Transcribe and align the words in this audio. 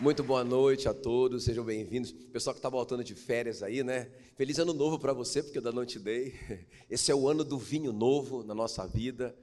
Muito 0.00 0.22
boa 0.22 0.44
noite 0.44 0.88
a 0.88 0.94
todos, 0.94 1.42
sejam 1.42 1.64
bem-vindos. 1.64 2.12
Pessoal 2.12 2.54
que 2.54 2.60
está 2.60 2.68
voltando 2.68 3.02
de 3.02 3.16
férias 3.16 3.64
aí, 3.64 3.82
né? 3.82 4.08
Feliz 4.36 4.56
ano 4.60 4.72
novo 4.72 4.96
para 4.96 5.12
você, 5.12 5.42
porque 5.42 5.58
eu 5.58 5.60
ainda 5.60 5.72
não 5.72 5.84
te 5.84 5.98
dei. 5.98 6.34
Esse 6.88 7.10
é 7.10 7.14
o 7.16 7.28
ano 7.28 7.42
do 7.42 7.58
vinho 7.58 7.92
novo 7.92 8.44
na 8.44 8.54
nossa 8.54 8.86
vida 8.86 9.36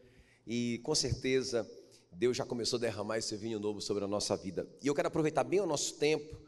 e 0.47 0.79
com 0.81 0.95
certeza 0.95 1.69
Deus 2.09 2.37
já 2.37 2.45
começou 2.45 2.77
a 2.77 2.79
derramar 2.79 3.17
esse 3.17 3.35
vinho 3.35 3.59
novo 3.59 3.81
sobre 3.81 4.05
a 4.05 4.07
nossa 4.07 4.37
vida. 4.37 4.65
E 4.81 4.87
eu 4.87 4.95
quero 4.95 5.09
aproveitar 5.09 5.43
bem 5.43 5.59
o 5.59 5.65
nosso 5.65 5.95
tempo. 5.95 6.39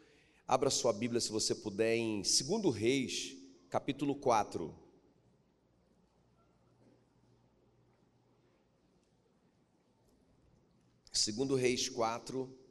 Abra 0.48 0.70
sua 0.70 0.94
Bíblia, 0.94 1.20
se 1.20 1.30
você 1.30 1.54
puder, 1.54 1.98
em 1.98 2.22
2 2.22 2.74
Reis, 2.74 3.36
capítulo 3.70 4.16
4. 4.16 4.74
Segundo 11.12 11.56
Reis 11.56 11.90
4, 11.90 12.67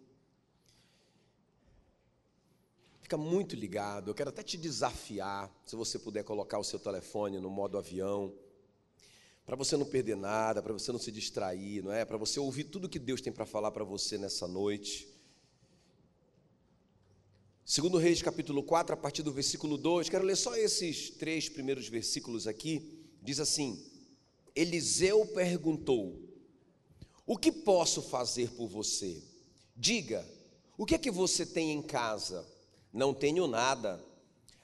Fica 3.06 3.16
muito 3.16 3.54
ligado. 3.54 4.10
Eu 4.10 4.16
quero 4.16 4.30
até 4.30 4.42
te 4.42 4.56
desafiar, 4.56 5.48
se 5.64 5.76
você 5.76 5.96
puder 5.96 6.24
colocar 6.24 6.58
o 6.58 6.64
seu 6.64 6.76
telefone 6.76 7.38
no 7.38 7.48
modo 7.48 7.78
avião, 7.78 8.34
para 9.44 9.54
você 9.54 9.76
não 9.76 9.86
perder 9.86 10.16
nada, 10.16 10.60
para 10.60 10.72
você 10.72 10.90
não 10.90 10.98
se 10.98 11.12
distrair, 11.12 11.84
não 11.84 11.92
é? 11.92 12.04
Para 12.04 12.16
você 12.16 12.40
ouvir 12.40 12.64
tudo 12.64 12.88
que 12.88 12.98
Deus 12.98 13.20
tem 13.20 13.32
para 13.32 13.46
falar 13.46 13.70
para 13.70 13.84
você 13.84 14.18
nessa 14.18 14.48
noite. 14.48 15.06
Segundo 17.64 17.96
Reis, 17.96 18.20
capítulo 18.22 18.60
4, 18.64 18.94
a 18.94 18.96
partir 18.96 19.22
do 19.22 19.32
versículo 19.32 19.78
2, 19.78 20.08
quero 20.08 20.24
ler 20.24 20.36
só 20.36 20.56
esses 20.56 21.10
três 21.10 21.48
primeiros 21.48 21.88
versículos 21.88 22.48
aqui. 22.48 23.06
Diz 23.22 23.38
assim: 23.38 23.88
Eliseu 24.52 25.24
perguntou: 25.26 26.20
O 27.24 27.38
que 27.38 27.52
posso 27.52 28.02
fazer 28.02 28.50
por 28.50 28.66
você? 28.66 29.22
Diga, 29.76 30.28
o 30.76 30.84
que 30.84 30.96
é 30.96 30.98
que 30.98 31.12
você 31.12 31.46
tem 31.46 31.70
em 31.70 31.80
casa? 31.80 32.55
Não 32.96 33.12
tenho 33.12 33.46
nada, 33.46 34.02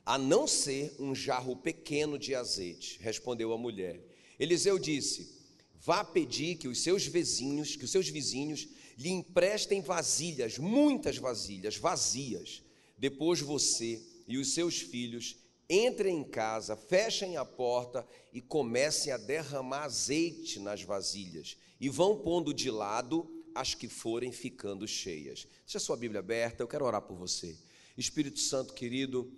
a 0.06 0.16
não 0.16 0.46
ser 0.46 0.96
um 0.98 1.14
jarro 1.14 1.54
pequeno 1.54 2.18
de 2.18 2.34
azeite, 2.34 2.98
respondeu 2.98 3.52
a 3.52 3.58
mulher. 3.58 4.00
Eliseu 4.40 4.78
disse: 4.78 5.38
Vá 5.78 6.02
pedir 6.02 6.56
que 6.56 6.66
os 6.66 6.82
seus 6.82 7.06
vizinhos, 7.06 7.76
que 7.76 7.84
os 7.84 7.90
seus 7.90 8.08
vizinhos 8.08 8.66
lhe 8.96 9.10
emprestem 9.10 9.82
vasilhas, 9.82 10.56
muitas 10.56 11.18
vasilhas 11.18 11.76
vazias. 11.76 12.62
Depois 12.96 13.38
você 13.42 14.02
e 14.26 14.38
os 14.38 14.54
seus 14.54 14.80
filhos 14.80 15.36
entrem 15.68 16.20
em 16.20 16.24
casa, 16.24 16.74
fechem 16.74 17.36
a 17.36 17.44
porta 17.44 18.08
e 18.32 18.40
comecem 18.40 19.12
a 19.12 19.18
derramar 19.18 19.84
azeite 19.84 20.58
nas 20.58 20.82
vasilhas 20.82 21.58
e 21.78 21.90
vão 21.90 22.16
pondo 22.16 22.54
de 22.54 22.70
lado 22.70 23.28
as 23.54 23.74
que 23.74 23.88
forem 23.88 24.32
ficando 24.32 24.88
cheias. 24.88 25.46
Deixa 25.66 25.76
a 25.76 25.80
sua 25.82 25.98
Bíblia 25.98 26.20
aberta, 26.20 26.62
eu 26.62 26.68
quero 26.68 26.86
orar 26.86 27.02
por 27.02 27.18
você. 27.18 27.54
Espírito 28.00 28.38
Santo 28.40 28.72
querido, 28.72 29.30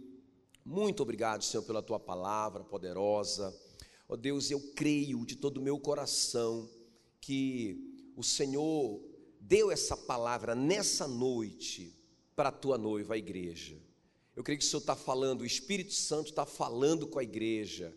muito 0.64 1.02
obrigado, 1.02 1.44
Senhor, 1.44 1.62
pela 1.62 1.82
tua 1.82 2.00
palavra 2.00 2.64
poderosa. 2.64 3.54
Ó 4.08 4.14
oh, 4.14 4.16
Deus, 4.16 4.50
eu 4.50 4.60
creio 4.74 5.24
de 5.26 5.36
todo 5.36 5.58
o 5.58 5.62
meu 5.62 5.78
coração 5.78 6.68
que 7.20 8.12
o 8.16 8.22
Senhor 8.22 9.02
deu 9.40 9.70
essa 9.70 9.96
palavra 9.96 10.54
nessa 10.54 11.06
noite 11.06 11.94
para 12.34 12.48
a 12.48 12.52
tua 12.52 12.78
noiva, 12.78 13.14
a 13.14 13.18
igreja. 13.18 13.76
Eu 14.34 14.42
creio 14.42 14.58
que 14.58 14.64
o 14.64 14.68
Senhor 14.68 14.80
está 14.80 14.96
falando, 14.96 15.42
o 15.42 15.46
Espírito 15.46 15.92
Santo 15.92 16.30
está 16.30 16.46
falando 16.46 17.06
com 17.06 17.18
a 17.18 17.22
igreja. 17.22 17.94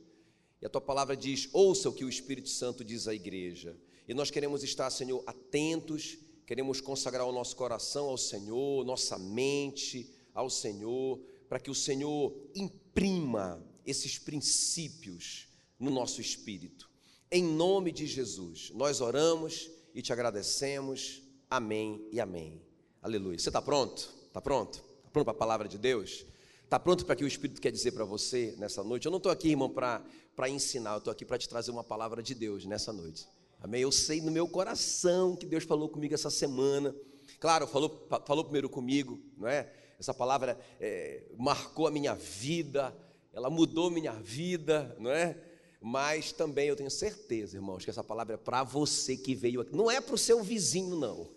E 0.62 0.66
a 0.66 0.70
tua 0.70 0.82
palavra 0.82 1.16
diz: 1.16 1.50
ouça 1.54 1.90
o 1.90 1.94
que 1.94 2.04
o 2.04 2.10
Espírito 2.10 2.50
Santo 2.50 2.84
diz 2.84 3.08
à 3.08 3.14
igreja. 3.14 3.78
E 4.08 4.14
nós 4.14 4.32
queremos 4.32 4.64
estar, 4.64 4.90
Senhor, 4.90 5.24
atentos, 5.26 6.18
queremos 6.46 6.82
consagrar 6.82 7.28
o 7.28 7.32
nosso 7.32 7.56
coração 7.56 8.08
ao 8.08 8.18
Senhor, 8.18 8.86
nossa 8.86 9.18
mente, 9.18 10.10
ao 10.38 10.52
Senhor, 10.52 11.20
para 11.50 11.60
que 11.60 11.72
o 11.72 11.76
Senhor 11.76 12.32
imprima 12.54 13.60
esses 13.84 14.20
princípios 14.20 15.48
no 15.80 15.90
nosso 15.90 16.22
espírito. 16.22 16.88
Em 17.32 17.44
nome 17.44 17.92
de 17.92 18.06
Jesus, 18.06 18.70
nós 18.76 19.02
oramos 19.02 19.68
e 19.96 20.02
te 20.02 20.14
agradecemos. 20.14 21.24
Amém 21.50 22.08
e 22.12 22.20
amém. 22.20 22.62
Aleluia. 23.02 23.40
Você 23.40 23.50
está 23.50 23.60
pronto? 23.60 24.14
Está 24.28 24.40
pronto? 24.40 24.76
Está 24.76 25.10
pronto 25.10 25.26
para 25.26 25.34
a 25.34 25.38
palavra 25.38 25.68
de 25.68 25.80
Deus? 25.80 26.24
Está 26.64 26.80
pronto 26.80 27.04
para 27.04 27.16
o 27.16 27.18
que 27.18 27.24
o 27.24 27.28
Espírito 27.28 27.60
quer 27.60 27.72
dizer 27.72 27.94
para 27.94 28.06
você 28.06 28.54
nessa 28.60 28.84
noite? 28.84 29.08
Eu 29.08 29.12
não 29.12 29.18
estou 29.18 29.32
aqui, 29.32 29.50
irmão, 29.50 29.72
para 29.72 30.04
ensinar, 30.50 30.92
eu 30.92 30.98
estou 31.00 31.12
aqui 31.12 31.26
para 31.26 31.40
te 31.40 31.50
trazer 31.50 31.72
uma 31.72 31.84
palavra 31.84 32.22
de 32.22 32.36
Deus 32.36 32.64
nessa 32.64 32.94
noite. 32.94 33.28
Amém? 33.60 33.82
Eu 33.82 33.92
sei 33.92 34.22
no 34.22 34.30
meu 34.30 34.48
coração 34.48 35.36
que 35.36 35.48
Deus 35.48 35.64
falou 35.64 35.90
comigo 35.90 36.14
essa 36.14 36.30
semana. 36.30 36.96
Claro, 37.40 37.66
falou, 37.66 38.08
falou 38.24 38.44
primeiro 38.44 38.70
comigo, 38.70 39.20
não 39.36 39.48
é? 39.48 39.87
Essa 40.00 40.14
palavra 40.14 40.58
é, 40.80 41.24
marcou 41.38 41.88
a 41.88 41.92
minha 41.92 42.14
vida, 42.14 42.96
ela 43.34 43.50
mudou 43.50 43.90
minha 43.90 44.14
vida, 44.14 44.96
não 45.00 45.12
é? 45.12 45.38
Mas 45.80 46.32
também 46.32 46.68
eu 46.68 46.76
tenho 46.76 46.90
certeza, 46.90 47.56
irmãos, 47.56 47.84
que 47.84 47.90
essa 47.90 48.04
palavra 48.04 48.34
é 48.34 48.38
para 48.38 48.64
você 48.64 49.16
que 49.16 49.36
veio 49.36 49.62
aqui. 49.62 49.76
Não 49.76 49.90
é 49.90 50.02
para 50.02 50.16
o 50.16 50.18
seu 50.18 50.44
vizinho, 50.44 50.96
não. 50.96 51.30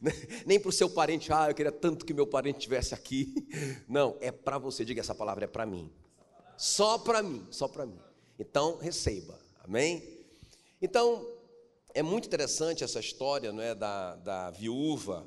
Nem 0.46 0.58
para 0.58 0.68
o 0.68 0.72
seu 0.72 0.88
parente. 0.88 1.32
Ah, 1.32 1.50
eu 1.50 1.54
queria 1.54 1.72
tanto 1.72 2.06
que 2.06 2.14
meu 2.14 2.26
parente 2.26 2.58
estivesse 2.58 2.94
aqui. 2.94 3.34
Não, 3.88 4.16
é 4.20 4.30
para 4.30 4.56
você. 4.56 4.84
Diga, 4.84 5.00
essa 5.00 5.16
palavra 5.16 5.44
é 5.44 5.48
para 5.48 5.66
mim. 5.66 5.90
Só 6.56 6.96
para 6.96 7.22
mim, 7.22 7.44
só 7.50 7.66
para 7.66 7.84
mim. 7.84 7.98
Então, 8.38 8.78
receba. 8.78 9.38
Amém? 9.64 10.02
Então, 10.80 11.26
é 11.92 12.02
muito 12.02 12.26
interessante 12.26 12.84
essa 12.84 13.00
história 13.00 13.52
não 13.52 13.62
é, 13.62 13.74
da, 13.74 14.14
da 14.14 14.50
viúva 14.50 15.26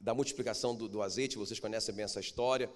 da 0.00 0.14
multiplicação 0.14 0.74
do, 0.74 0.88
do, 0.88 1.02
azeite, 1.02 1.36
vocês 1.36 1.58
conhecem 1.58 1.94
bem 1.94 2.04
essa 2.04 2.20
história. 2.20 2.70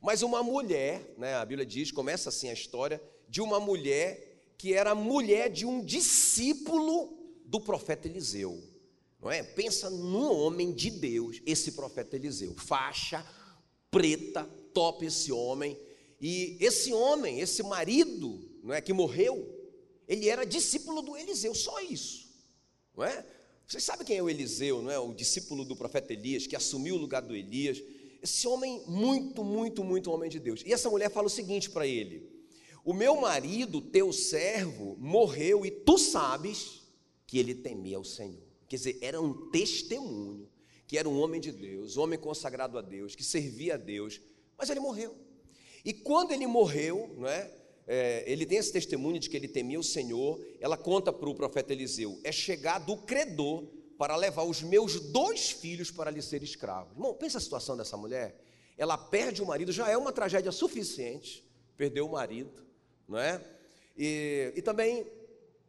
Mas 0.00 0.22
uma 0.22 0.42
mulher, 0.42 1.14
né, 1.16 1.34
a 1.34 1.44
Bíblia 1.44 1.64
diz, 1.64 1.90
começa 1.90 2.28
assim 2.28 2.48
a 2.48 2.52
história, 2.52 3.02
de 3.28 3.40
uma 3.40 3.60
mulher 3.60 4.52
que 4.58 4.74
era 4.74 4.94
mulher 4.94 5.50
de 5.50 5.64
um 5.64 5.84
discípulo 5.84 7.16
do 7.44 7.60
profeta 7.60 8.08
Eliseu. 8.08 8.62
Não 9.20 9.30
é? 9.30 9.42
Pensa 9.42 9.88
num 9.88 10.30
homem 10.30 10.72
de 10.72 10.90
Deus, 10.90 11.40
esse 11.46 11.72
profeta 11.72 12.16
Eliseu, 12.16 12.54
faixa 12.56 13.24
preta, 13.90 14.44
top 14.72 15.06
esse 15.06 15.30
homem. 15.30 15.78
E 16.20 16.56
esse 16.60 16.92
homem, 16.92 17.40
esse 17.40 17.62
marido, 17.62 18.50
não 18.62 18.74
é 18.74 18.80
que 18.80 18.92
morreu, 18.92 19.54
ele 20.08 20.28
era 20.28 20.44
discípulo 20.44 21.00
do 21.00 21.16
Eliseu, 21.16 21.54
só 21.54 21.80
isso. 21.80 22.28
Não 22.96 23.04
é? 23.04 23.24
Vocês 23.66 23.82
sabem 23.82 24.06
quem 24.06 24.18
é 24.18 24.22
o 24.22 24.28
Eliseu, 24.28 24.82
não 24.82 24.90
é? 24.90 24.98
O 24.98 25.14
discípulo 25.14 25.64
do 25.64 25.74
profeta 25.74 26.12
Elias, 26.12 26.46
que 26.46 26.56
assumiu 26.56 26.96
o 26.96 26.98
lugar 26.98 27.22
do 27.22 27.34
Elias. 27.34 27.82
Esse 28.22 28.46
homem, 28.46 28.82
muito, 28.86 29.42
muito, 29.42 29.82
muito 29.82 30.10
homem 30.10 30.30
de 30.30 30.38
Deus. 30.38 30.62
E 30.64 30.72
essa 30.72 30.90
mulher 30.90 31.10
fala 31.10 31.26
o 31.26 31.30
seguinte 31.30 31.70
para 31.70 31.86
ele: 31.86 32.28
O 32.84 32.92
meu 32.92 33.16
marido, 33.20 33.80
teu 33.80 34.12
servo, 34.12 34.96
morreu 34.98 35.64
e 35.64 35.70
tu 35.70 35.96
sabes 35.98 36.82
que 37.26 37.38
ele 37.38 37.54
temia 37.54 37.98
o 37.98 38.04
Senhor. 38.04 38.42
Quer 38.68 38.76
dizer, 38.76 38.98
era 39.00 39.20
um 39.20 39.50
testemunho 39.50 40.48
que 40.86 40.98
era 40.98 41.08
um 41.08 41.18
homem 41.18 41.40
de 41.40 41.50
Deus, 41.50 41.96
um 41.96 42.02
homem 42.02 42.18
consagrado 42.18 42.78
a 42.78 42.82
Deus, 42.82 43.14
que 43.14 43.24
servia 43.24 43.74
a 43.74 43.78
Deus, 43.78 44.20
mas 44.56 44.68
ele 44.68 44.80
morreu. 44.80 45.16
E 45.84 45.92
quando 45.92 46.32
ele 46.32 46.46
morreu, 46.46 47.14
não 47.16 47.26
é? 47.26 47.50
É, 47.86 48.24
ele 48.26 48.46
tem 48.46 48.58
esse 48.58 48.72
testemunho 48.72 49.18
de 49.18 49.28
que 49.28 49.36
ele 49.36 49.48
temia 49.48 49.78
o 49.78 49.84
Senhor. 49.84 50.40
Ela 50.60 50.76
conta 50.76 51.12
para 51.12 51.28
o 51.28 51.34
profeta 51.34 51.72
Eliseu: 51.72 52.18
é 52.24 52.32
chegar 52.32 52.78
do 52.78 52.96
credor 52.96 53.64
para 53.98 54.16
levar 54.16 54.44
os 54.44 54.62
meus 54.62 54.98
dois 55.00 55.50
filhos 55.50 55.90
para 55.90 56.10
lhe 56.10 56.22
ser 56.22 56.42
escravos. 56.42 56.92
Irmão, 56.92 57.14
pensa 57.14 57.38
a 57.38 57.40
situação 57.40 57.76
dessa 57.76 57.96
mulher. 57.96 58.40
Ela 58.76 58.98
perde 58.98 59.42
o 59.42 59.46
marido, 59.46 59.70
já 59.70 59.88
é 59.88 59.96
uma 59.96 60.12
tragédia 60.12 60.50
suficiente, 60.50 61.44
perdeu 61.76 62.06
o 62.06 62.12
marido, 62.12 62.66
não 63.06 63.18
é? 63.18 63.40
E, 63.96 64.52
e 64.56 64.62
também, 64.62 65.06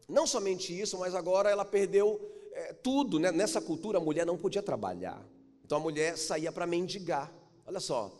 não 0.09 0.25
somente 0.25 0.79
isso, 0.79 0.97
mas 0.97 1.13
agora 1.13 1.49
ela 1.51 1.63
perdeu 1.63 2.19
é, 2.51 2.73
tudo, 2.73 3.19
né? 3.19 3.31
Nessa 3.31 3.61
cultura, 3.61 3.99
a 3.99 4.01
mulher 4.01 4.25
não 4.25 4.37
podia 4.37 4.63
trabalhar. 4.63 5.23
Então 5.63 5.77
a 5.77 5.81
mulher 5.81 6.17
saía 6.17 6.51
para 6.51 6.65
mendigar. 6.65 7.31
Olha 7.65 7.79
só. 7.79 8.11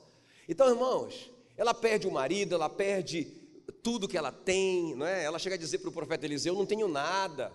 Então, 0.48 0.70
irmãos, 0.70 1.32
ela 1.58 1.74
perde 1.74 2.08
o 2.08 2.12
marido, 2.12 2.54
ela 2.54 2.70
perde 2.70 3.45
tudo 3.86 4.08
que 4.08 4.18
ela 4.18 4.32
tem, 4.32 4.96
não 4.96 5.06
é? 5.06 5.24
Ela 5.24 5.38
chega 5.38 5.54
a 5.54 5.60
dizer 5.60 5.78
para 5.78 5.90
o 5.90 5.94
profeta 5.94 6.26
Eliseu: 6.26 6.54
Eu 6.54 6.58
não 6.58 6.66
tenho 6.66 6.88
nada. 6.88 7.54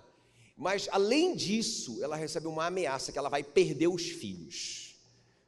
Mas 0.57 0.89
além 0.93 1.35
disso, 1.35 1.99
ela 2.05 2.15
recebe 2.15 2.47
uma 2.47 2.67
ameaça 2.67 3.11
que 3.11 3.19
ela 3.19 3.29
vai 3.29 3.43
perder 3.43 3.89
os 3.89 4.11
filhos, 4.11 4.95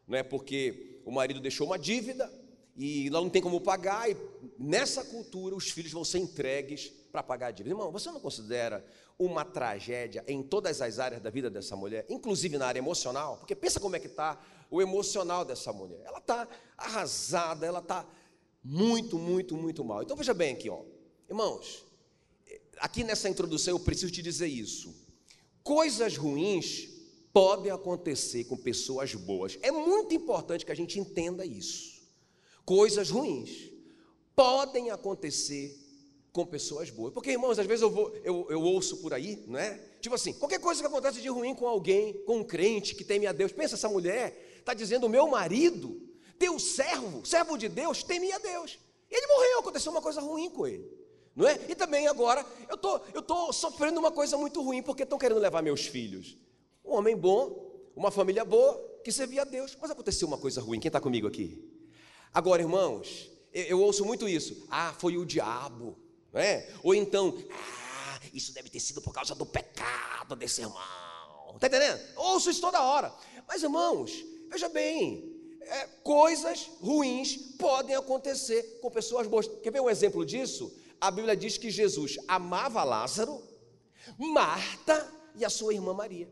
não 0.08 0.18
é? 0.18 0.24
Porque 0.24 1.00
o 1.04 1.12
marido 1.12 1.38
deixou 1.38 1.68
uma 1.68 1.78
dívida 1.78 2.28
e 2.76 3.06
ela 3.06 3.20
não 3.20 3.30
tem 3.30 3.40
como 3.40 3.60
pagar, 3.60 4.10
e 4.10 4.16
nessa 4.58 5.04
cultura 5.04 5.54
os 5.54 5.70
filhos 5.70 5.92
vão 5.92 6.04
ser 6.04 6.18
entregues 6.18 6.90
para 7.12 7.22
pagar 7.22 7.48
a 7.48 7.50
dívida. 7.52 7.74
Irmão, 7.74 7.92
você 7.92 8.10
não 8.10 8.18
considera 8.18 8.84
uma 9.18 9.44
tragédia 9.44 10.24
em 10.26 10.42
todas 10.42 10.80
as 10.80 10.98
áreas 10.98 11.22
da 11.22 11.30
vida 11.30 11.48
dessa 11.48 11.76
mulher, 11.76 12.06
inclusive 12.08 12.58
na 12.58 12.66
área 12.66 12.80
emocional? 12.80 13.36
Porque 13.36 13.54
pensa 13.54 13.78
como 13.78 13.94
é 13.94 14.00
que 14.00 14.06
está 14.08 14.42
o 14.70 14.80
emocional 14.80 15.44
dessa 15.44 15.72
mulher. 15.72 16.00
Ela 16.04 16.18
está 16.18 16.48
arrasada, 16.76 17.66
ela 17.66 17.80
está 17.80 18.06
muito, 18.62 19.18
muito, 19.18 19.56
muito 19.56 19.84
mal. 19.84 20.02
Então 20.02 20.16
veja 20.16 20.34
bem 20.34 20.54
aqui, 20.54 20.70
ó. 20.70 20.82
Irmãos, 21.28 21.84
aqui 22.78 23.02
nessa 23.04 23.28
introdução 23.28 23.74
eu 23.74 23.80
preciso 23.80 24.12
te 24.12 24.22
dizer 24.22 24.46
isso. 24.46 24.94
Coisas 25.62 26.16
ruins 26.16 26.88
podem 27.32 27.72
acontecer 27.72 28.44
com 28.44 28.56
pessoas 28.56 29.14
boas. 29.14 29.58
É 29.62 29.70
muito 29.70 30.14
importante 30.14 30.66
que 30.66 30.72
a 30.72 30.76
gente 30.76 30.98
entenda 30.98 31.44
isso. 31.46 32.02
Coisas 32.64 33.10
ruins 33.10 33.70
podem 34.36 34.90
acontecer 34.90 35.78
com 36.32 36.46
pessoas 36.46 36.90
boas. 36.90 37.12
Porque, 37.12 37.30
irmãos, 37.30 37.58
às 37.58 37.66
vezes 37.66 37.82
eu, 37.82 37.90
vou, 37.90 38.14
eu, 38.24 38.46
eu 38.48 38.62
ouço 38.62 38.98
por 38.98 39.12
aí, 39.12 39.44
não 39.46 39.58
é? 39.58 39.78
Tipo 40.00 40.14
assim, 40.14 40.32
qualquer 40.32 40.58
coisa 40.60 40.80
que 40.80 40.86
acontece 40.86 41.20
de 41.20 41.28
ruim 41.28 41.54
com 41.54 41.66
alguém, 41.66 42.14
com 42.24 42.38
um 42.38 42.44
crente 42.44 42.94
que 42.94 43.04
teme 43.04 43.26
a 43.26 43.32
Deus. 43.32 43.52
Pensa, 43.52 43.74
essa 43.74 43.88
mulher 43.88 44.56
está 44.58 44.74
dizendo: 44.74 45.06
o 45.06 45.10
meu 45.10 45.28
marido, 45.28 46.00
teu 46.42 46.58
servo, 46.58 47.24
servo 47.24 47.56
de 47.56 47.68
Deus, 47.68 48.02
teme 48.02 48.32
a 48.32 48.38
Deus. 48.38 48.76
Ele 49.08 49.26
morreu, 49.28 49.60
aconteceu 49.60 49.92
uma 49.92 50.02
coisa 50.02 50.20
ruim 50.20 50.50
com 50.50 50.66
ele. 50.66 50.90
Não 51.36 51.46
é? 51.46 51.56
E 51.68 51.74
também 51.76 52.08
agora, 52.08 52.44
eu 52.68 52.76
tô, 52.76 52.96
estou 52.96 53.22
tô 53.22 53.52
sofrendo 53.52 54.00
uma 54.00 54.10
coisa 54.10 54.36
muito 54.36 54.60
ruim, 54.60 54.82
porque 54.82 55.04
estão 55.04 55.20
querendo 55.20 55.38
levar 55.38 55.62
meus 55.62 55.86
filhos. 55.86 56.36
Um 56.84 56.94
homem 56.94 57.16
bom, 57.16 57.70
uma 57.94 58.10
família 58.10 58.44
boa, 58.44 58.74
que 59.04 59.12
servia 59.12 59.42
a 59.42 59.44
Deus. 59.44 59.78
Mas 59.80 59.92
aconteceu 59.92 60.26
uma 60.26 60.36
coisa 60.36 60.60
ruim. 60.60 60.80
Quem 60.80 60.88
está 60.88 61.00
comigo 61.00 61.28
aqui? 61.28 61.62
Agora, 62.34 62.60
irmãos, 62.60 63.30
eu, 63.52 63.64
eu 63.64 63.80
ouço 63.80 64.04
muito 64.04 64.28
isso. 64.28 64.66
Ah, 64.68 64.92
foi 64.98 65.16
o 65.16 65.24
diabo. 65.24 65.96
Não 66.32 66.40
é? 66.40 66.68
Ou 66.82 66.92
então, 66.92 67.38
ah, 67.52 68.20
isso 68.34 68.52
deve 68.52 68.68
ter 68.68 68.80
sido 68.80 69.00
por 69.00 69.14
causa 69.14 69.32
do 69.32 69.46
pecado 69.46 70.34
desse 70.34 70.60
irmão. 70.60 70.76
Está 71.54 71.68
entendendo? 71.68 72.00
Ouço 72.16 72.50
isso 72.50 72.60
toda 72.60 72.82
hora. 72.82 73.14
Mas, 73.46 73.62
irmãos, 73.62 74.24
veja 74.50 74.68
bem, 74.68 75.31
é, 75.66 75.86
coisas 76.02 76.70
ruins 76.80 77.36
podem 77.58 77.94
acontecer 77.94 78.78
com 78.80 78.90
pessoas 78.90 79.26
boas. 79.26 79.46
Quer 79.62 79.70
ver 79.70 79.80
um 79.80 79.90
exemplo 79.90 80.24
disso? 80.24 80.72
A 81.00 81.10
Bíblia 81.10 81.36
diz 81.36 81.58
que 81.58 81.70
Jesus 81.70 82.18
amava 82.28 82.84
Lázaro, 82.84 83.42
Marta 84.18 85.10
e 85.34 85.44
a 85.44 85.50
sua 85.50 85.74
irmã 85.74 85.92
Maria. 85.92 86.30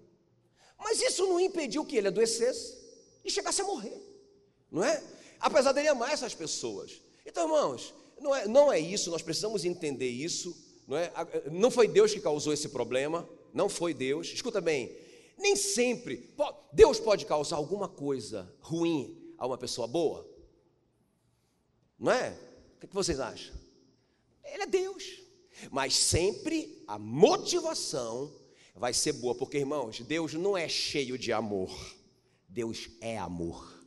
Mas 0.79 1.00
isso 1.00 1.27
não 1.27 1.38
impediu 1.38 1.85
que 1.85 1.97
ele 1.97 2.09
adoecesse 2.09 2.79
e 3.25 3.31
chegasse 3.31 3.61
a 3.61 3.65
morrer, 3.65 4.00
não 4.71 4.82
é? 4.82 5.03
Apesar 5.38 5.73
dele 5.73 5.88
amar 5.88 6.12
essas 6.12 6.35
pessoas. 6.35 7.00
Então, 7.27 7.44
irmãos, 7.44 7.94
não 8.21 8.35
é, 8.35 8.49
não 8.49 8.73
é 8.73 8.79
isso, 8.79 9.11
nós 9.11 9.23
precisamos 9.23 9.65
entender 9.65 10.09
isso, 10.09 10.56
não 10.87 10.97
é? 10.97 11.12
Não 11.50 11.71
foi 11.71 11.87
Deus 11.87 12.12
que 12.12 12.21
causou 12.21 12.53
esse 12.53 12.69
problema, 12.69 13.29
não 13.53 13.69
foi 13.69 13.93
Deus. 13.93 14.29
Escuta 14.29 14.61
bem, 14.61 14.97
nem 15.38 15.56
sempre 15.56 16.31
Deus 16.73 17.00
pode 17.00 17.27
causar 17.27 17.56
alguma 17.56 17.88
coisa 17.88 18.53
ruim 18.61 19.19
a 19.41 19.47
uma 19.47 19.59
pessoa 19.59 19.89
boa? 19.89 20.29
Não 21.99 22.13
é? 22.13 22.39
O 22.77 22.87
que 22.87 22.95
vocês 22.95 23.19
acham? 23.19 23.55
Ele 24.45 24.63
é 24.63 24.67
Deus. 24.67 25.19
Mas 25.71 25.97
sempre 25.97 26.85
a 26.87 26.99
motivação 26.99 28.33
vai 28.75 28.93
ser 28.93 29.15
boa, 29.15 29.35
porque 29.35 29.59
irmãos, 29.59 30.01
Deus 30.01 30.35
não 30.35 30.57
é 30.57 30.69
cheio 30.69 31.19
de 31.19 31.33
amor. 31.33 31.71
Deus 32.49 32.91
é 33.01 33.19
amor. 33.19 33.81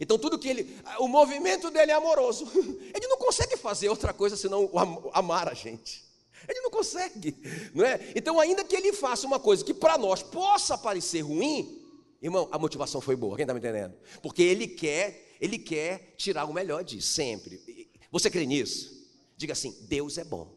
Então 0.00 0.18
tudo 0.18 0.38
que 0.38 0.48
ele, 0.48 0.78
o 0.98 1.08
movimento 1.08 1.70
dele 1.70 1.90
é 1.90 1.94
amoroso. 1.94 2.44
Ele 2.94 3.08
não 3.08 3.16
consegue 3.16 3.56
fazer 3.56 3.88
outra 3.88 4.12
coisa 4.12 4.36
senão 4.36 4.70
amar 5.12 5.48
a 5.48 5.54
gente. 5.54 6.04
Ele 6.48 6.60
não 6.60 6.70
consegue, 6.70 7.36
não 7.74 7.84
é? 7.84 8.12
Então 8.14 8.38
ainda 8.38 8.64
que 8.64 8.74
ele 8.74 8.92
faça 8.92 9.26
uma 9.26 9.38
coisa 9.40 9.64
que 9.64 9.74
para 9.74 9.98
nós 9.98 10.22
possa 10.22 10.78
parecer 10.78 11.20
ruim, 11.20 11.79
Irmão, 12.22 12.48
a 12.52 12.58
motivação 12.58 13.00
foi 13.00 13.16
boa, 13.16 13.36
quem 13.36 13.44
está 13.44 13.54
me 13.54 13.60
entendendo? 13.60 13.94
Porque 14.20 14.42
ele 14.42 14.68
quer, 14.68 15.36
ele 15.40 15.58
quer 15.58 16.14
tirar 16.16 16.44
o 16.44 16.52
melhor 16.52 16.84
disso, 16.84 17.08
sempre. 17.14 17.88
Você 18.10 18.30
crê 18.30 18.44
nisso? 18.44 19.08
Diga 19.36 19.54
assim: 19.54 19.74
Deus 19.88 20.18
é 20.18 20.24
bom. 20.24 20.54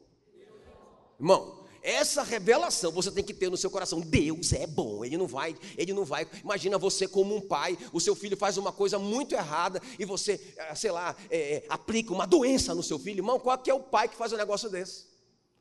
Irmão, 1.17 1.63
essa 1.81 2.23
revelação 2.23 2.91
você 2.91 3.11
tem 3.11 3.23
que 3.23 3.33
ter 3.33 3.49
no 3.49 3.57
seu 3.57 3.69
coração. 3.69 3.99
Deus 3.99 4.51
é 4.53 4.65
bom. 4.65 5.03
Ele 5.05 5.17
não 5.17 5.27
vai, 5.27 5.55
ele 5.77 5.93
não 5.93 6.05
vai. 6.05 6.27
Imagina 6.41 6.77
você 6.77 7.07
como 7.07 7.35
um 7.35 7.41
pai, 7.41 7.77
o 7.91 7.99
seu 7.99 8.15
filho 8.15 8.37
faz 8.37 8.57
uma 8.57 8.71
coisa 8.71 8.97
muito 8.97 9.35
errada 9.35 9.81
e 9.99 10.05
você, 10.05 10.39
eh, 10.57 10.75
sei 10.75 10.91
lá, 10.91 11.15
é, 11.29 11.65
aplica 11.67 12.13
uma 12.13 12.25
doença 12.25 12.73
no 12.73 12.81
seu 12.81 12.97
filho. 12.97 13.19
Irmão, 13.19 13.39
qual 13.39 13.57
que 13.57 13.69
é 13.69 13.73
o 13.73 13.81
pai 13.81 14.07
que 14.07 14.15
faz 14.15 14.31
um 14.31 14.37
negócio 14.37 14.69
desse? 14.69 15.07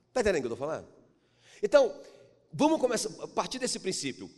Está 0.08 0.20
entendendo 0.20 0.44
o 0.44 0.46
que 0.46 0.52
eu 0.52 0.54
estou 0.54 0.68
falando? 0.68 0.86
Então, 1.60 1.92
vamos 2.52 2.80
começar 2.80 3.10
a 3.20 3.26
partir 3.28 3.58
desse 3.58 3.80
princípio. 3.80 4.30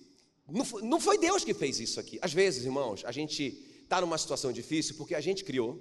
Não 0.49 0.65
foi, 0.65 0.83
não 0.83 1.01
foi 1.01 1.19
Deus 1.19 1.45
que 1.45 1.55
fez 1.55 1.81
isso 1.81 1.99
aqui. 1.99 2.19
Às 2.21 2.33
vezes, 2.33 2.65
irmãos, 2.65 3.03
a 3.05 3.13
gente 3.13 3.63
está 3.83 4.01
numa 4.01 4.19
situação 4.19 4.53
difícil 4.53 4.95
porque 4.97 5.15
a 5.15 5.21
gente 5.21 5.45
criou, 5.45 5.81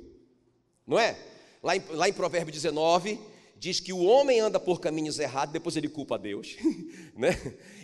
não 0.88 0.98
é? 0.98 1.18
Lá 1.62 1.76
em, 1.76 1.84
lá 1.90 2.10
em 2.10 2.14
Provérbio 2.14 2.54
19, 2.54 3.20
diz 3.58 3.80
que 3.80 3.94
o 3.94 4.04
homem 4.04 4.40
anda 4.40 4.60
por 4.60 4.80
caminhos 4.80 5.20
errados, 5.20 5.54
depois 5.54 5.76
ele 5.78 5.88
culpa 5.88 6.16
a 6.16 6.18
Deus, 6.18 6.56
né? 7.16 7.30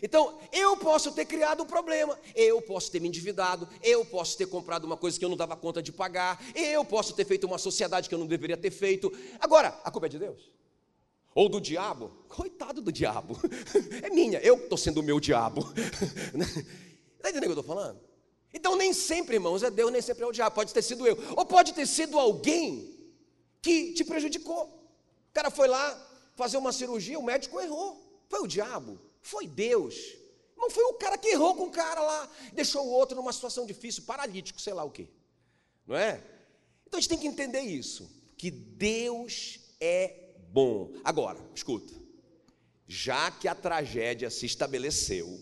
Então, 0.04 0.38
eu 0.52 0.76
posso 0.78 1.12
ter 1.14 1.26
criado 1.26 1.64
um 1.64 1.66
problema, 1.66 2.20
eu 2.36 2.62
posso 2.62 2.92
ter 2.92 3.00
me 3.00 3.08
endividado, 3.08 3.68
eu 3.82 4.04
posso 4.06 4.38
ter 4.38 4.46
comprado 4.48 4.84
uma 4.84 4.98
coisa 4.98 5.18
que 5.18 5.24
eu 5.24 5.30
não 5.30 5.38
dava 5.38 5.56
conta 5.56 5.82
de 5.82 5.92
pagar, 5.92 6.42
eu 6.54 6.84
posso 6.84 7.14
ter 7.14 7.26
feito 7.26 7.48
uma 7.48 7.58
sociedade 7.58 8.10
que 8.10 8.16
eu 8.16 8.20
não 8.20 8.28
deveria 8.28 8.58
ter 8.58 8.72
feito. 8.72 9.12
Agora, 9.40 9.70
a 9.84 9.92
culpa 9.92 10.08
é 10.08 10.10
de 10.10 10.20
Deus? 10.20 10.52
Ou 11.36 11.48
do 11.48 11.62
diabo? 11.62 12.12
Coitado 12.28 12.82
do 12.82 12.92
diabo. 12.92 13.40
É 14.02 14.10
minha, 14.10 14.40
eu 14.40 14.56
estou 14.56 14.78
sendo 14.78 15.00
o 15.00 15.04
meu 15.04 15.20
diabo. 15.20 15.62
Está 17.18 17.30
entendendo 17.30 17.52
o 17.52 17.54
que 17.54 17.60
eu 17.60 17.60
estou 17.60 17.76
falando? 17.76 18.00
Então, 18.54 18.76
nem 18.76 18.94
sempre, 18.94 19.36
irmãos, 19.36 19.62
é 19.62 19.70
Deus, 19.70 19.92
nem 19.92 20.02
sempre 20.02 20.24
é 20.24 20.28
o 20.28 20.32
diabo. 20.32 20.56
Pode 20.56 20.74
ter 20.74 20.82
sido 20.82 21.06
eu. 21.06 21.18
Ou 21.36 21.46
pode 21.46 21.74
ter 21.74 21.86
sido 21.86 22.18
alguém 22.18 22.98
que 23.62 23.94
te 23.94 24.04
prejudicou. 24.04 24.64
O 25.30 25.34
cara 25.34 25.52
foi 25.52 25.68
lá 25.68 26.08
fazer 26.36 26.58
uma 26.58 26.72
cirurgia, 26.72 27.20
o 27.20 27.24
médico 27.24 27.60
errou. 27.60 28.24
Foi 28.28 28.40
o 28.40 28.48
diabo? 28.48 29.00
Foi 29.22 29.46
Deus. 29.46 29.96
Não 30.58 30.70
foi 30.70 30.84
o 30.86 30.94
cara 30.94 31.18
que 31.18 31.30
errou 31.30 31.56
com 31.56 31.66
o 31.66 31.72
cara 31.72 32.02
lá, 32.02 32.30
deixou 32.54 32.86
o 32.86 32.92
outro 32.92 33.16
numa 33.16 33.32
situação 33.32 33.66
difícil, 33.66 34.04
paralítico, 34.04 34.60
sei 34.60 34.74
lá 34.74 34.84
o 34.84 34.92
quê. 34.92 35.08
Não 35.88 35.96
é? 35.96 36.22
Então 36.86 36.98
a 36.98 37.02
gente 37.02 37.10
tem 37.10 37.18
que 37.18 37.28
entender 37.28 37.62
isso, 37.62 38.10
que 38.38 38.50
Deus 38.50 39.60
é 39.80 40.29
bom. 40.52 40.92
Agora, 41.04 41.40
escuta. 41.54 41.94
Já 42.88 43.30
que 43.32 43.48
a 43.48 43.56
tragédia 43.56 44.30
se 44.30 44.46
estabeleceu, 44.46 45.40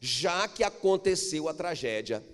já 0.00 0.48
que 0.48 0.64
aconteceu 0.64 1.48
a 1.48 1.54
tragédia, 1.54 2.24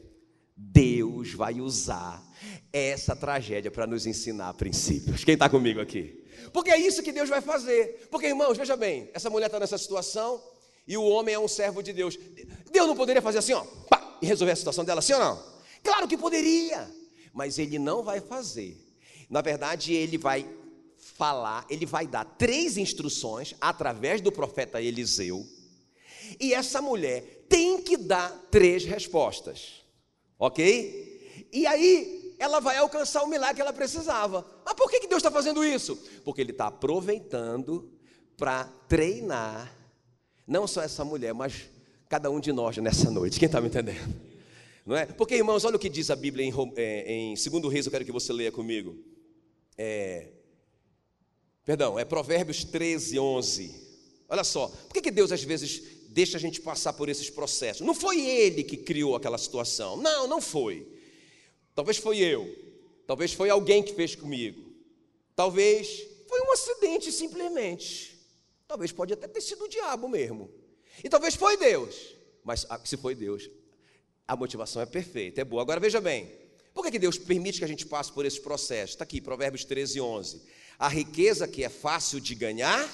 Deus 0.56 1.32
vai 1.32 1.60
usar 1.60 2.24
essa 2.72 3.14
tragédia 3.14 3.70
para 3.70 3.86
nos 3.86 4.06
ensinar 4.06 4.54
princípios. 4.54 5.24
Quem 5.24 5.34
está 5.34 5.48
comigo 5.48 5.80
aqui? 5.80 6.24
Porque 6.52 6.70
é 6.70 6.78
isso 6.78 7.02
que 7.02 7.12
Deus 7.12 7.28
vai 7.28 7.40
fazer. 7.40 8.08
Porque, 8.10 8.26
irmãos, 8.26 8.56
veja 8.56 8.76
bem: 8.76 9.10
essa 9.12 9.28
mulher 9.28 9.46
está 9.46 9.60
nessa 9.60 9.78
situação 9.78 10.42
e 10.86 10.96
o 10.96 11.04
homem 11.04 11.34
é 11.34 11.38
um 11.38 11.46
servo 11.46 11.82
de 11.82 11.92
Deus. 11.92 12.18
Deus 12.72 12.88
não 12.88 12.96
poderia 12.96 13.20
fazer 13.20 13.38
assim, 13.38 13.52
ó, 13.52 13.62
pá, 13.88 14.18
e 14.22 14.26
resolver 14.26 14.52
a 14.52 14.56
situação 14.56 14.84
dela 14.84 15.00
assim 15.00 15.12
ou 15.12 15.20
não? 15.20 15.58
Claro 15.82 16.08
que 16.08 16.16
poderia, 16.16 16.90
mas 17.32 17.58
ele 17.58 17.78
não 17.78 18.02
vai 18.02 18.20
fazer. 18.20 18.76
Na 19.28 19.42
verdade, 19.42 19.92
ele 19.92 20.16
vai 20.16 20.48
falar, 21.18 21.66
ele 21.68 21.84
vai 21.84 22.06
dar 22.06 22.24
três 22.24 22.78
instruções 22.78 23.54
através 23.60 24.20
do 24.20 24.30
profeta 24.30 24.80
Eliseu, 24.80 25.44
e 26.38 26.54
essa 26.54 26.80
mulher 26.80 27.46
tem 27.48 27.82
que 27.82 27.96
dar 27.96 28.30
três 28.50 28.84
respostas, 28.84 29.84
ok? 30.38 31.48
E 31.52 31.66
aí 31.66 32.34
ela 32.38 32.60
vai 32.60 32.76
alcançar 32.76 33.24
o 33.24 33.26
milagre 33.26 33.56
que 33.56 33.60
ela 33.60 33.72
precisava. 33.72 34.46
Mas 34.64 34.74
por 34.74 34.88
que, 34.88 35.00
Deus 35.08 35.18
está 35.18 35.30
fazendo 35.30 35.64
isso? 35.64 35.96
Porque 36.24 36.40
Ele 36.40 36.52
está 36.52 36.68
aproveitando 36.68 37.90
para 38.36 38.64
treinar, 38.86 39.74
não 40.46 40.66
só 40.66 40.82
essa 40.82 41.04
mulher, 41.04 41.34
mas 41.34 41.68
cada 42.08 42.30
um 42.30 42.38
de 42.38 42.52
nós 42.52 42.76
nessa 42.76 43.10
noite. 43.10 43.38
Quem 43.38 43.46
está 43.46 43.60
me 43.60 43.68
entendendo? 43.68 44.14
Não 44.86 44.96
é? 44.96 45.06
Porque, 45.06 45.34
irmãos, 45.34 45.64
olha 45.64 45.76
o 45.76 45.78
que 45.78 45.88
diz 45.88 46.10
a 46.10 46.16
Bíblia 46.16 46.46
em, 46.46 46.52
é, 46.76 47.12
em 47.12 47.34
2 47.34 47.72
Reis, 47.72 47.86
eu 47.86 47.92
quero 47.92 48.04
que 48.04 48.12
você 48.12 48.32
leia 48.32 48.52
comigo. 48.52 48.96
É, 49.76 50.28
Perdão, 51.68 51.98
é 51.98 52.04
Provérbios 52.06 52.64
13, 52.64 53.18
11. 53.18 53.74
Olha 54.26 54.42
só, 54.42 54.68
por 54.68 54.94
que, 54.94 55.02
que 55.02 55.10
Deus 55.10 55.30
às 55.30 55.42
vezes 55.42 55.82
deixa 56.08 56.38
a 56.38 56.40
gente 56.40 56.62
passar 56.62 56.94
por 56.94 57.10
esses 57.10 57.28
processos? 57.28 57.86
Não 57.86 57.92
foi 57.92 58.24
Ele 58.24 58.64
que 58.64 58.78
criou 58.78 59.14
aquela 59.14 59.36
situação. 59.36 59.94
Não, 59.98 60.26
não 60.26 60.40
foi. 60.40 60.88
Talvez 61.74 61.98
foi 61.98 62.20
eu. 62.20 62.48
Talvez 63.06 63.34
foi 63.34 63.50
alguém 63.50 63.82
que 63.82 63.92
fez 63.92 64.14
comigo. 64.14 64.72
Talvez 65.36 66.06
foi 66.26 66.40
um 66.40 66.52
acidente 66.52 67.12
simplesmente. 67.12 68.18
Talvez 68.66 68.90
pode 68.90 69.12
até 69.12 69.28
ter 69.28 69.42
sido 69.42 69.64
o 69.64 69.68
diabo 69.68 70.08
mesmo. 70.08 70.50
E 71.04 71.08
talvez 71.10 71.34
foi 71.34 71.58
Deus. 71.58 72.14
Mas 72.44 72.64
ah, 72.70 72.80
se 72.82 72.96
foi 72.96 73.14
Deus, 73.14 73.50
a 74.26 74.34
motivação 74.34 74.80
é 74.80 74.86
perfeita, 74.86 75.42
é 75.42 75.44
boa. 75.44 75.60
Agora 75.60 75.78
veja 75.78 76.00
bem, 76.00 76.32
por 76.72 76.82
que, 76.82 76.92
que 76.92 76.98
Deus 76.98 77.18
permite 77.18 77.58
que 77.58 77.64
a 77.66 77.68
gente 77.68 77.84
passe 77.84 78.10
por 78.10 78.24
esse 78.24 78.40
processo? 78.40 78.94
Está 78.94 79.04
aqui, 79.04 79.20
Provérbios 79.20 79.66
13, 79.66 80.00
11. 80.00 80.42
A 80.78 80.88
riqueza 80.88 81.48
que 81.48 81.64
é 81.64 81.68
fácil 81.68 82.20
de 82.20 82.34
ganhar, 82.34 82.88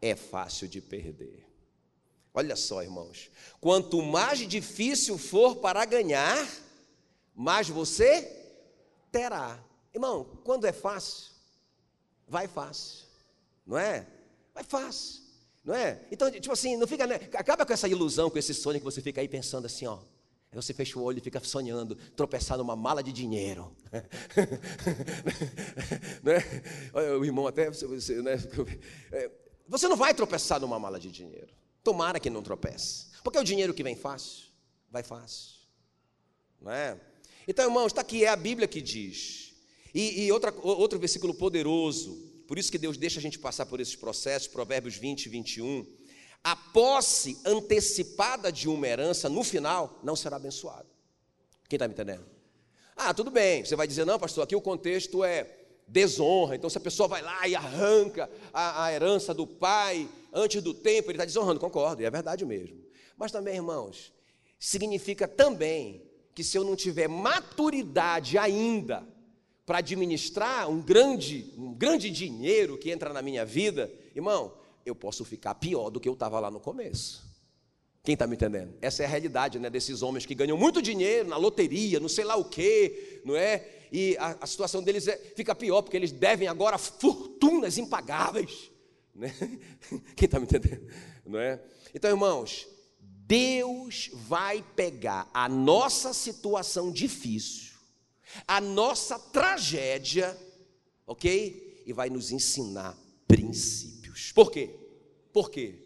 é 0.00 0.16
fácil 0.16 0.66
de 0.66 0.80
perder. 0.80 1.46
Olha 2.34 2.56
só, 2.56 2.82
irmãos. 2.82 3.30
Quanto 3.60 4.02
mais 4.02 4.40
difícil 4.40 5.16
for 5.16 5.56
para 5.56 5.84
ganhar, 5.84 6.48
mais 7.34 7.68
você 7.68 8.22
terá. 9.12 9.62
Irmão, 9.94 10.24
quando 10.42 10.64
é 10.66 10.72
fácil, 10.72 11.30
vai 12.26 12.48
fácil, 12.48 13.06
não 13.66 13.78
é? 13.78 14.06
Vai 14.54 14.64
fácil. 14.64 15.22
Não 15.64 15.74
é? 15.74 16.00
Então, 16.10 16.28
tipo 16.30 16.52
assim, 16.52 16.76
não 16.76 16.88
fica, 16.88 17.06
né? 17.06 17.14
acaba 17.34 17.64
com 17.64 17.72
essa 17.72 17.86
ilusão, 17.86 18.28
com 18.28 18.38
esse 18.38 18.52
sonho 18.52 18.80
que 18.80 18.84
você 18.84 19.00
fica 19.00 19.20
aí 19.20 19.28
pensando 19.28 19.66
assim, 19.66 19.86
ó. 19.86 19.98
Aí 20.52 20.56
você 20.56 20.74
fecha 20.74 20.98
o 20.98 21.02
olho 21.02 21.16
e 21.16 21.20
fica 21.22 21.40
sonhando, 21.40 21.96
tropeçar 22.14 22.58
numa 22.58 22.76
mala 22.76 23.02
de 23.02 23.10
dinheiro. 23.10 23.74
né? 26.22 26.44
O 27.18 27.24
irmão 27.24 27.46
até, 27.46 27.70
você, 27.70 28.20
né? 28.20 28.32
É, 29.10 29.30
você 29.66 29.88
não 29.88 29.96
vai 29.96 30.12
tropeçar 30.12 30.60
numa 30.60 30.78
mala 30.78 31.00
de 31.00 31.10
dinheiro. 31.10 31.48
Tomara 31.82 32.20
que 32.20 32.28
não 32.28 32.42
tropece. 32.42 33.06
Porque 33.24 33.38
é 33.38 33.40
o 33.40 33.44
dinheiro 33.44 33.72
que 33.72 33.82
vem 33.82 33.96
fácil, 33.96 34.48
vai 34.90 35.02
fácil. 35.02 35.54
Não 36.60 36.70
é? 36.70 37.00
Então, 37.48 37.64
irmãos, 37.64 37.86
está 37.86 38.02
aqui, 38.02 38.24
é 38.24 38.28
a 38.28 38.36
Bíblia 38.36 38.68
que 38.68 38.82
diz. 38.82 39.54
E, 39.94 40.24
e 40.24 40.32
outra, 40.32 40.54
outro 40.62 40.98
versículo 40.98 41.32
poderoso, 41.32 42.14
por 42.46 42.58
isso 42.58 42.70
que 42.70 42.78
Deus 42.78 42.98
deixa 42.98 43.18
a 43.18 43.22
gente 43.22 43.38
passar 43.38 43.64
por 43.64 43.80
esses 43.80 43.96
processos, 43.96 44.48
Provérbios 44.48 44.96
20 44.96 45.24
e 45.24 45.28
21. 45.30 45.86
A 46.44 46.56
posse 46.56 47.38
antecipada 47.44 48.50
de 48.50 48.68
uma 48.68 48.86
herança, 48.86 49.28
no 49.28 49.44
final, 49.44 49.98
não 50.02 50.16
será 50.16 50.36
abençoada. 50.36 50.86
Quem 51.68 51.76
está 51.76 51.86
me 51.86 51.94
entendendo? 51.94 52.24
Ah, 52.96 53.14
tudo 53.14 53.30
bem, 53.30 53.64
você 53.64 53.76
vai 53.76 53.86
dizer, 53.86 54.04
não, 54.04 54.18
pastor, 54.18 54.44
aqui 54.44 54.56
o 54.56 54.60
contexto 54.60 55.22
é 55.24 55.46
desonra. 55.86 56.56
Então, 56.56 56.68
se 56.68 56.78
a 56.78 56.80
pessoa 56.80 57.08
vai 57.08 57.22
lá 57.22 57.46
e 57.46 57.54
arranca 57.54 58.28
a, 58.52 58.84
a 58.84 58.92
herança 58.92 59.32
do 59.32 59.46
pai 59.46 60.08
antes 60.32 60.62
do 60.62 60.74
tempo, 60.74 61.10
ele 61.10 61.16
está 61.16 61.24
desonrando, 61.24 61.60
concordo, 61.60 62.02
e 62.02 62.04
é 62.04 62.10
verdade 62.10 62.44
mesmo. 62.44 62.82
Mas 63.16 63.30
também, 63.30 63.56
irmãos, 63.56 64.12
significa 64.58 65.28
também 65.28 66.02
que 66.34 66.42
se 66.42 66.56
eu 66.56 66.64
não 66.64 66.74
tiver 66.74 67.08
maturidade 67.08 68.38
ainda 68.38 69.06
para 69.64 69.78
administrar 69.78 70.68
um 70.68 70.80
grande, 70.80 71.52
um 71.56 71.72
grande 71.72 72.10
dinheiro 72.10 72.76
que 72.78 72.90
entra 72.90 73.12
na 73.12 73.22
minha 73.22 73.44
vida, 73.44 73.92
irmão, 74.14 74.52
eu 74.84 74.94
posso 74.94 75.24
ficar 75.24 75.54
pior 75.54 75.90
do 75.90 76.00
que 76.00 76.08
eu 76.08 76.14
estava 76.14 76.38
lá 76.40 76.50
no 76.50 76.60
começo. 76.60 77.30
Quem 78.02 78.14
está 78.14 78.26
me 78.26 78.34
entendendo? 78.34 78.74
Essa 78.80 79.02
é 79.02 79.06
a 79.06 79.08
realidade 79.08 79.58
né, 79.58 79.70
desses 79.70 80.02
homens 80.02 80.26
que 80.26 80.34
ganham 80.34 80.56
muito 80.56 80.82
dinheiro 80.82 81.28
na 81.28 81.36
loteria, 81.36 82.00
não 82.00 82.08
sei 82.08 82.24
lá 82.24 82.36
o 82.36 82.44
quê, 82.44 83.20
não 83.24 83.36
é? 83.36 83.68
E 83.92 84.16
a, 84.18 84.38
a 84.40 84.46
situação 84.46 84.82
deles 84.82 85.06
é, 85.06 85.16
fica 85.36 85.54
pior, 85.54 85.82
porque 85.82 85.96
eles 85.96 86.10
devem 86.10 86.48
agora 86.48 86.78
fortunas 86.78 87.78
impagáveis. 87.78 88.70
Né? 89.14 89.30
Quem 90.16 90.24
está 90.24 90.40
me 90.40 90.46
entendendo? 90.46 90.90
Não 91.26 91.38
é? 91.38 91.60
Então, 91.94 92.10
irmãos, 92.10 92.66
Deus 92.98 94.10
vai 94.14 94.64
pegar 94.74 95.28
a 95.34 95.50
nossa 95.50 96.14
situação 96.14 96.90
difícil 96.90 97.72
a 98.46 98.60
nossa 98.60 99.18
tragédia, 99.18 100.36
ok? 101.06 101.82
E 101.86 101.92
vai 101.92 102.08
nos 102.08 102.30
ensinar 102.30 102.96
princípios. 103.26 104.01
Por 104.34 104.50
quê? 104.50 104.70
Por 105.32 105.50
quê? 105.50 105.78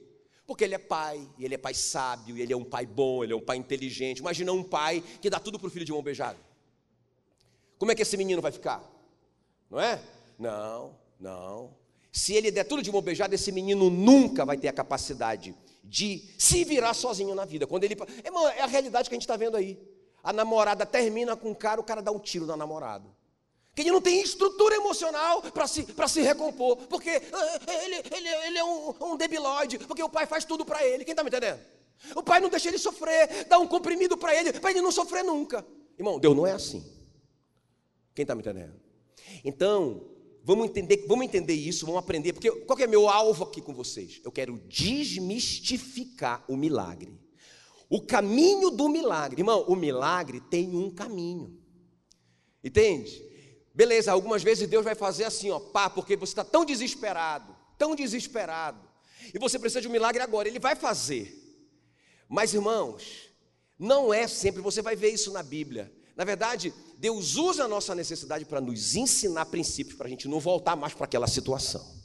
Porque 0.46 0.64
ele 0.64 0.74
é 0.74 0.78
pai, 0.78 1.28
e 1.38 1.44
ele 1.44 1.54
é 1.54 1.58
pai 1.58 1.74
sábio, 1.74 2.36
e 2.36 2.42
ele 2.42 2.52
é 2.52 2.56
um 2.56 2.64
pai 2.64 2.86
bom, 2.86 3.24
ele 3.24 3.32
é 3.32 3.36
um 3.36 3.40
pai 3.40 3.56
inteligente. 3.56 4.18
Imagina 4.18 4.52
um 4.52 4.62
pai 4.62 5.02
que 5.20 5.28
dá 5.28 5.40
tudo 5.40 5.58
para 5.58 5.66
o 5.66 5.70
filho 5.70 5.84
de 5.84 5.92
mão 5.92 6.02
beijada. 6.02 6.38
Como 7.78 7.90
é 7.90 7.94
que 7.94 8.02
esse 8.02 8.16
menino 8.16 8.40
vai 8.40 8.52
ficar? 8.52 8.82
Não 9.70 9.80
é? 9.80 10.00
Não, 10.38 10.96
não. 11.18 11.74
Se 12.12 12.32
ele 12.32 12.50
der 12.50 12.64
tudo 12.64 12.82
de 12.82 12.90
mão 12.90 13.02
beijada, 13.02 13.34
esse 13.34 13.50
menino 13.52 13.90
nunca 13.90 14.44
vai 14.44 14.56
ter 14.56 14.68
a 14.68 14.72
capacidade 14.72 15.54
de 15.82 16.24
se 16.38 16.64
virar 16.64 16.94
sozinho 16.94 17.34
na 17.34 17.44
vida. 17.44 17.66
Quando 17.66 17.84
ele. 17.84 17.96
É 18.56 18.62
a 18.62 18.66
realidade 18.66 19.08
que 19.08 19.14
a 19.14 19.16
gente 19.16 19.22
está 19.22 19.36
vendo 19.36 19.56
aí 19.56 19.78
a 20.26 20.32
namorada 20.32 20.84
termina 20.84 21.36
com 21.36 21.52
o 21.52 21.54
cara, 21.54 21.80
o 21.80 21.84
cara 21.84 22.02
dá 22.02 22.10
um 22.10 22.18
tiro 22.18 22.46
na 22.46 22.56
namorada. 22.56 23.08
Que 23.76 23.82
ele 23.82 23.92
não 23.92 24.00
tem 24.00 24.22
estrutura 24.22 24.74
emocional 24.74 25.42
para 25.42 25.66
se, 25.68 25.86
se 26.08 26.22
recompor, 26.22 26.78
porque 26.88 27.10
uh, 27.10 27.70
ele, 27.84 27.96
ele, 28.10 28.28
ele 28.46 28.58
é 28.58 28.64
um, 28.64 28.94
um 29.02 29.16
debilóide, 29.18 29.78
porque 29.78 30.02
o 30.02 30.08
pai 30.08 30.26
faz 30.26 30.46
tudo 30.46 30.64
para 30.64 30.82
ele. 30.84 31.04
Quem 31.04 31.12
está 31.12 31.22
me 31.22 31.28
entendendo? 31.28 31.60
O 32.14 32.22
pai 32.22 32.40
não 32.40 32.48
deixa 32.48 32.68
ele 32.68 32.78
sofrer, 32.78 33.44
dá 33.44 33.58
um 33.58 33.66
comprimido 33.66 34.16
para 34.16 34.34
ele, 34.34 34.50
para 34.54 34.70
ele 34.70 34.80
não 34.80 34.90
sofrer 34.90 35.22
nunca. 35.22 35.62
Irmão, 35.98 36.18
Deus 36.18 36.34
não 36.34 36.46
é 36.46 36.52
assim. 36.52 36.82
Quem 38.14 38.22
está 38.22 38.34
me 38.34 38.40
entendendo? 38.40 38.80
Então, 39.44 40.08
vamos 40.42 40.68
entender, 40.68 41.04
vamos 41.06 41.26
entender 41.26 41.54
isso, 41.54 41.84
vamos 41.84 41.98
aprender, 41.98 42.32
porque 42.32 42.50
qual 42.50 42.78
é 42.78 42.86
meu 42.86 43.10
alvo 43.10 43.44
aqui 43.44 43.60
com 43.60 43.74
vocês? 43.74 44.22
Eu 44.24 44.32
quero 44.32 44.58
desmistificar 44.66 46.42
o 46.48 46.56
milagre. 46.56 47.20
O 47.90 48.00
caminho 48.00 48.70
do 48.70 48.88
milagre, 48.88 49.42
irmão, 49.42 49.66
o 49.68 49.76
milagre 49.76 50.40
tem 50.40 50.74
um 50.74 50.90
caminho, 50.90 51.60
entende? 52.64 53.35
Beleza, 53.76 54.10
algumas 54.10 54.42
vezes 54.42 54.66
Deus 54.66 54.82
vai 54.82 54.94
fazer 54.94 55.24
assim, 55.24 55.50
ó, 55.50 55.60
pá, 55.60 55.90
porque 55.90 56.16
você 56.16 56.32
está 56.32 56.42
tão 56.42 56.64
desesperado, 56.64 57.54
tão 57.76 57.94
desesperado, 57.94 58.80
e 59.34 59.38
você 59.38 59.58
precisa 59.58 59.82
de 59.82 59.88
um 59.88 59.90
milagre 59.90 60.22
agora, 60.22 60.48
Ele 60.48 60.58
vai 60.58 60.74
fazer. 60.74 61.60
Mas, 62.26 62.54
irmãos, 62.54 63.28
não 63.78 64.14
é 64.14 64.26
sempre, 64.26 64.62
você 64.62 64.80
vai 64.80 64.96
ver 64.96 65.10
isso 65.10 65.30
na 65.30 65.42
Bíblia. 65.42 65.92
Na 66.16 66.24
verdade, 66.24 66.72
Deus 66.96 67.36
usa 67.36 67.64
a 67.64 67.68
nossa 67.68 67.94
necessidade 67.94 68.46
para 68.46 68.62
nos 68.62 68.96
ensinar 68.96 69.44
princípios, 69.44 69.94
para 69.94 70.06
a 70.06 70.10
gente 70.10 70.26
não 70.26 70.40
voltar 70.40 70.74
mais 70.74 70.94
para 70.94 71.04
aquela 71.04 71.26
situação. 71.26 71.95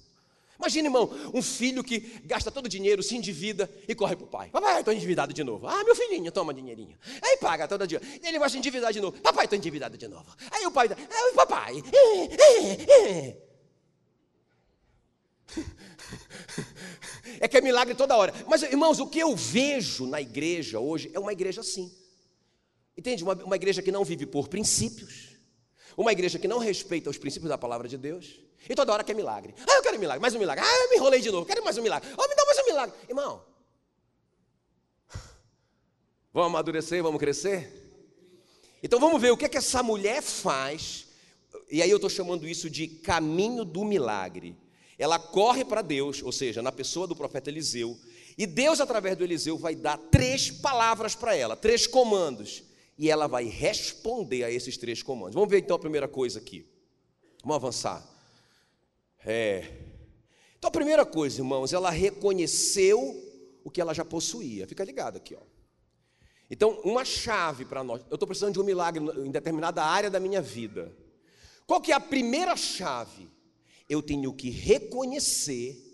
Imagina, 0.62 0.88
irmão, 0.90 1.10
um 1.34 1.42
filho 1.42 1.84
que 1.84 2.22
gasta 2.24 2.52
todo 2.52 2.68
o 2.68 2.70
dinheiro, 2.70 3.02
se 3.02 3.16
endivida 3.16 3.68
e 3.88 3.96
corre 3.96 4.16
para 4.16 4.26
o 4.26 4.28
pai. 4.28 4.50
Papai, 4.52 4.80
estou 4.80 4.94
endividado 4.94 5.34
de 5.34 5.44
novo. 5.44 5.68
Ah, 5.68 5.84
meu 5.84 5.96
filhinho, 5.96 6.32
toma 6.32 6.54
dinheirinho. 6.54 6.96
Aí 7.20 7.36
paga 7.38 7.68
todo 7.68 7.88
dia. 7.88 8.00
Ele 8.24 8.38
vai 8.38 8.48
se 8.48 8.60
endividar 8.60 8.94
de 8.94 9.02
novo. 9.02 9.20
Papai, 9.22 9.46
estou 9.46 9.58
endividado 9.58 9.98
de 9.98 10.08
novo. 10.08 10.26
Aí 10.52 10.64
o 10.68 10.72
pai, 10.72 10.88
ah, 10.92 11.36
papai. 11.36 11.84
É 17.40 17.48
que 17.48 17.58
é 17.58 17.62
milagre 17.62 17.96
toda 17.96 18.16
hora. 18.16 18.34
Mas, 18.48 18.62
irmãos, 18.62 19.00
o 19.00 19.08
que 19.08 19.18
eu 19.18 19.36
vejo 19.36 20.06
na 20.06 20.22
igreja 20.22 20.80
hoje 20.80 21.10
é 21.12 21.20
uma 21.20 21.34
igreja 21.34 21.62
assim. 21.62 21.92
Entende? 22.96 23.24
Uma, 23.24 23.34
uma 23.34 23.56
igreja 23.56 23.82
que 23.82 23.92
não 23.92 24.06
vive 24.06 24.28
por 24.28 24.48
princípios. 24.48 25.31
Uma 25.98 26.12
igreja 26.12 26.40
que 26.40 26.48
não 26.48 26.58
respeita 26.58 27.10
os 27.10 27.18
princípios 27.18 27.50
da 27.50 27.58
palavra 27.58 27.88
de 27.88 27.98
Deus 27.98 28.40
e 28.70 28.76
toda 28.76 28.94
hora 28.94 29.04
quer 29.04 29.14
milagre. 29.14 29.54
Ah, 29.68 29.78
eu 29.78 29.82
quero 29.82 30.00
milagre, 30.00 30.22
mais 30.22 30.34
um 30.36 30.40
milagre. 30.40 30.64
Ah, 30.66 30.84
eu 30.84 30.90
me 30.90 30.96
enrolei 30.96 31.22
de 31.22 31.32
novo, 31.32 31.46
quero 31.46 31.64
mais 31.64 31.78
um 31.78 31.82
milagre. 31.82 32.10
Oh, 32.18 32.28
me 32.28 32.36
dá 32.36 32.46
mais 32.46 32.60
um 32.60 32.66
milagre. 32.66 32.96
Irmão, 33.10 33.44
vamos 36.34 36.50
amadurecer, 36.50 37.04
vamos 37.04 37.20
crescer? 37.20 37.82
Então 38.84 39.00
vamos 39.00 39.22
ver 39.22 39.32
o 39.32 39.38
que, 39.38 39.46
é 39.46 39.50
que 39.50 39.58
essa 39.58 39.84
mulher 39.84 40.22
faz. 40.22 41.08
E 41.70 41.82
aí 41.82 41.90
eu 41.90 41.98
estou 41.98 42.10
chamando 42.10 42.48
isso 42.48 42.70
de 42.70 42.88
caminho 42.88 43.64
do 43.64 43.84
milagre. 43.84 44.56
Ela 44.98 45.18
corre 45.18 45.66
para 45.66 45.82
Deus, 45.82 46.22
ou 46.22 46.32
seja, 46.32 46.62
na 46.62 46.72
pessoa 46.72 47.08
do 47.08 47.16
profeta 47.16 47.50
Eliseu, 47.50 47.98
e 48.38 48.46
Deus, 48.46 48.80
através 48.80 49.18
do 49.18 49.24
Eliseu, 49.24 49.58
vai 49.58 49.76
dar 49.76 49.98
três 49.98 50.50
palavras 50.50 51.16
para 51.16 51.36
ela, 51.36 51.56
três 51.56 51.86
comandos. 51.88 52.64
E 52.98 53.10
ela 53.10 53.28
vai 53.28 53.46
responder 53.46 54.44
a 54.44 54.52
esses 54.52 54.78
três 54.78 55.02
comandos. 55.02 55.36
Vamos 55.36 55.50
ver 55.50 55.60
então 55.60 55.76
a 55.76 55.80
primeira 55.80 56.08
coisa 56.08 56.40
aqui. 56.40 56.66
Vamos 57.42 57.56
avançar. 57.56 58.08
É. 59.26 59.72
Então 60.58 60.68
a 60.68 60.72
primeira 60.72 61.06
coisa, 61.06 61.40
irmãos, 61.40 61.74
ela 61.74 61.90
reconheceu 61.90 63.00
o 63.64 63.72
que 63.72 63.82
ela 63.82 63.94
já 63.94 64.06
possuía. 64.06 64.68
Fica 64.68 64.84
ligado 64.84 65.18
aqui, 65.18 65.36
ó. 65.36 65.42
Então, 66.50 66.82
uma 66.84 67.06
chave 67.06 67.64
para 67.64 67.82
nós. 67.82 68.02
Eu 68.10 68.16
estou 68.16 68.28
precisando 68.28 68.54
de 68.54 68.60
um 68.60 68.64
milagre 68.64 69.02
em 69.26 69.32
determinada 69.32 69.82
área 69.84 70.10
da 70.10 70.20
minha 70.20 70.42
vida. 70.42 70.94
Qual 71.66 71.80
que 71.80 71.94
é 71.94 71.96
a 71.96 72.00
primeira 72.00 72.58
chave? 72.58 73.30
Eu 73.88 74.02
tenho 74.02 74.34
que 74.34 74.50
reconhecer 74.50 75.92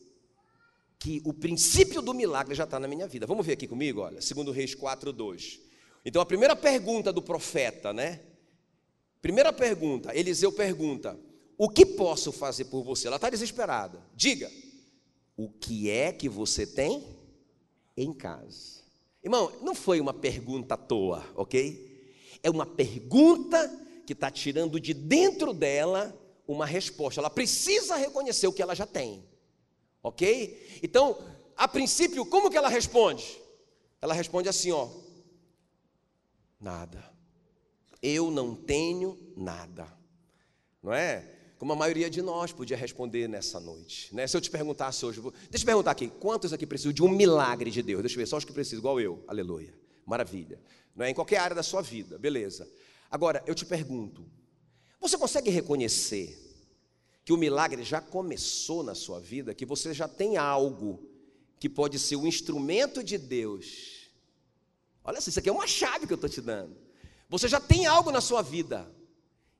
que 0.98 1.22
o 1.24 1.32
princípio 1.32 2.02
do 2.02 2.12
milagre 2.12 2.56
já 2.56 2.64
está 2.64 2.80
na 2.80 2.88
minha 2.88 3.08
vida. 3.08 3.28
Vamos 3.28 3.46
ver 3.46 3.54
aqui 3.54 3.68
comigo, 3.68 4.02
olha, 4.02 4.20
segundo 4.20 4.52
Reis 4.52 4.74
4, 4.74 5.14
2. 5.14 5.60
Então 6.08 6.22
a 6.22 6.26
primeira 6.26 6.56
pergunta 6.56 7.12
do 7.12 7.22
profeta, 7.22 7.92
né? 7.92 8.22
Primeira 9.22 9.52
pergunta, 9.52 10.18
Eliseu 10.18 10.54
pergunta: 10.54 11.20
o 11.58 11.70
que 11.70 11.86
posso 11.86 12.32
fazer 12.32 12.64
por 12.66 12.82
você? 12.82 13.08
Ela 13.08 13.18
está 13.18 13.30
desesperada. 13.30 14.02
Diga, 14.16 14.50
o 15.36 15.50
que 15.50 15.90
é 15.90 16.14
que 16.14 16.30
você 16.30 16.66
tem 16.66 17.06
em 17.98 18.14
casa? 18.14 18.78
Irmão, 19.22 19.52
não 19.62 19.76
foi 19.76 20.00
uma 20.00 20.14
pergunta 20.14 20.76
à 20.76 20.78
toa, 20.78 21.26
ok? 21.36 22.40
É 22.42 22.50
uma 22.50 22.66
pergunta 22.66 23.70
que 24.06 24.14
está 24.14 24.32
tirando 24.32 24.80
de 24.80 24.94
dentro 24.94 25.54
dela 25.54 26.18
uma 26.48 26.66
resposta. 26.66 27.20
Ela 27.20 27.30
precisa 27.30 27.98
reconhecer 27.98 28.48
o 28.48 28.54
que 28.54 28.62
ela 28.62 28.74
já 28.74 28.86
tem, 28.86 29.26
ok? 30.02 30.80
Então, 30.82 31.22
a 31.58 31.68
princípio, 31.68 32.26
como 32.26 32.50
que 32.50 32.56
ela 32.56 32.70
responde? 32.70 33.38
Ela 34.02 34.14
responde 34.14 34.48
assim, 34.48 34.72
ó: 34.72 34.88
nada. 36.60 37.04
Eu 38.02 38.30
não 38.30 38.56
tenho 38.56 39.18
nada, 39.36 39.88
não 40.82 40.94
é? 40.94 41.38
como 41.58 41.74
a 41.74 41.76
maioria 41.76 42.10
de 42.10 42.22
nós 42.22 42.52
podia 42.52 42.78
responder 42.78 43.28
nessa 43.28 43.60
noite. 43.60 44.14
Né? 44.14 44.28
Se 44.28 44.38
eu 44.38 44.42
te 44.42 44.50
perguntasse 44.50 45.06
hoje, 45.06 45.20
vou... 45.20 45.34
deixa 45.50 45.64
eu 45.64 45.66
perguntar 45.66 45.92
aqui, 45.92 46.08
quantos 46.08 46.54
aqui 46.54 46.66
precisam 46.68 46.94
de 46.94 47.02
um 47.02 47.10
milagre 47.10 47.72
de 47.72 47.82
Deus? 47.82 48.02
Deixa 48.02 48.16
eu 48.16 48.20
ver, 48.20 48.28
só 48.28 48.38
os 48.38 48.46
que 48.46 48.54
precisam, 48.54 48.80
igual 48.80 49.02
eu, 49.02 49.24
aleluia, 49.28 49.74
maravilha. 50.06 50.62
Não 50.96 51.06
é? 51.06 51.10
Em 51.10 51.14
qualquer 51.14 51.38
área 51.38 51.56
da 51.56 51.64
sua 51.64 51.82
vida, 51.82 52.18
beleza. 52.18 52.70
Agora, 53.10 53.44
eu 53.48 53.56
te 53.56 53.66
pergunto, 53.66 54.26
você 55.00 55.18
consegue 55.18 55.50
reconhecer 55.50 56.38
que 57.26 57.34
o 57.34 57.38
milagre 57.38 57.84
já 57.84 58.00
começou 58.00 58.84
na 58.84 58.94
sua 58.94 59.20
vida, 59.20 59.54
que 59.54 59.66
você 59.66 59.94
já 59.94 60.08
tem 60.08 60.38
algo 60.38 61.10
que 61.60 61.68
pode 61.68 61.98
ser 61.98 62.16
o 62.16 62.28
instrumento 62.28 63.04
de 63.04 63.18
Deus. 63.18 63.97
Olha 65.08 65.22
só, 65.22 65.30
isso 65.30 65.40
aqui 65.40 65.48
é 65.48 65.52
uma 65.52 65.66
chave 65.66 66.06
que 66.06 66.12
eu 66.12 66.16
estou 66.16 66.30
te 66.30 66.42
dando. 66.42 66.76
Você 67.30 67.48
já 67.48 67.62
tem 67.62 67.86
algo 67.86 68.12
na 68.12 68.20
sua 68.20 68.42
vida 68.42 68.94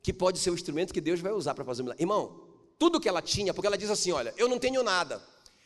que 0.04 0.12
pode 0.12 0.40
ser 0.40 0.52
o 0.52 0.54
instrumento 0.54 0.94
que 0.94 1.00
Deus 1.00 1.22
vai 1.22 1.32
usar 1.32 1.54
para 1.54 1.64
fazer 1.64 1.84
milagre. 1.84 2.04
Irmão, 2.04 2.48
tudo 2.78 3.00
que 3.00 3.08
ela 3.08 3.22
tinha, 3.22 3.54
porque 3.54 3.66
ela 3.66 3.78
diz 3.78 3.90
assim: 3.90 4.12
Olha, 4.12 4.34
eu 4.38 4.50
não 4.50 4.60
tenho 4.60 4.84
nada. 4.84 5.24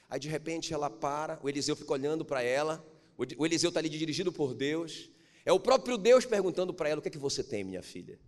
Aí 0.07 0.19
de 0.19 0.29
repente 0.29 0.71
ela 0.71 0.89
para, 0.89 1.39
o 1.41 1.49
Eliseu 1.49 1.75
fica 1.75 1.91
olhando 1.91 2.23
para 2.23 2.43
ela, 2.43 2.85
o 3.17 3.45
Eliseu 3.45 3.69
está 3.69 3.79
ali 3.79 3.89
dirigido 3.89 4.31
por 4.31 4.53
Deus. 4.53 5.09
É 5.43 5.51
o 5.51 5.59
próprio 5.59 5.97
Deus 5.97 6.25
perguntando 6.25 6.73
para 6.73 6.87
ela: 6.89 6.99
O 6.99 7.01
que 7.01 7.07
é 7.07 7.11
que 7.11 7.17
você 7.17 7.43
tem, 7.43 7.63
minha 7.63 7.81
filha? 7.81 8.19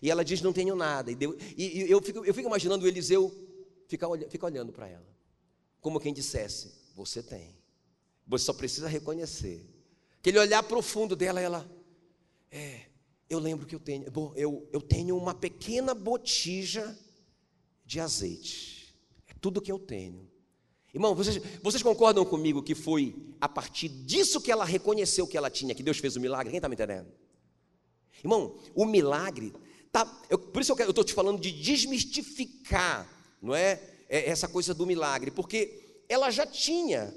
E 0.00 0.10
ela 0.10 0.24
diz: 0.24 0.40
Não 0.40 0.52
tenho 0.52 0.74
nada. 0.74 1.10
E, 1.10 1.14
Deus, 1.14 1.36
e, 1.56 1.84
e 1.84 1.90
eu, 1.90 2.00
fico, 2.00 2.24
eu 2.24 2.32
fico 2.32 2.48
imaginando 2.48 2.86
o 2.86 2.88
Eliseu 2.88 3.30
ficar, 3.86 4.08
fica 4.30 4.46
olhando 4.46 4.72
para 4.72 4.88
ela, 4.88 5.06
como 5.78 6.00
quem 6.00 6.14
dissesse: 6.14 6.72
Você 6.94 7.22
tem. 7.22 7.54
Você 8.26 8.46
só 8.46 8.54
precisa 8.54 8.88
reconhecer. 8.88 9.71
Aquele 10.22 10.38
olhar 10.38 10.62
profundo 10.62 11.16
dela, 11.16 11.40
ela, 11.40 11.68
é, 12.48 12.82
eu 13.28 13.40
lembro 13.40 13.66
que 13.66 13.74
eu 13.74 13.80
tenho, 13.80 14.08
bom, 14.08 14.32
eu, 14.36 14.68
eu 14.72 14.80
tenho 14.80 15.16
uma 15.16 15.34
pequena 15.34 15.94
botija 15.94 16.96
de 17.84 17.98
azeite. 17.98 18.94
É 19.26 19.34
tudo 19.40 19.60
que 19.60 19.72
eu 19.72 19.80
tenho. 19.80 20.30
Irmão, 20.94 21.12
vocês, 21.12 21.42
vocês 21.60 21.82
concordam 21.82 22.24
comigo 22.24 22.62
que 22.62 22.72
foi 22.72 23.16
a 23.40 23.48
partir 23.48 23.88
disso 23.88 24.40
que 24.40 24.52
ela 24.52 24.64
reconheceu 24.64 25.26
que 25.26 25.36
ela 25.36 25.50
tinha, 25.50 25.74
que 25.74 25.82
Deus 25.82 25.98
fez 25.98 26.14
o 26.14 26.20
milagre? 26.20 26.50
Quem 26.50 26.58
está 26.58 26.68
me 26.68 26.76
entendendo? 26.76 27.08
Irmão, 28.22 28.56
o 28.76 28.86
milagre, 28.86 29.52
tá, 29.90 30.22
eu, 30.30 30.38
por 30.38 30.62
isso 30.62 30.72
eu 30.78 30.90
estou 30.90 31.02
te 31.02 31.14
falando 31.14 31.40
de 31.40 31.50
desmistificar, 31.50 33.10
não 33.42 33.56
é? 33.56 33.82
é? 34.08 34.30
Essa 34.30 34.46
coisa 34.46 34.72
do 34.72 34.86
milagre, 34.86 35.32
porque 35.32 36.04
ela 36.08 36.30
já 36.30 36.46
tinha 36.46 37.12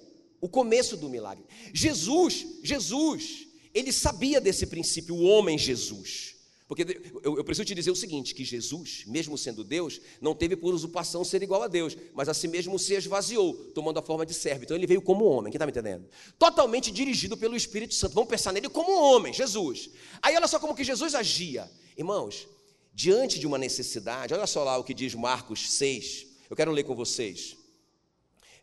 o 0.45 0.49
começo 0.49 0.95
do 0.95 1.09
milagre. 1.09 1.43
Jesus, 1.73 2.45
Jesus, 2.63 3.47
ele 3.73 3.91
sabia 3.91 4.39
desse 4.39 4.67
princípio, 4.67 5.15
o 5.15 5.23
homem 5.23 5.57
Jesus. 5.57 6.35
Porque 6.67 6.83
eu, 7.23 7.37
eu, 7.37 7.43
preciso 7.43 7.65
te 7.65 7.75
dizer 7.75 7.91
o 7.91 7.95
seguinte: 7.95 8.33
que 8.33 8.43
Jesus, 8.43 9.03
mesmo 9.07 9.37
sendo 9.37 9.63
Deus, 9.63 9.99
não 10.21 10.33
teve 10.33 10.55
por 10.55 10.73
usurpação 10.73 11.23
ser 11.23 11.41
igual 11.41 11.63
a 11.63 11.67
Deus, 11.67 11.97
mas 12.13 12.29
a 12.29 12.33
si 12.33 12.47
mesmo 12.47 12.77
se 12.77 12.93
esvaziou, 12.93 13.53
tomando 13.73 13.99
a 13.99 14.01
forma 14.01 14.25
de 14.25 14.33
servo. 14.33 14.63
Então 14.63 14.77
ele 14.77 14.87
veio 14.87 15.01
como 15.01 15.25
homem, 15.25 15.51
quem 15.51 15.57
está 15.57 15.65
me 15.65 15.71
entendendo? 15.71 16.07
Totalmente 16.37 16.91
dirigido 16.91 17.35
pelo 17.35 17.55
Espírito 17.55 17.93
Santo. 17.95 18.13
Vamos 18.13 18.29
pensar 18.29 18.51
nele 18.51 18.69
como 18.69 18.91
homem, 18.99 19.33
Jesus. 19.33 19.89
Aí 20.21 20.35
olha 20.35 20.47
só 20.47 20.59
como 20.59 20.75
que 20.75 20.83
Jesus 20.83 21.13
agia. 21.15 21.69
Irmãos, 21.97 22.47
diante 22.93 23.39
de 23.39 23.47
uma 23.47 23.57
necessidade, 23.57 24.33
olha 24.33 24.47
só 24.47 24.63
lá 24.63 24.77
o 24.77 24.83
que 24.83 24.93
diz 24.93 25.13
Marcos 25.15 25.71
6. 25.73 26.27
Eu 26.49 26.55
quero 26.55 26.71
ler 26.71 26.83
com 26.83 26.95
vocês. 26.95 27.64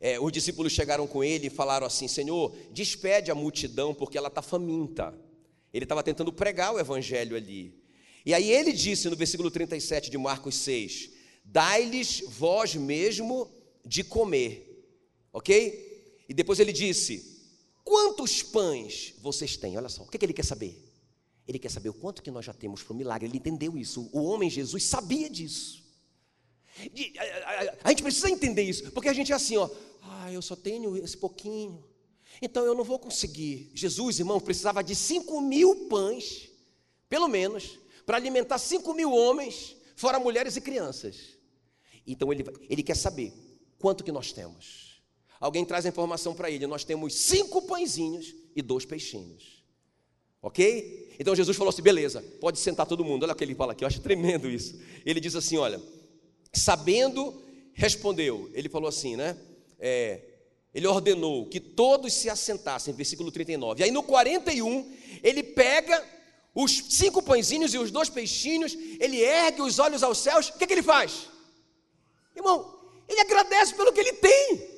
É, 0.05 0.19
os 0.19 0.33
discípulos 0.33 0.73
chegaram 0.73 1.07
com 1.07 1.23
ele 1.23 1.47
e 1.47 1.51
falaram 1.51 1.87
assim: 1.87 2.09
Senhor, 2.09 2.53
despede 2.73 3.31
a 3.31 3.37
multidão 3.37 3.95
porque 3.95 4.19
ela 4.19 4.27
está 4.27 4.43
faminta. 4.43 5.17
Ele 5.73 5.85
estava 5.85 6.03
tentando 6.03 6.33
pregar 6.33 6.75
o 6.75 6.81
evangelho 6.81 7.37
ali. 7.37 7.81
E 8.27 8.35
aí 8.35 8.51
ele 8.51 8.73
disse 8.73 9.09
no 9.09 9.15
versículo 9.15 9.49
37 9.49 10.11
de 10.11 10.19
Marcos 10.19 10.57
6: 10.57 11.11
Dai-lhes 11.45 12.25
vós 12.27 12.75
mesmo 12.75 13.49
de 13.87 14.03
comer, 14.03 14.85
ok? 15.33 16.25
E 16.29 16.35
depois 16.35 16.59
ele 16.59 16.73
disse: 16.73 17.41
Quantos 17.85 18.43
pães 18.43 19.15
vocês 19.23 19.57
têm? 19.57 19.77
Olha 19.77 19.89
só, 19.89 20.03
o 20.03 20.09
que, 20.09 20.19
que 20.19 20.27
ele 20.27 20.33
quer 20.33 20.45
saber? 20.45 20.83
Ele 21.47 21.61
quer 21.61 21.71
saber 21.71 21.91
o 21.91 21.95
quanto 21.95 22.25
que 22.25 22.31
nós 22.33 22.45
já 22.45 22.53
temos 22.53 22.83
para 22.83 22.93
o 22.93 22.97
milagre. 22.97 23.29
Ele 23.29 23.39
entendeu 23.39 23.79
isso. 23.79 24.11
O 24.13 24.25
homem 24.25 24.51
Jesus 24.51 24.83
sabia 24.83 25.31
disso. 25.31 25.82
A 27.85 27.91
gente 27.91 28.03
precisa 28.03 28.31
entender 28.31 28.63
isso, 28.63 28.91
porque 28.93 29.09
a 29.09 29.13
gente 29.13 29.33
é 29.33 29.35
assim, 29.35 29.57
ó. 29.57 29.69
Ah, 30.03 30.33
eu 30.33 30.43
só 30.43 30.57
tenho 30.57 30.97
esse 30.97 31.17
pouquinho. 31.17 31.85
Então 32.41 32.65
eu 32.65 32.75
não 32.75 32.85
vou 32.85 32.99
conseguir. 32.99 33.71
Jesus, 33.75 34.19
irmão, 34.19 34.41
precisava 34.41 34.83
de 34.83 34.95
cinco 34.95 35.41
mil 35.41 35.87
pães, 35.89 36.49
pelo 37.09 37.29
menos, 37.29 37.79
para 38.05 38.17
alimentar 38.17 38.59
5 38.59 38.93
mil 38.95 39.13
homens, 39.13 39.77
fora 39.95 40.19
mulheres 40.19 40.57
e 40.57 40.61
crianças. 40.61 41.39
Então 42.07 42.33
ele, 42.33 42.45
ele 42.69 42.83
quer 42.83 42.97
saber 42.97 43.33
quanto 43.79 44.03
que 44.03 44.11
nós 44.11 44.33
temos. 44.33 45.03
Alguém 45.39 45.65
traz 45.65 45.87
a 45.87 45.89
informação 45.89 46.35
para 46.35 46.51
ele: 46.51 46.67
nós 46.67 46.85
temos 46.85 47.15
cinco 47.15 47.63
pãezinhos 47.63 48.35
e 48.55 48.63
dois 48.63 48.85
peixinhos. 48.85 49.63
Ok? 50.41 51.17
Então 51.19 51.35
Jesus 51.35 51.57
falou 51.57 51.71
assim: 51.71 51.83
beleza, 51.83 52.23
pode 52.41 52.59
sentar 52.59 52.87
todo 52.87 53.05
mundo. 53.05 53.23
Olha 53.23 53.33
o 53.33 53.37
que 53.37 53.45
ele 53.45 53.55
fala 53.55 53.73
aqui, 53.73 53.85
eu 53.85 53.89
acho 53.89 54.01
tremendo 54.01 54.49
isso. 54.49 54.81
Ele 55.07 55.21
diz 55.21 55.37
assim: 55.37 55.57
olha, 55.57 55.81
sabendo, 56.53 57.43
respondeu. 57.73 58.51
Ele 58.53 58.69
falou 58.69 58.89
assim, 58.89 59.17
né? 59.17 59.37
É, 59.79 60.21
ele 60.75 60.87
ordenou 60.87 61.47
que 61.47 61.61
todos 61.61 62.13
se 62.13 62.31
assentassem, 62.31 62.95
versículo 62.95 63.31
39. 63.31 63.83
Aí 63.85 63.91
no 63.91 64.03
41, 64.03 64.91
ele 65.23 65.43
pega 65.43 66.03
os 66.55 66.85
cinco 66.91 67.23
pãezinhos 67.23 67.73
e 67.75 67.79
os 67.79 67.91
dois 67.91 68.09
peixinhos, 68.09 68.77
ele 69.01 69.21
ergue 69.21 69.63
os 69.63 69.79
olhos 69.79 70.03
aos 70.03 70.19
céus, 70.19 70.49
o 70.49 70.59
que, 70.59 70.65
é 70.65 70.67
que 70.67 70.73
ele 70.73 70.83
faz? 70.83 71.29
Irmão, 72.37 72.79
ele 73.09 73.21
agradece 73.21 73.75
pelo 73.75 73.93
que 73.93 74.01
ele 74.01 74.13
tem, 74.15 74.69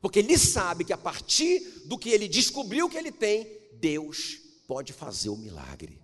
porque 0.00 0.18
ele 0.18 0.38
sabe 0.38 0.84
que 0.84 0.92
a 0.92 0.98
partir 0.98 1.60
do 1.84 1.98
que 1.98 2.10
ele 2.10 2.28
descobriu 2.28 2.88
que 2.88 2.96
ele 2.96 3.12
tem, 3.12 3.46
Deus 3.74 4.38
pode 4.66 4.92
fazer 4.92 5.28
o 5.28 5.36
milagre. 5.36 6.00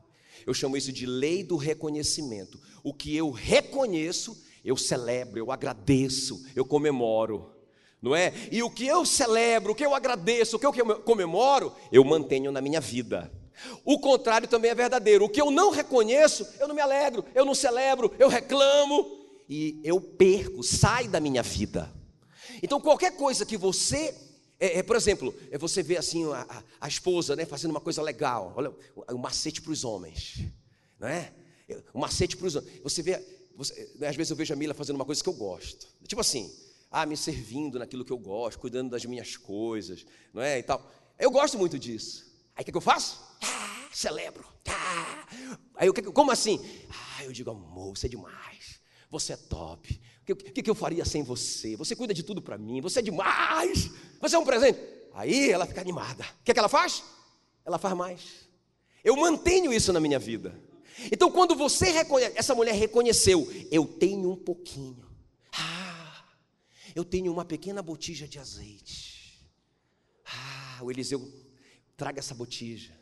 Eu 0.47 0.55
chamo 0.55 0.77
isso 0.77 0.93
de 0.93 1.05
lei 1.05 1.43
do 1.43 1.57
reconhecimento. 1.57 2.61
O 2.83 2.95
que 2.95 3.15
eu 3.15 3.31
reconheço, 3.31 4.37
eu 4.69 4.77
celebro, 4.77 5.39
eu 5.39 5.51
agradeço, 5.51 6.45
eu 6.55 6.65
comemoro. 6.65 7.55
Não 8.01 8.15
é? 8.15 8.33
E 8.53 8.63
o 8.63 8.71
que 8.71 8.87
eu 8.87 9.05
celebro, 9.05 9.73
o 9.73 9.75
que 9.75 9.85
eu 9.85 9.95
agradeço, 9.95 10.57
o 10.57 10.59
que 10.59 10.67
eu 10.67 11.01
comemoro, 11.01 11.73
eu 11.91 12.05
mantenho 12.05 12.53
na 12.53 12.61
minha 12.61 12.81
vida. 12.81 13.33
O 13.85 13.99
contrário 13.99 14.47
também 14.47 14.71
é 14.71 14.75
verdadeiro. 14.75 15.25
O 15.25 15.29
que 15.29 15.41
eu 15.41 15.51
não 15.51 15.71
reconheço, 15.71 16.47
eu 16.61 16.69
não 16.69 16.75
me 16.75 16.81
alegro, 16.81 17.25
eu 17.35 17.45
não 17.45 17.55
celebro, 17.55 18.15
eu 18.19 18.29
reclamo 18.29 19.05
e 19.49 19.81
eu 19.83 20.01
perco, 20.01 20.63
sai 20.63 21.09
da 21.09 21.19
minha 21.19 21.43
vida. 21.43 21.93
Então, 22.63 22.81
qualquer 22.81 23.17
coisa 23.17 23.47
que 23.47 23.57
você, 23.57 24.15
é, 24.61 24.79
é, 24.79 24.83
por 24.83 24.95
exemplo, 24.95 25.35
é 25.51 25.59
você 25.59 25.83
vê 25.83 25.97
assim 25.97 26.31
a, 26.31 26.47
a, 26.49 26.63
a, 26.83 26.89
esposa 26.89 27.35
né, 27.35 27.47
fazendo 27.47 27.71
uma 27.71 27.81
coisa 27.81 28.03
legal, 28.03 28.53
olha 28.55 28.73
o 29.13 29.19
macete 29.19 29.63
para 29.63 29.73
os 29.73 29.83
homens, 29.83 30.45
não 31.01 31.09
é? 31.09 31.33
O 31.93 31.99
macete 31.99 32.37
para 32.37 32.47
os 32.47 32.55
homens. 32.55 32.81
Você 32.83 33.03
vê, 33.03 33.25
você, 33.59 33.91
né, 33.97 34.07
às 34.07 34.15
vezes 34.15 34.31
eu 34.31 34.37
vejo 34.37 34.55
a 34.55 34.57
Mila 34.57 34.73
fazendo 34.73 34.95
uma 34.95 35.05
coisa 35.05 35.21
que 35.21 35.29
eu 35.29 35.33
gosto, 35.33 35.89
tipo 36.07 36.21
assim, 36.21 36.49
ah, 36.93 37.05
me 37.05 37.17
servindo 37.17 37.77
naquilo 37.77 38.05
que 38.05 38.13
eu 38.13 38.17
gosto, 38.17 38.61
cuidando 38.61 38.91
das 38.91 39.05
minhas 39.05 39.37
coisas, 39.37 40.07
não 40.33 40.41
é? 40.41 40.61
E 40.61 40.63
tal. 40.63 40.89
Eu 41.19 41.29
gosto 41.29 41.59
muito 41.59 41.77
disso. 41.77 42.25
Aí 42.55 42.63
o 42.63 42.65
que, 42.65 42.71
que 42.71 42.77
eu 42.79 42.81
faço? 42.81 43.21
Ah, 43.43 43.89
celebro. 43.93 44.47
Ah. 44.69 45.27
Aí 45.75 45.91
o 45.91 45.93
que, 45.93 46.03
como 46.03 46.31
assim? 46.31 46.65
Ah, 46.89 47.25
eu 47.25 47.33
digo, 47.33 47.51
amor, 47.51 47.97
você 47.97 48.07
é 48.07 48.09
demais. 48.09 48.81
Você 49.11 49.33
é 49.33 49.37
top. 49.37 50.01
O 50.29 50.37
que, 50.37 50.63
que 50.63 50.71
eu 50.71 50.75
faria 50.75 51.05
sem 51.05 51.25
você? 51.25 51.75
Você 51.77 51.97
cuida 51.97 52.15
de 52.15 52.23
tudo 52.23 52.41
para 52.41 52.57
mim. 52.57 52.81
Você 52.81 53.01
é 53.01 53.03
demais. 53.03 53.91
Você 54.21 54.37
é 54.37 54.39
um 54.39 54.45
presente. 54.45 54.79
Aí 55.15 55.51
ela 55.51 55.67
fica 55.67 55.81
animada. 55.81 56.25
O 56.41 56.45
que, 56.45 56.53
que 56.53 56.59
ela 56.59 56.69
faz? 56.69 57.03
Ela 57.65 57.79
faz 57.79 57.97
mais. 57.97 58.49
Eu 59.03 59.17
mantenho 59.17 59.73
isso 59.73 59.93
na 59.93 59.99
minha 59.99 60.19
vida. 60.19 60.55
Então, 61.13 61.31
quando 61.31 61.55
você 61.55 61.91
reconhece, 61.91 62.37
essa 62.37 62.55
mulher 62.55 62.75
reconheceu, 62.75 63.49
eu 63.71 63.87
tenho 63.87 64.31
um 64.31 64.37
pouquinho. 64.37 65.07
Ah, 65.53 66.25
eu 66.95 67.05
tenho 67.05 67.33
uma 67.33 67.45
pequena 67.45 67.83
botija 67.83 68.27
de 68.27 68.39
azeite. 68.39 69.49
Ah, 70.25 70.81
o 70.83 70.91
Eliseu 70.91 71.33
traga 71.97 72.19
essa 72.19 72.35
botija, 72.35 72.99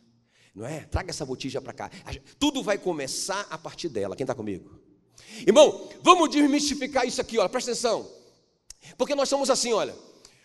não 0.55 0.67
é? 0.67 0.81
Traga 0.81 1.11
essa 1.11 1.25
botija 1.25 1.61
para 1.61 1.73
cá. 1.73 1.91
Tudo 2.39 2.63
vai 2.63 2.79
começar 2.79 3.47
a 3.51 3.59
partir 3.59 3.89
dela. 3.89 4.17
Quem 4.17 4.25
está 4.25 4.35
comigo? 4.35 4.81
Irmão, 5.47 5.89
vamos 6.03 6.31
desmistificar 6.31 7.07
isso 7.07 7.21
aqui, 7.21 7.39
olha, 7.39 7.49
presta 7.49 7.71
atenção. 7.71 8.11
Porque 8.97 9.15
nós 9.15 9.29
somos 9.29 9.51
assim, 9.51 9.73
olha. 9.73 9.95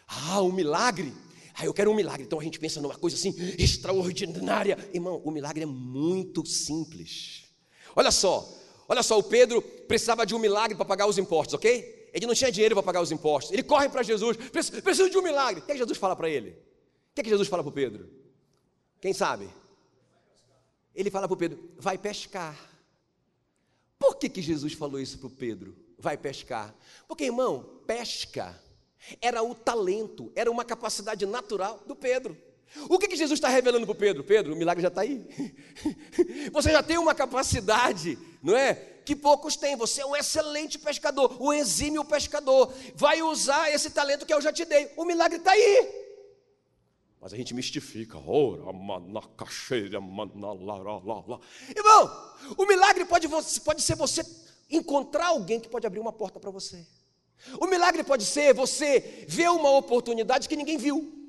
Ah, 0.08 0.42
um 0.42 0.52
milagre. 0.52 1.14
Ah, 1.54 1.66
eu 1.66 1.74
quero 1.74 1.92
um 1.92 1.96
milagre. 1.96 2.24
Então 2.24 2.40
a 2.40 2.44
gente 2.44 2.60
pensa 2.60 2.82
numa 2.82 2.96
coisa 2.96 3.16
assim 3.16 3.34
extraordinária. 3.58 4.78
Irmão, 4.94 5.22
o 5.24 5.32
milagre 5.32 5.64
é 5.64 5.66
muito 5.66 6.46
simples. 6.46 7.46
Olha 7.96 8.12
só, 8.12 8.48
olha 8.88 9.04
só, 9.04 9.18
o 9.18 9.24
Pedro 9.24 9.62
precisava 9.62 10.26
de 10.26 10.34
um 10.34 10.40
milagre 10.40 10.76
para 10.76 10.86
pagar 10.86 11.08
os 11.08 11.18
impostos, 11.18 11.54
ok? 11.54 12.10
Ele 12.14 12.26
não 12.26 12.34
tinha 12.34 12.52
dinheiro 12.52 12.76
para 12.76 12.84
pagar 12.84 13.02
os 13.02 13.12
impostos. 13.12 13.52
Ele 13.52 13.64
corre 13.64 13.90
para 13.90 14.04
Jesus, 14.04 14.38
precisa 14.38 15.10
de 15.10 15.18
um 15.18 15.22
milagre. 15.22 15.62
O 15.62 15.66
que, 15.66 15.72
é 15.72 15.76
que 15.76 15.80
Jesus 15.80 15.98
fala 15.98 16.16
para 16.16 16.30
ele? 16.30 16.50
O 16.50 17.16
que, 17.16 17.22
é 17.22 17.24
que 17.24 17.30
Jesus 17.30 17.48
fala 17.48 17.64
para 17.64 17.70
o 17.70 17.74
Pedro? 17.74 18.10
Quem 19.00 19.14
sabe? 19.14 19.50
Ele 20.94 21.10
fala 21.10 21.28
para 21.28 21.36
o 21.36 21.38
Pedro: 21.38 21.72
vai 21.78 21.98
pescar. 21.98 22.70
Por 23.98 24.16
que, 24.16 24.30
que 24.30 24.42
Jesus 24.42 24.74
falou 24.74 25.00
isso 25.00 25.18
para 25.20 25.28
o 25.28 25.32
Pedro? 25.32 25.76
Vai 25.98 26.18
pescar. 26.18 26.74
Porque, 27.08 27.26
irmão, 27.26 27.82
pesca 27.86 28.60
era 29.22 29.44
o 29.44 29.56
talento, 29.56 30.32
era 30.36 30.50
uma 30.50 30.66
capacidade 30.66 31.26
natural 31.26 31.82
do 31.86 31.96
Pedro. 31.96 32.38
O 32.90 32.98
que, 32.98 33.08
que 33.08 33.18
Jesus 33.18 33.38
está 33.38 33.50
revelando 33.50 33.86
para 33.86 33.96
Pedro? 33.96 34.24
Pedro, 34.24 34.54
o 34.54 34.56
milagre 34.56 34.82
já 34.82 34.88
está 34.88 35.02
aí. 35.02 35.28
Você 36.54 36.72
já 36.72 36.82
tem 36.82 36.98
uma 36.98 37.14
capacidade, 37.14 38.18
não 38.42 38.56
é? 38.56 38.76
Que 39.04 39.16
poucos 39.16 39.58
têm. 39.58 39.76
Você 39.76 40.02
é 40.02 40.06
um 40.06 40.16
excelente 40.16 40.80
pescador, 40.80 41.36
um 41.42 41.52
exímio 41.52 42.06
pescador. 42.06 42.74
Vai 42.96 43.22
usar 43.22 43.70
esse 43.74 43.90
talento 43.90 44.26
que 44.26 44.34
eu 44.34 44.42
já 44.42 44.54
te 44.54 44.64
dei. 44.64 44.90
O 44.96 45.04
milagre 45.04 45.38
está 45.38 45.52
aí. 45.52 46.02
Mas 47.20 47.34
a 47.34 47.38
gente 47.38 47.54
mistifica. 47.54 48.18
Irmão, 51.76 52.34
o 52.58 52.66
milagre 52.66 53.04
pode, 53.06 53.28
pode 53.64 53.82
ser 53.82 53.96
você 53.96 54.24
encontrar 54.70 55.28
alguém 55.28 55.60
que 55.60 55.68
pode 55.68 55.86
abrir 55.86 56.00
uma 56.00 56.14
porta 56.14 56.40
para 56.40 56.50
você. 56.50 56.88
O 57.60 57.68
milagre 57.68 58.04
pode 58.04 58.26
ser 58.26 58.54
você 58.54 59.26
ver 59.28 59.50
uma 59.50 59.72
oportunidade 59.72 60.48
que 60.48 60.56
ninguém 60.56 60.78
viu. 60.78 61.22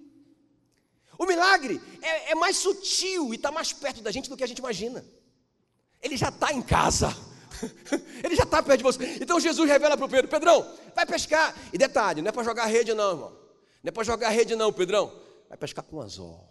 O 1.19 1.27
milagre 1.27 1.81
é, 2.01 2.33
é 2.33 2.35
mais 2.35 2.57
sutil 2.57 3.33
e 3.33 3.37
está 3.37 3.51
mais 3.51 3.73
perto 3.73 4.03
da 4.03 4.11
gente 4.11 4.29
do 4.29 4.37
que 4.37 4.45
a 4.45 4.47
gente 4.47 4.59
imagina. 4.59 5.05
Ele 6.03 6.17
já 6.17 6.29
está 6.29 6.53
em 6.53 6.61
casa. 6.61 7.15
Ele 8.25 8.35
já 8.35 8.43
está 8.43 8.63
perto 8.63 8.79
de 8.79 8.83
você. 8.83 9.19
Então 9.21 9.39
Jesus 9.39 9.69
revela 9.69 9.97
para 9.97 10.07
o 10.07 10.09
Pedro: 10.09 10.29
Pedrão, 10.29 10.67
vai 10.95 11.07
pescar. 11.07 11.55
E 11.73 11.79
detalhe, 11.79 12.21
não 12.21 12.29
é 12.29 12.33
para 12.33 12.43
jogar 12.43 12.67
rede, 12.67 12.93
não, 12.93 13.11
irmão. 13.11 13.31
Não 13.83 13.89
é 13.89 13.91
para 13.91 14.03
jogar 14.03 14.31
rede, 14.31 14.57
não, 14.57 14.73
Pedrão. 14.73 15.13
Vai 15.49 15.57
pescar 15.57 15.85
com 15.85 16.01
anzol. 16.01 16.49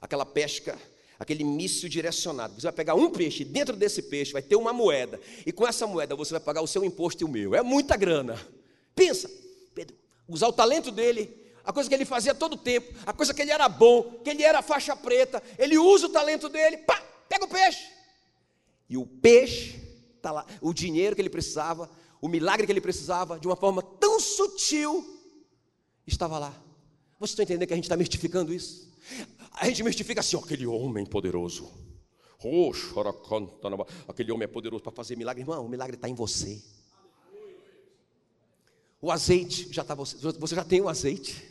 Aquela 0.00 0.26
pesca, 0.26 0.78
aquele 1.18 1.44
míssil 1.44 1.88
direcionado. 1.88 2.54
Você 2.54 2.66
vai 2.66 2.72
pegar 2.72 2.94
um 2.94 3.10
peixe, 3.10 3.44
dentro 3.44 3.74
desse 3.74 4.02
peixe 4.02 4.32
vai 4.32 4.42
ter 4.42 4.56
uma 4.56 4.72
moeda. 4.72 5.18
E 5.46 5.52
com 5.52 5.66
essa 5.66 5.86
moeda 5.86 6.14
você 6.14 6.32
vai 6.32 6.40
pagar 6.40 6.60
o 6.60 6.66
seu 6.66 6.84
imposto 6.84 7.22
e 7.22 7.24
o 7.24 7.28
meu. 7.28 7.54
É 7.54 7.62
muita 7.62 7.96
grana. 7.96 8.38
Pensa, 8.94 9.30
Pedro, 9.74 9.96
usar 10.28 10.48
o 10.48 10.52
talento 10.52 10.90
dele, 10.90 11.36
a 11.64 11.72
coisa 11.72 11.88
que 11.88 11.94
ele 11.94 12.04
fazia 12.04 12.34
todo 12.34 12.54
o 12.54 12.58
tempo, 12.58 12.92
a 13.06 13.12
coisa 13.12 13.32
que 13.32 13.42
ele 13.42 13.50
era 13.50 13.68
bom, 13.68 14.20
que 14.24 14.30
ele 14.30 14.42
era 14.42 14.62
faixa 14.62 14.96
preta, 14.96 15.42
ele 15.58 15.78
usa 15.78 16.06
o 16.06 16.10
talento 16.10 16.48
dele, 16.48 16.78
pá, 16.78 17.00
pega 17.28 17.44
o 17.44 17.48
peixe. 17.48 17.86
E 18.88 18.96
o 18.96 19.06
peixe 19.06 19.80
está 20.16 20.32
lá, 20.32 20.46
o 20.60 20.72
dinheiro 20.72 21.14
que 21.14 21.22
ele 21.22 21.30
precisava, 21.30 21.88
o 22.20 22.28
milagre 22.28 22.66
que 22.66 22.72
ele 22.72 22.80
precisava, 22.80 23.38
de 23.38 23.46
uma 23.46 23.56
forma 23.56 23.82
tão 23.82 24.18
sutil, 24.18 25.18
estava 26.06 26.38
lá. 26.38 26.54
Você 27.18 27.32
está 27.32 27.42
entendendo 27.42 27.66
que 27.66 27.72
a 27.72 27.76
gente 27.76 27.84
está 27.84 27.96
mistificando 27.96 28.52
isso? 28.52 28.90
A 29.52 29.66
gente 29.66 29.82
mistifica 29.82 30.20
assim, 30.20 30.36
ó, 30.36 30.40
aquele 30.40 30.66
homem 30.66 31.04
poderoso. 31.06 31.70
Aquele 34.08 34.32
homem 34.32 34.44
é 34.44 34.46
poderoso 34.46 34.82
para 34.82 34.92
fazer 34.92 35.16
milagre. 35.16 35.42
Irmão, 35.42 35.64
o 35.64 35.68
milagre 35.68 35.96
está 35.96 36.08
em 36.08 36.14
você. 36.14 36.62
O 39.02 39.10
azeite 39.10 39.68
já 39.70 39.82
está 39.82 39.94
você, 39.94 40.16
você 40.16 40.54
já 40.54 40.64
tem 40.64 40.80
o 40.80 40.88
azeite. 40.88 41.42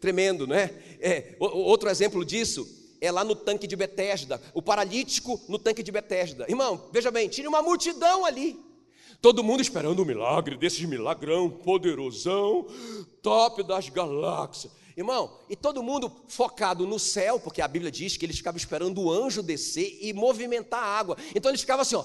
Tremendo, 0.00 0.46
não 0.46 0.56
é? 0.56 0.74
é? 1.00 1.36
Outro 1.38 1.88
exemplo 1.88 2.24
disso 2.24 2.66
é 3.00 3.10
lá 3.10 3.22
no 3.22 3.34
tanque 3.34 3.66
de 3.66 3.76
Betesda, 3.76 4.40
o 4.54 4.62
paralítico 4.62 5.40
no 5.48 5.58
tanque 5.58 5.82
de 5.82 5.92
Betesda. 5.92 6.46
Irmão, 6.48 6.88
veja 6.92 7.10
bem, 7.10 7.28
tinha 7.28 7.48
uma 7.48 7.62
multidão 7.62 8.24
ali. 8.24 8.58
Todo 9.20 9.44
mundo 9.44 9.60
esperando 9.62 10.02
um 10.02 10.04
milagre, 10.04 10.56
desses 10.56 10.84
milagrão, 10.84 11.48
poderosão, 11.48 12.66
top 13.22 13.62
das 13.62 13.88
galáxias. 13.88 14.72
Irmão, 14.96 15.38
e 15.48 15.56
todo 15.56 15.82
mundo 15.82 16.12
focado 16.28 16.86
no 16.86 16.98
céu, 16.98 17.40
porque 17.40 17.60
a 17.60 17.68
Bíblia 17.68 17.90
diz 17.90 18.16
que 18.16 18.24
eles 18.24 18.36
ficavam 18.36 18.58
esperando 18.58 19.00
o 19.00 19.10
anjo 19.10 19.42
descer 19.42 19.98
e 20.00 20.12
movimentar 20.12 20.82
a 20.82 20.86
água. 20.86 21.16
Então 21.34 21.50
eles 21.50 21.60
ficavam 21.60 21.82
assim, 21.82 21.96
ó, 21.96 22.04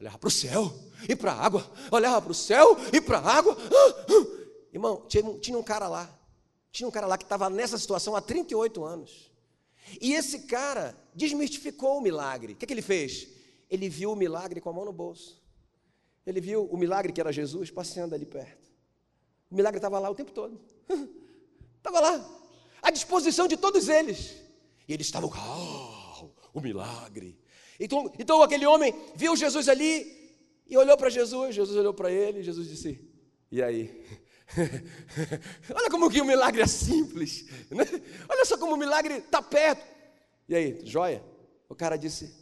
olhava 0.00 0.18
para 0.18 0.28
o 0.28 0.30
céu 0.30 0.72
e 1.08 1.16
para 1.16 1.32
a 1.32 1.44
água, 1.44 1.70
olhava 1.90 2.22
para 2.22 2.32
o 2.32 2.34
céu 2.34 2.76
e 2.92 3.00
para 3.00 3.18
a 3.18 3.36
água. 3.36 3.56
Ah, 3.56 4.04
ah. 4.08 4.38
Irmão, 4.72 5.06
tinha, 5.08 5.58
um 5.58 5.62
cara 5.62 5.88
lá, 5.88 6.08
tinha 6.70 6.86
um 6.86 6.90
cara 6.90 7.06
lá 7.06 7.16
que 7.18 7.24
estava 7.24 7.50
nessa 7.50 7.78
situação 7.78 8.14
há 8.14 8.20
38 8.20 8.84
anos. 8.84 9.32
E 10.00 10.12
esse 10.12 10.40
cara 10.40 10.96
desmistificou 11.14 11.98
o 11.98 12.00
milagre. 12.00 12.52
O 12.52 12.56
que, 12.56 12.66
que 12.66 12.72
ele 12.72 12.82
fez? 12.82 13.28
Ele 13.70 13.88
viu 13.88 14.12
o 14.12 14.16
milagre 14.16 14.60
com 14.60 14.70
a 14.70 14.72
mão 14.72 14.84
no 14.84 14.92
bolso. 14.92 15.42
Ele 16.26 16.40
viu 16.40 16.64
o 16.66 16.76
milagre 16.76 17.12
que 17.12 17.20
era 17.20 17.32
Jesus 17.32 17.70
passeando 17.70 18.14
ali 18.14 18.26
perto. 18.26 18.70
O 19.50 19.54
milagre 19.54 19.78
estava 19.78 19.98
lá 19.98 20.10
o 20.10 20.14
tempo 20.14 20.30
todo. 20.30 20.60
Estava 21.78 22.00
lá, 22.00 22.42
à 22.82 22.90
disposição 22.90 23.46
de 23.46 23.56
todos 23.56 23.88
eles. 23.88 24.34
E 24.86 24.92
eles 24.92 25.06
estavam, 25.06 25.30
oh, 25.30 26.28
o 26.52 26.60
milagre. 26.60 27.38
Então, 27.78 28.12
então 28.18 28.42
aquele 28.42 28.66
homem 28.66 28.94
viu 29.14 29.36
Jesus 29.36 29.68
ali 29.68 30.18
e 30.66 30.76
olhou 30.76 30.96
para 30.96 31.08
Jesus. 31.08 31.54
Jesus 31.54 31.76
olhou 31.76 31.94
para 31.94 32.10
ele 32.10 32.40
e 32.40 32.42
Jesus 32.42 32.68
disse: 32.68 33.08
E 33.50 33.62
aí? 33.62 34.04
Olha 35.74 35.90
como 35.90 36.10
que 36.10 36.20
o 36.20 36.24
milagre 36.24 36.62
é 36.62 36.66
simples. 36.66 37.46
Né? 37.70 37.84
Olha 38.28 38.44
só 38.44 38.56
como 38.58 38.74
o 38.74 38.78
milagre 38.78 39.14
está 39.18 39.42
perto. 39.42 39.84
E 40.48 40.54
aí, 40.56 40.80
joia? 40.84 41.22
O 41.68 41.74
cara 41.74 41.96
disse. 41.96 42.34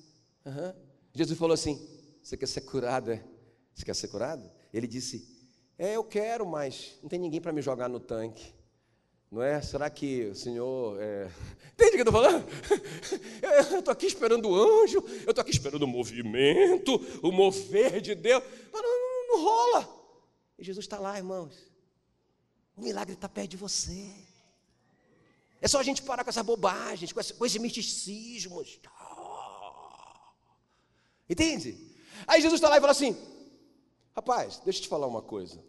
Jesus 1.13 1.39
falou 1.39 1.55
assim: 1.55 1.87
Você 2.23 2.37
quer 2.37 2.47
ser 2.47 2.63
curado? 2.63 3.11
É? 3.11 3.23
Você 3.75 3.85
quer 3.85 3.95
ser 3.95 4.09
curado? 4.09 4.49
Ele 4.73 4.87
disse: 4.87 5.27
É, 5.79 5.97
eu 5.97 6.05
quero, 6.05 6.47
mas 6.47 6.99
não 7.03 7.09
tem 7.09 7.19
ninguém 7.19 7.41
para 7.41 7.53
me 7.53 7.61
jogar 7.61 7.89
no 7.89 8.01
tanque. 8.01 8.56
Não 9.31 9.43
é? 9.43 9.61
Será 9.61 9.91
que 9.91 10.27
o 10.27 10.35
Senhor. 10.35 11.01
É... 11.01 11.31
Entende 11.75 11.91
o 11.91 11.93
que 11.93 11.97
eu 11.97 12.03
estou 12.03 12.13
falando? 12.13 12.47
Eu 13.43 13.79
estou 13.79 13.93
aqui 13.93 14.07
esperando 14.07 14.49
o 14.49 14.55
anjo, 14.55 14.99
eu 15.25 15.31
estou 15.31 15.43
aqui 15.43 15.51
esperando 15.51 15.83
o 15.83 15.87
movimento, 15.87 16.95
o 17.23 17.31
mover 17.31 18.01
de 18.01 18.15
Deus. 18.15 18.43
Mas 18.73 18.83
não, 18.83 18.89
não, 18.91 19.29
não 19.29 19.45
rola. 19.45 19.89
E 20.59 20.65
Jesus 20.65 20.85
está 20.85 20.99
lá, 20.99 21.17
irmãos. 21.17 21.55
O 22.77 22.83
milagre 22.83 23.15
está 23.15 23.29
perto 23.29 23.51
de 23.51 23.57
você. 23.57 24.11
É 25.61 25.69
só 25.69 25.81
a 25.81 25.83
gente 25.83 26.03
parar 26.03 26.25
com 26.25 26.31
essas 26.31 26.45
bobagens, 26.45 27.13
com, 27.13 27.21
com 27.23 27.47
esses 27.47 27.61
misticismos. 27.61 28.81
Entende? 31.29 31.95
Aí 32.27 32.41
Jesus 32.41 32.59
está 32.59 32.69
lá 32.69 32.79
e 32.79 32.81
fala 32.81 32.93
assim: 32.93 33.17
Rapaz, 34.15 34.61
deixa 34.65 34.79
eu 34.79 34.83
te 34.85 34.89
falar 34.89 35.07
uma 35.07 35.23
coisa. 35.23 35.63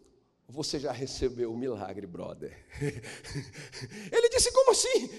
Você 0.49 0.79
já 0.79 0.91
recebeu 0.91 1.51
o 1.51 1.57
milagre, 1.57 2.07
brother. 2.07 2.57
Ele 4.11 4.29
disse: 4.29 4.51
Como 4.51 4.71
assim? 4.71 5.09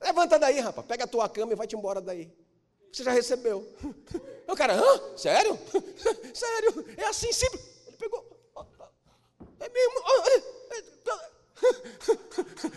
Levanta 0.00 0.38
daí, 0.38 0.60
rapaz. 0.60 0.86
Pega 0.86 1.04
a 1.04 1.08
tua 1.08 1.28
cama 1.28 1.52
e 1.52 1.56
vai-te 1.56 1.74
embora 1.74 2.00
daí. 2.00 2.30
Você 2.92 3.02
já 3.02 3.12
recebeu. 3.12 3.66
O 4.48 4.56
cara, 4.56 4.72
hã? 4.74 5.00
Sério? 5.14 5.58
Sério? 6.32 6.86
É 6.96 7.04
assim 7.04 7.30
simples. 7.30 7.62
Ele 7.86 7.96
pegou. 7.98 8.26
É 9.60 9.68
mesmo. 9.68 10.00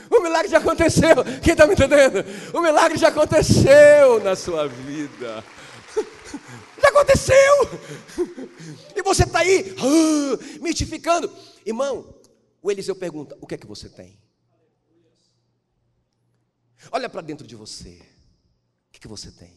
O 0.09 0.21
milagre 0.21 0.51
já 0.51 0.57
aconteceu. 0.57 1.15
Quem 1.41 1.53
está 1.53 1.65
me 1.65 1.73
entendendo? 1.73 2.25
O 2.53 2.59
milagre 2.59 2.97
já 2.97 3.07
aconteceu 3.07 4.19
na 4.21 4.35
sua 4.35 4.67
vida. 4.67 5.41
Já 6.81 6.89
aconteceu. 6.89 7.79
E 8.93 9.01
você 9.01 9.23
está 9.23 9.39
aí, 9.39 9.73
uh, 9.79 10.61
mitificando. 10.61 11.31
Irmão, 11.65 12.21
o 12.61 12.71
Eliseu 12.71 12.95
pergunta: 12.95 13.37
o 13.41 13.47
que 13.47 13.55
é 13.55 13.57
que 13.57 13.67
você 13.67 13.89
tem? 13.89 14.19
Olha 16.91 17.09
para 17.09 17.21
dentro 17.21 17.45
de 17.45 17.55
você. 17.55 18.01
O 18.87 18.91
que, 18.91 18.97
é 18.97 18.99
que 18.99 19.07
você 19.07 19.31
tem? 19.31 19.55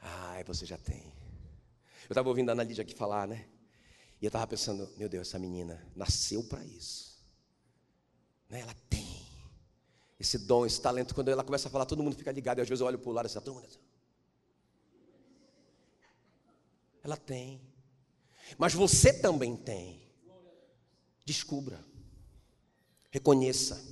Ai, 0.00 0.44
você 0.44 0.64
já 0.64 0.78
tem. 0.78 1.12
Eu 2.04 2.12
estava 2.12 2.28
ouvindo 2.28 2.50
a 2.50 2.52
Ana 2.52 2.62
Lídia 2.62 2.82
aqui 2.82 2.94
falar, 2.94 3.26
né? 3.26 3.48
E 4.20 4.24
eu 4.24 4.28
estava 4.28 4.46
pensando, 4.46 4.90
meu 4.96 5.08
Deus, 5.08 5.28
essa 5.28 5.38
menina 5.38 5.84
nasceu 5.94 6.44
para 6.44 6.64
isso. 6.64 7.18
Né? 8.48 8.60
Ela 8.60 8.74
tem 8.88 9.26
esse 10.18 10.38
dom, 10.38 10.66
esse 10.66 10.80
talento. 10.80 11.14
Quando 11.14 11.28
ela 11.28 11.44
começa 11.44 11.68
a 11.68 11.70
falar, 11.70 11.86
todo 11.86 12.02
mundo 12.02 12.16
fica 12.16 12.30
ligado. 12.30 12.58
E 12.58 12.62
às 12.62 12.68
vezes 12.68 12.80
eu 12.80 12.86
olho 12.86 12.98
para 12.98 13.10
o 13.10 13.12
lado 13.12 13.26
e 13.26 13.28
assim, 13.28 13.40
todo 13.40 13.54
mundo. 13.54 13.68
Ela 17.02 17.16
tem. 17.16 17.60
Mas 18.58 18.74
você 18.74 19.12
também 19.12 19.56
tem. 19.56 20.09
Descubra. 21.24 21.84
Reconheça. 23.10 23.82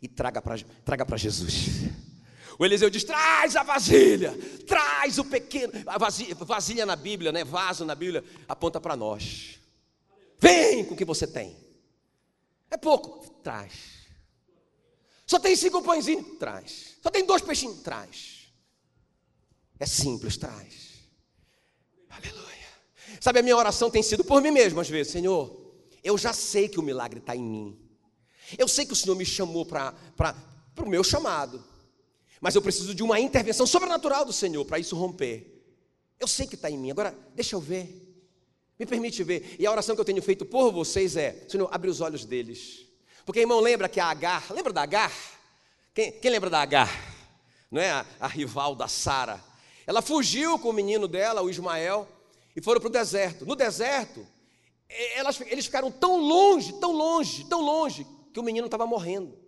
E 0.00 0.08
traga 0.08 0.42
para 0.42 0.56
traga 0.84 1.16
Jesus. 1.16 1.92
O 2.58 2.64
Eliseu 2.64 2.90
diz: 2.90 3.04
traz 3.04 3.56
a 3.56 3.62
vasilha, 3.62 4.36
traz 4.66 5.18
o 5.18 5.24
pequeno. 5.24 5.72
A 5.86 5.98
vasilha, 5.98 6.34
vasilha 6.34 6.86
na 6.86 6.96
Bíblia, 6.96 7.32
né? 7.32 7.44
Vaso 7.44 7.84
na 7.84 7.94
Bíblia, 7.94 8.24
aponta 8.48 8.80
para 8.80 8.96
nós. 8.96 9.58
Vem 10.38 10.84
com 10.84 10.94
o 10.94 10.96
que 10.96 11.04
você 11.04 11.26
tem. 11.26 11.56
É 12.70 12.76
pouco, 12.76 13.30
traz. 13.42 14.02
Só 15.26 15.38
tem 15.38 15.54
cinco 15.54 15.82
pãezinhos, 15.82 16.38
traz. 16.38 16.96
Só 17.02 17.10
tem 17.10 17.24
dois 17.24 17.42
peixinhos, 17.42 17.80
traz. 17.80 18.52
É 19.78 19.86
simples, 19.86 20.36
traz. 20.36 21.08
Aleluia. 22.10 22.68
Sabe, 23.20 23.38
a 23.38 23.42
minha 23.42 23.56
oração 23.56 23.90
tem 23.90 24.02
sido 24.02 24.24
por 24.24 24.42
mim 24.42 24.50
mesmo 24.50 24.80
às 24.80 24.88
vezes, 24.88 25.12
Senhor. 25.12 25.61
Eu 26.02 26.18
já 26.18 26.32
sei 26.32 26.68
que 26.68 26.80
o 26.80 26.82
milagre 26.82 27.20
está 27.20 27.36
em 27.36 27.42
mim. 27.42 27.78
Eu 28.58 28.66
sei 28.66 28.84
que 28.84 28.92
o 28.92 28.96
Senhor 28.96 29.14
me 29.14 29.24
chamou 29.24 29.64
para 29.64 29.94
o 30.76 30.88
meu 30.88 31.04
chamado. 31.04 31.62
Mas 32.40 32.54
eu 32.54 32.62
preciso 32.62 32.94
de 32.94 33.02
uma 33.02 33.20
intervenção 33.20 33.66
sobrenatural 33.66 34.24
do 34.24 34.32
Senhor 34.32 34.64
para 34.64 34.78
isso 34.78 34.96
romper. 34.96 35.64
Eu 36.18 36.26
sei 36.26 36.46
que 36.46 36.56
está 36.56 36.70
em 36.70 36.76
mim. 36.76 36.90
Agora, 36.90 37.16
deixa 37.34 37.54
eu 37.54 37.60
ver. 37.60 38.00
Me 38.78 38.84
permite 38.84 39.22
ver. 39.22 39.56
E 39.58 39.66
a 39.66 39.70
oração 39.70 39.94
que 39.94 40.00
eu 40.00 40.04
tenho 40.04 40.20
feito 40.20 40.44
por 40.44 40.72
vocês 40.72 41.16
é: 41.16 41.44
Senhor, 41.48 41.68
abre 41.72 41.88
os 41.88 42.00
olhos 42.00 42.24
deles. 42.24 42.86
Porque, 43.24 43.40
irmão, 43.40 43.60
lembra 43.60 43.88
que 43.88 44.00
a 44.00 44.06
Agar, 44.06 44.52
lembra 44.52 44.72
da 44.72 44.82
Agar? 44.82 45.12
Quem, 45.94 46.10
quem 46.12 46.30
lembra 46.30 46.50
da 46.50 46.60
Agar? 46.60 46.90
Não 47.70 47.80
é 47.80 47.90
a, 47.90 48.06
a 48.18 48.26
rival 48.26 48.74
da 48.74 48.88
Sara. 48.88 49.42
Ela 49.86 50.02
fugiu 50.02 50.58
com 50.58 50.70
o 50.70 50.72
menino 50.72 51.06
dela, 51.06 51.42
o 51.42 51.50
Ismael, 51.50 52.08
e 52.56 52.60
foram 52.60 52.80
para 52.80 52.88
o 52.88 52.92
deserto. 52.92 53.46
No 53.46 53.54
deserto, 53.54 54.26
elas, 55.14 55.40
eles 55.46 55.66
ficaram 55.66 55.90
tão 55.90 56.16
longe, 56.20 56.72
tão 56.74 56.92
longe, 56.92 57.44
tão 57.44 57.60
longe, 57.60 58.06
que 58.32 58.40
o 58.40 58.42
menino 58.42 58.66
estava 58.66 58.86
morrendo. 58.86 59.38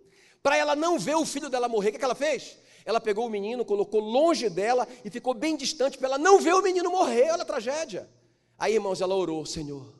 Para 0.41 0.57
ela 0.57 0.75
não 0.75 0.99
ver 0.99 1.15
o 1.15 1.25
filho 1.25 1.49
dela 1.49 1.67
morrer, 1.67 1.89
o 1.89 1.91
que, 1.93 1.99
que 1.99 2.05
ela 2.05 2.15
fez? 2.15 2.57
Ela 2.85 3.01
pegou 3.01 3.25
o 3.25 3.29
menino, 3.29 3.65
colocou 3.65 3.99
longe 3.99 4.47
dela 4.47 4.87
e 5.03 5.09
ficou 5.09 5.33
bem 5.33 5.57
distante 5.57 5.97
para 5.97 6.07
ela 6.07 6.17
não 6.19 6.39
ver 6.39 6.53
o 6.53 6.61
menino 6.61 6.91
morrer. 6.91 7.31
Olha 7.31 7.41
a 7.41 7.45
tragédia. 7.45 8.07
Aí, 8.57 8.75
irmãos, 8.75 9.01
ela 9.01 9.15
orou: 9.15 9.43
Senhor, 9.43 9.91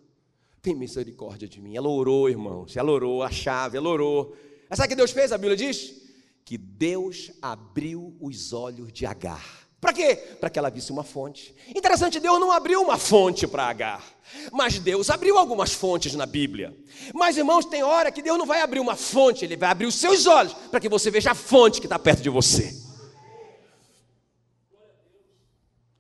tem 0.62 0.76
misericórdia 0.76 1.48
de 1.48 1.60
mim. 1.60 1.76
Ela 1.76 1.90
orou, 1.90 2.30
irmãos. 2.30 2.78
Ela 2.78 2.92
orou, 2.92 3.24
a 3.24 3.32
chave, 3.32 3.78
ela 3.78 3.90
orou. 3.90 4.36
Mas 4.70 4.78
sabe 4.78 4.88
o 4.88 4.90
que 4.90 4.96
Deus 4.96 5.12
fez? 5.12 5.32
A 5.32 5.38
Bíblia 5.38 5.58
diz 5.58 6.04
que 6.44 6.60
Deus 6.60 7.32
abriu 7.42 8.16
os 8.22 8.54
olhos 8.54 8.94
de 8.94 9.06
Agar. 9.06 9.65
Para 9.86 9.94
quê? 9.94 10.16
Para 10.16 10.50
que 10.50 10.58
ela 10.58 10.72
visse 10.72 10.92
uma 10.92 11.04
fonte. 11.04 11.56
Interessante, 11.68 12.20
Deus 12.20 12.40
não 12.40 12.52
abriu 12.52 12.82
uma 12.82 12.98
fonte 12.98 13.46
para 13.46 13.68
Agar, 13.68 14.04
mas 14.52 14.80
Deus 14.80 15.12
abriu 15.12 15.38
algumas 15.38 15.74
fontes 15.74 16.16
na 16.16 16.26
Bíblia. 16.26 16.76
Mas, 17.14 17.38
irmãos, 17.38 17.66
tem 17.66 17.84
hora 17.84 18.12
que 18.12 18.24
Deus 18.24 18.36
não 18.36 18.48
vai 18.48 18.62
abrir 18.62 18.80
uma 18.80 18.96
fonte, 18.96 19.46
Ele 19.46 19.56
vai 19.56 19.70
abrir 19.70 19.86
os 19.86 19.94
seus 19.94 20.26
olhos 20.26 20.54
para 20.72 20.80
que 20.80 20.90
você 20.90 21.12
veja 21.12 21.30
a 21.30 21.36
fonte 21.36 21.80
que 21.80 21.86
está 21.86 22.00
perto 22.00 22.24
de 22.24 22.32
você. 22.32 22.76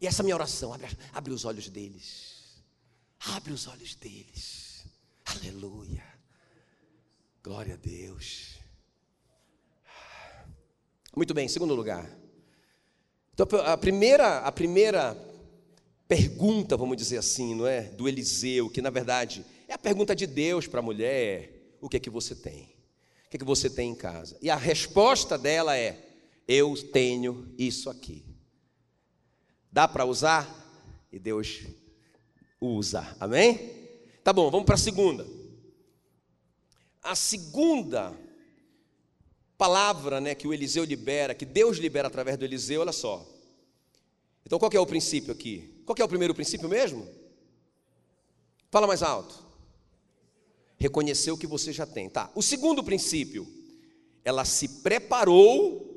E 0.01 0.07
essa 0.07 0.21
é 0.21 0.23
a 0.23 0.25
minha 0.25 0.35
oração, 0.35 0.73
abre, 0.73 0.87
abre 1.13 1.31
os 1.31 1.45
olhos 1.45 1.69
deles. 1.69 2.63
Abre 3.35 3.53
os 3.53 3.67
olhos 3.67 3.93
deles. 3.93 4.83
Aleluia. 5.27 6.03
Glória 7.43 7.75
a 7.75 7.77
Deus. 7.77 8.55
Muito 11.15 11.35
bem, 11.35 11.47
segundo 11.47 11.75
lugar. 11.75 12.24
Então, 13.35 13.59
a 13.65 13.75
primeira, 13.75 14.39
a 14.39 14.51
primeira 14.51 15.13
pergunta, 16.07 16.77
vamos 16.77 16.95
dizer 16.95 17.17
assim, 17.17 17.53
não 17.53 17.67
é? 17.67 17.81
Do 17.81 18.07
Eliseu, 18.07 18.69
que 18.69 18.81
na 18.81 18.89
verdade 18.89 19.45
é 19.67 19.73
a 19.73 19.77
pergunta 19.77 20.15
de 20.15 20.25
Deus 20.25 20.67
para 20.67 20.79
a 20.79 20.83
mulher: 20.83 21.75
o 21.81 21.89
que 21.89 21.97
é 21.97 21.99
que 21.99 22.09
você 22.09 22.33
tem? 22.33 22.73
O 23.25 23.29
que 23.29 23.35
é 23.35 23.39
que 23.39 23.43
você 23.43 23.69
tem 23.69 23.91
em 23.91 23.95
casa? 23.95 24.37
E 24.41 24.49
a 24.49 24.55
resposta 24.55 25.37
dela 25.37 25.77
é: 25.77 26.01
eu 26.47 26.73
tenho 26.93 27.53
isso 27.57 27.89
aqui. 27.89 28.23
Dá 29.69 29.85
para 29.85 30.05
usar? 30.05 30.63
E 31.11 31.19
Deus 31.19 31.63
usa. 32.61 33.17
Amém? 33.19 33.73
Tá 34.23 34.31
bom, 34.31 34.49
vamos 34.49 34.65
para 34.65 34.75
a 34.75 34.77
segunda. 34.77 35.27
A 37.03 37.15
segunda 37.15 38.17
palavra 39.57 40.19
né, 40.19 40.35
que 40.35 40.47
o 40.47 40.53
Eliseu 40.53 40.83
libera, 40.83 41.33
que 41.33 41.45
Deus 41.45 41.77
libera 41.77 42.07
através 42.07 42.37
do 42.37 42.45
Eliseu, 42.45 42.81
olha 42.81 42.91
só. 42.91 43.25
Então 44.45 44.59
qual 44.59 44.71
é 44.73 44.79
o 44.79 44.85
princípio 44.85 45.31
aqui? 45.31 45.81
Qual 45.85 45.95
é 45.97 46.03
o 46.03 46.07
primeiro 46.07 46.35
princípio 46.35 46.69
mesmo? 46.69 47.07
Fala 48.69 48.87
mais 48.87 49.01
alto. 49.01 49.43
Reconhecer 50.77 51.31
o 51.31 51.37
que 51.37 51.47
você 51.47 51.71
já 51.71 51.85
tem. 51.85 52.09
Tá. 52.09 52.29
O 52.35 52.41
segundo 52.41 52.83
princípio, 52.83 53.47
ela 54.23 54.43
se 54.43 54.67
preparou 54.81 55.95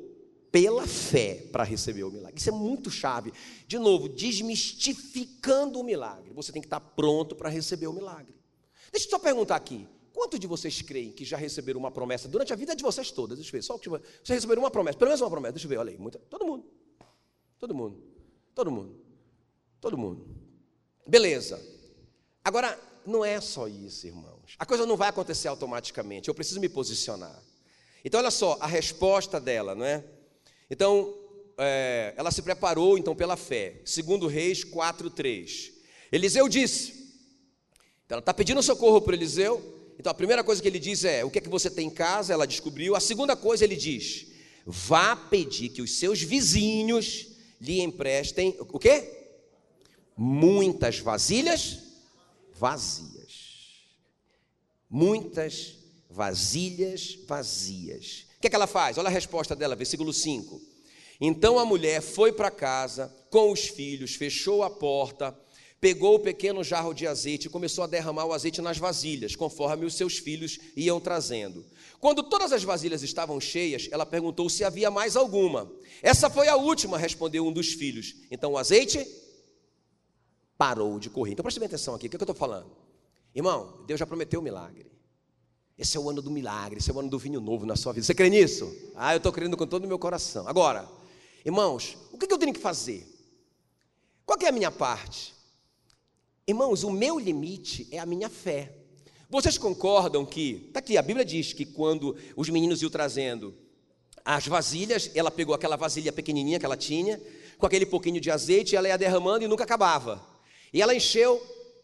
pela 0.51 0.87
fé 0.87 1.47
para 1.51 1.63
receber 1.63 2.03
o 2.03 2.11
milagre. 2.11 2.39
Isso 2.39 2.49
é 2.49 2.53
muito 2.53 2.89
chave. 2.89 3.33
De 3.67 3.77
novo, 3.77 4.09
desmistificando 4.09 5.79
o 5.79 5.83
milagre. 5.83 6.31
Você 6.33 6.51
tem 6.51 6.61
que 6.61 6.67
estar 6.67 6.79
pronto 6.79 7.35
para 7.35 7.49
receber 7.49 7.87
o 7.87 7.93
milagre. 7.93 8.33
Deixa 8.91 9.07
eu 9.07 9.11
só 9.11 9.19
perguntar 9.19 9.55
aqui. 9.55 9.87
Quantos 10.19 10.37
de 10.37 10.47
vocês 10.47 10.81
creem 10.81 11.13
que 11.13 11.23
já 11.23 11.37
receberam 11.37 11.79
uma 11.79 11.89
promessa 11.89 12.27
durante 12.27 12.51
a 12.51 12.55
vida 12.57 12.75
de 12.75 12.83
vocês 12.83 13.09
todas? 13.09 13.37
Deixa 13.37 13.55
eu 13.55 13.57
ver, 13.57 13.63
só 13.63 13.77
que 13.77 13.87
vocês 13.87 14.03
receberam 14.27 14.61
uma 14.61 14.69
promessa, 14.69 14.97
pelo 14.97 15.07
menos 15.07 15.21
uma 15.21 15.29
promessa, 15.29 15.53
deixa 15.53 15.65
eu 15.65 15.69
ver, 15.69 15.77
olha 15.77 15.91
aí, 15.91 15.97
muita, 15.97 16.19
todo 16.19 16.45
mundo, 16.45 16.65
todo 17.57 17.73
mundo, 17.73 18.03
todo 18.53 18.69
mundo, 18.69 19.01
todo 19.79 19.97
mundo. 19.97 20.27
Beleza. 21.07 21.57
Agora, 22.43 22.77
não 23.05 23.23
é 23.23 23.39
só 23.39 23.65
isso, 23.69 24.07
irmãos. 24.07 24.55
A 24.59 24.65
coisa 24.65 24.85
não 24.85 24.97
vai 24.97 25.07
acontecer 25.07 25.47
automaticamente, 25.47 26.27
eu 26.27 26.35
preciso 26.35 26.59
me 26.59 26.67
posicionar. 26.67 27.41
Então, 28.03 28.19
olha 28.19 28.29
só, 28.29 28.57
a 28.59 28.67
resposta 28.67 29.39
dela, 29.39 29.73
não 29.73 29.85
é? 29.85 30.03
Então, 30.69 31.17
é, 31.57 32.13
ela 32.17 32.29
se 32.29 32.41
preparou, 32.41 32.97
então, 32.97 33.15
pela 33.15 33.37
fé. 33.37 33.81
Segundo 33.85 34.27
Reis 34.27 34.65
4,3. 34.65 35.71
Eliseu 36.11 36.49
disse, 36.49 36.91
então 38.05 38.15
ela 38.15 38.19
está 38.19 38.33
pedindo 38.33 38.61
socorro 38.61 38.99
para 38.99 39.15
Eliseu, 39.15 39.78
então 39.99 40.09
a 40.09 40.15
primeira 40.15 40.43
coisa 40.43 40.61
que 40.61 40.67
ele 40.67 40.79
diz 40.79 41.03
é: 41.03 41.25
o 41.25 41.29
que 41.29 41.39
é 41.39 41.41
que 41.41 41.49
você 41.49 41.69
tem 41.69 41.87
em 41.87 41.91
casa? 41.91 42.31
Ela 42.31 42.47
descobriu. 42.47 42.95
A 42.95 43.01
segunda 43.01 43.35
coisa 43.35 43.65
ele 43.65 43.75
diz: 43.75 44.27
vá 44.65 45.15
pedir 45.15 45.69
que 45.69 45.81
os 45.81 45.97
seus 45.99 46.21
vizinhos 46.21 47.27
lhe 47.59 47.81
emprestem 47.81 48.55
o 48.59 48.79
quê? 48.79 49.27
Muitas 50.15 50.99
vasilhas 50.99 51.79
vazias. 52.53 53.79
Muitas 54.89 55.75
vasilhas 56.09 57.17
vazias. 57.27 58.25
O 58.37 58.41
que, 58.41 58.47
é 58.47 58.49
que 58.49 58.55
ela 58.55 58.67
faz? 58.67 58.97
Olha 58.97 59.07
a 59.07 59.11
resposta 59.11 59.55
dela, 59.55 59.75
versículo 59.75 60.13
5. 60.13 60.61
Então 61.21 61.59
a 61.59 61.65
mulher 61.65 62.01
foi 62.01 62.31
para 62.31 62.49
casa 62.49 63.13
com 63.29 63.51
os 63.51 63.67
filhos, 63.67 64.15
fechou 64.15 64.63
a 64.63 64.69
porta 64.69 65.37
pegou 65.79 66.15
o 66.15 66.19
pequeno 66.19 66.63
jarro 66.63 66.93
de 66.93 67.07
azeite 67.07 67.47
e 67.47 67.49
começou 67.49 67.83
a 67.83 67.87
derramar 67.87 68.25
o 68.25 68.33
azeite 68.33 68.61
nas 68.61 68.77
vasilhas, 68.77 69.35
conforme 69.35 69.85
os 69.85 69.95
seus 69.95 70.17
filhos 70.17 70.59
iam 70.75 70.99
trazendo. 70.99 71.65
Quando 71.99 72.23
todas 72.23 72.51
as 72.51 72.63
vasilhas 72.63 73.01
estavam 73.01 73.39
cheias, 73.39 73.87
ela 73.91 74.05
perguntou 74.05 74.49
se 74.49 74.63
havia 74.63 74.91
mais 74.91 75.15
alguma. 75.15 75.71
Essa 76.01 76.29
foi 76.29 76.47
a 76.47 76.55
última, 76.55 76.97
respondeu 76.97 77.45
um 77.45 77.51
dos 77.51 77.73
filhos. 77.73 78.15
Então 78.29 78.53
o 78.53 78.57
azeite 78.57 79.05
parou 80.57 80.99
de 80.99 81.09
correr. 81.09 81.31
Então 81.31 81.43
preste 81.43 81.59
bem 81.59 81.67
atenção 81.67 81.95
aqui, 81.95 82.07
o 82.07 82.09
que, 82.09 82.15
é 82.15 82.19
que 82.19 82.23
eu 82.23 82.25
estou 82.25 82.35
falando? 82.35 82.69
Irmão, 83.33 83.83
Deus 83.87 83.99
já 83.99 84.05
prometeu 84.05 84.39
o 84.39 84.43
milagre. 84.43 84.89
Esse 85.77 85.95
é 85.95 85.99
o 85.99 86.09
ano 86.09 86.21
do 86.21 86.29
milagre, 86.29 86.79
esse 86.79 86.91
é 86.91 86.93
o 86.93 86.99
ano 86.99 87.09
do 87.09 87.17
vinho 87.17 87.39
novo 87.39 87.65
na 87.65 87.77
sua 87.77 87.93
vida. 87.93 88.05
Você 88.05 88.13
crê 88.13 88.29
nisso? 88.29 88.69
Ah, 88.95 89.13
eu 89.13 89.17
estou 89.17 89.31
crendo 89.31 89.55
com 89.55 89.65
todo 89.65 89.85
o 89.85 89.87
meu 89.87 89.97
coração. 89.97 90.45
Agora, 90.45 90.89
irmãos, 91.45 91.97
o 92.11 92.17
que, 92.17 92.27
que 92.27 92.33
eu 92.33 92.37
tenho 92.37 92.53
que 92.53 92.59
fazer? 92.59 93.07
Qual 94.25 94.37
é 94.41 94.47
a 94.47 94.51
minha 94.51 94.71
parte? 94.71 95.38
Irmãos, 96.49 96.83
o 96.83 96.89
meu 96.89 97.19
limite 97.19 97.87
é 97.91 97.99
a 97.99 98.07
minha 98.07 98.27
fé. 98.27 98.73
Vocês 99.29 99.55
concordam 99.55 100.25
que, 100.25 100.65
está 100.65 100.79
aqui, 100.79 100.97
a 100.97 101.01
Bíblia 101.03 101.23
diz 101.23 101.53
que 101.53 101.63
quando 101.63 102.17
os 102.35 102.49
meninos 102.49 102.81
iam 102.81 102.89
trazendo 102.89 103.55
as 104.25 104.47
vasilhas, 104.47 105.11
ela 105.13 105.29
pegou 105.29 105.53
aquela 105.53 105.75
vasilha 105.75 106.11
pequenininha 106.11 106.57
que 106.57 106.65
ela 106.65 106.75
tinha, 106.75 107.21
com 107.59 107.67
aquele 107.67 107.85
pouquinho 107.85 108.19
de 108.19 108.31
azeite, 108.31 108.75
ela 108.75 108.87
ia 108.87 108.97
derramando 108.97 109.45
e 109.45 109.47
nunca 109.47 109.63
acabava. 109.63 110.25
E 110.73 110.81
ela 110.81 110.95
encheu 110.95 111.39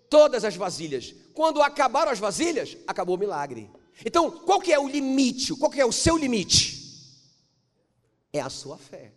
todas 0.10 0.44
as 0.44 0.56
vasilhas. 0.56 1.14
Quando 1.36 1.62
acabaram 1.62 2.12
as 2.12 2.18
vasilhas, 2.18 2.76
acabou 2.88 3.18
o 3.18 3.20
milagre. 3.20 3.70
Então, 4.04 4.32
qual 4.32 4.60
que 4.60 4.74
é 4.74 4.80
o 4.80 4.88
limite? 4.88 5.54
Qual 5.54 5.70
que 5.70 5.80
é 5.80 5.86
o 5.86 5.92
seu 5.92 6.18
limite? 6.18 7.14
É 8.34 8.42
a 8.42 8.50
sua 8.50 8.80
fé. 8.80 9.14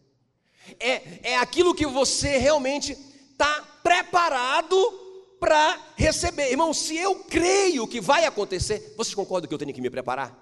É, 0.78 1.30
é 1.30 1.37
aquilo 1.38 1.74
que 1.74 1.87
você 1.87 2.37
realmente 2.37 2.92
está 3.32 3.62
preparado 3.82 5.08
para 5.38 5.81
receber. 5.96 6.51
Irmão, 6.51 6.72
se 6.74 6.96
eu 6.96 7.24
creio 7.24 7.87
que 7.87 8.01
vai 8.01 8.24
acontecer, 8.24 8.94
vocês 8.96 9.14
concordam 9.14 9.48
que 9.48 9.55
eu 9.55 9.59
tenho 9.59 9.72
que 9.72 9.81
me 9.81 9.90
preparar? 9.90 10.37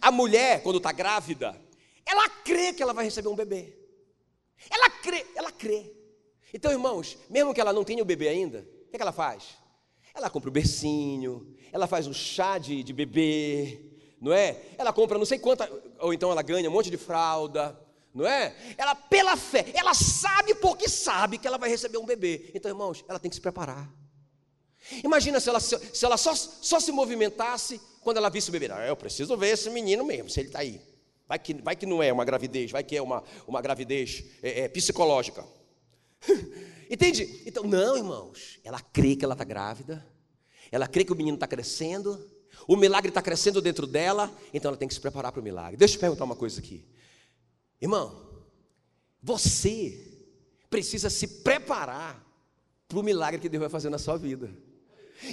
A 0.00 0.10
mulher, 0.10 0.62
quando 0.62 0.76
está 0.76 0.92
grávida, 0.92 1.60
ela 2.06 2.28
crê 2.28 2.72
que 2.72 2.82
ela 2.82 2.92
vai 2.92 3.04
receber 3.04 3.28
um 3.28 3.36
bebê. 3.36 3.76
Ela 4.70 4.90
crê, 4.90 5.26
ela 5.34 5.50
crê. 5.50 5.92
Então, 6.52 6.70
irmãos, 6.70 7.18
mesmo 7.28 7.52
que 7.52 7.60
ela 7.60 7.72
não 7.72 7.84
tenha 7.84 8.02
o 8.02 8.06
bebê 8.06 8.28
ainda, 8.28 8.60
o 8.60 8.90
que, 8.90 8.94
é 8.94 8.96
que 8.96 9.02
ela 9.02 9.12
faz? 9.12 9.58
Ela 10.14 10.30
compra 10.30 10.48
o 10.48 10.52
bercinho, 10.52 11.54
ela 11.72 11.86
faz 11.86 12.06
um 12.06 12.12
chá 12.12 12.58
de, 12.58 12.82
de 12.84 12.92
bebê, 12.92 13.80
não 14.20 14.32
é? 14.32 14.62
Ela 14.78 14.92
compra 14.92 15.18
não 15.18 15.26
sei 15.26 15.38
quanta, 15.38 15.68
ou 15.98 16.14
então 16.14 16.30
ela 16.30 16.42
ganha 16.42 16.70
um 16.70 16.72
monte 16.72 16.90
de 16.90 16.96
fralda, 16.96 17.78
não 18.14 18.24
é? 18.24 18.54
Ela, 18.78 18.94
pela 18.94 19.36
fé, 19.36 19.66
ela 19.74 19.92
sabe 19.92 20.54
porque 20.54 20.88
sabe 20.88 21.36
que 21.36 21.46
ela 21.48 21.58
vai 21.58 21.68
receber 21.68 21.98
um 21.98 22.06
bebê. 22.06 22.52
Então, 22.54 22.70
irmãos, 22.70 23.04
ela 23.08 23.18
tem 23.18 23.28
que 23.28 23.34
se 23.34 23.40
preparar. 23.40 23.92
Imagina 25.02 25.40
se 25.40 25.48
ela, 25.48 25.60
se 25.60 26.04
ela 26.04 26.16
só, 26.16 26.34
só 26.34 26.78
se 26.78 26.92
movimentasse 26.92 27.80
quando 28.00 28.18
ela 28.18 28.28
visse 28.28 28.50
o 28.50 28.52
bebê. 28.52 28.70
Ah, 28.70 28.86
eu 28.86 28.96
preciso 28.96 29.36
ver 29.36 29.48
esse 29.48 29.70
menino 29.70 30.04
mesmo, 30.04 30.28
se 30.28 30.40
ele 30.40 30.48
está 30.48 30.60
aí. 30.60 30.80
Vai 31.26 31.38
que, 31.38 31.54
vai 31.54 31.74
que 31.74 31.86
não 31.86 32.02
é 32.02 32.12
uma 32.12 32.24
gravidez, 32.24 32.70
vai 32.70 32.84
que 32.84 32.96
é 32.96 33.02
uma, 33.02 33.24
uma 33.46 33.62
gravidez 33.62 34.24
é, 34.42 34.60
é, 34.60 34.68
psicológica. 34.68 35.44
Entende? 36.90 37.42
Então, 37.46 37.64
não, 37.64 37.96
irmãos. 37.96 38.60
Ela 38.62 38.80
crê 38.80 39.16
que 39.16 39.24
ela 39.24 39.34
está 39.34 39.44
grávida. 39.44 40.06
Ela 40.70 40.86
crê 40.86 41.04
que 41.04 41.12
o 41.12 41.16
menino 41.16 41.36
está 41.36 41.46
crescendo. 41.46 42.30
O 42.68 42.76
milagre 42.76 43.08
está 43.08 43.22
crescendo 43.22 43.60
dentro 43.62 43.86
dela. 43.86 44.30
Então 44.52 44.68
ela 44.68 44.76
tem 44.76 44.86
que 44.86 44.94
se 44.94 45.00
preparar 45.00 45.32
para 45.32 45.40
o 45.40 45.44
milagre. 45.44 45.76
Deixa 45.76 45.94
eu 45.94 45.98
te 45.98 46.00
perguntar 46.00 46.24
uma 46.24 46.36
coisa 46.36 46.60
aqui. 46.60 46.84
Irmão, 47.80 48.44
você 49.22 50.12
precisa 50.68 51.08
se 51.08 51.26
preparar 51.42 52.22
para 52.86 52.98
o 52.98 53.02
milagre 53.02 53.40
que 53.40 53.48
Deus 53.48 53.62
vai 53.62 53.70
fazer 53.70 53.88
na 53.88 53.98
sua 53.98 54.16
vida. 54.16 54.50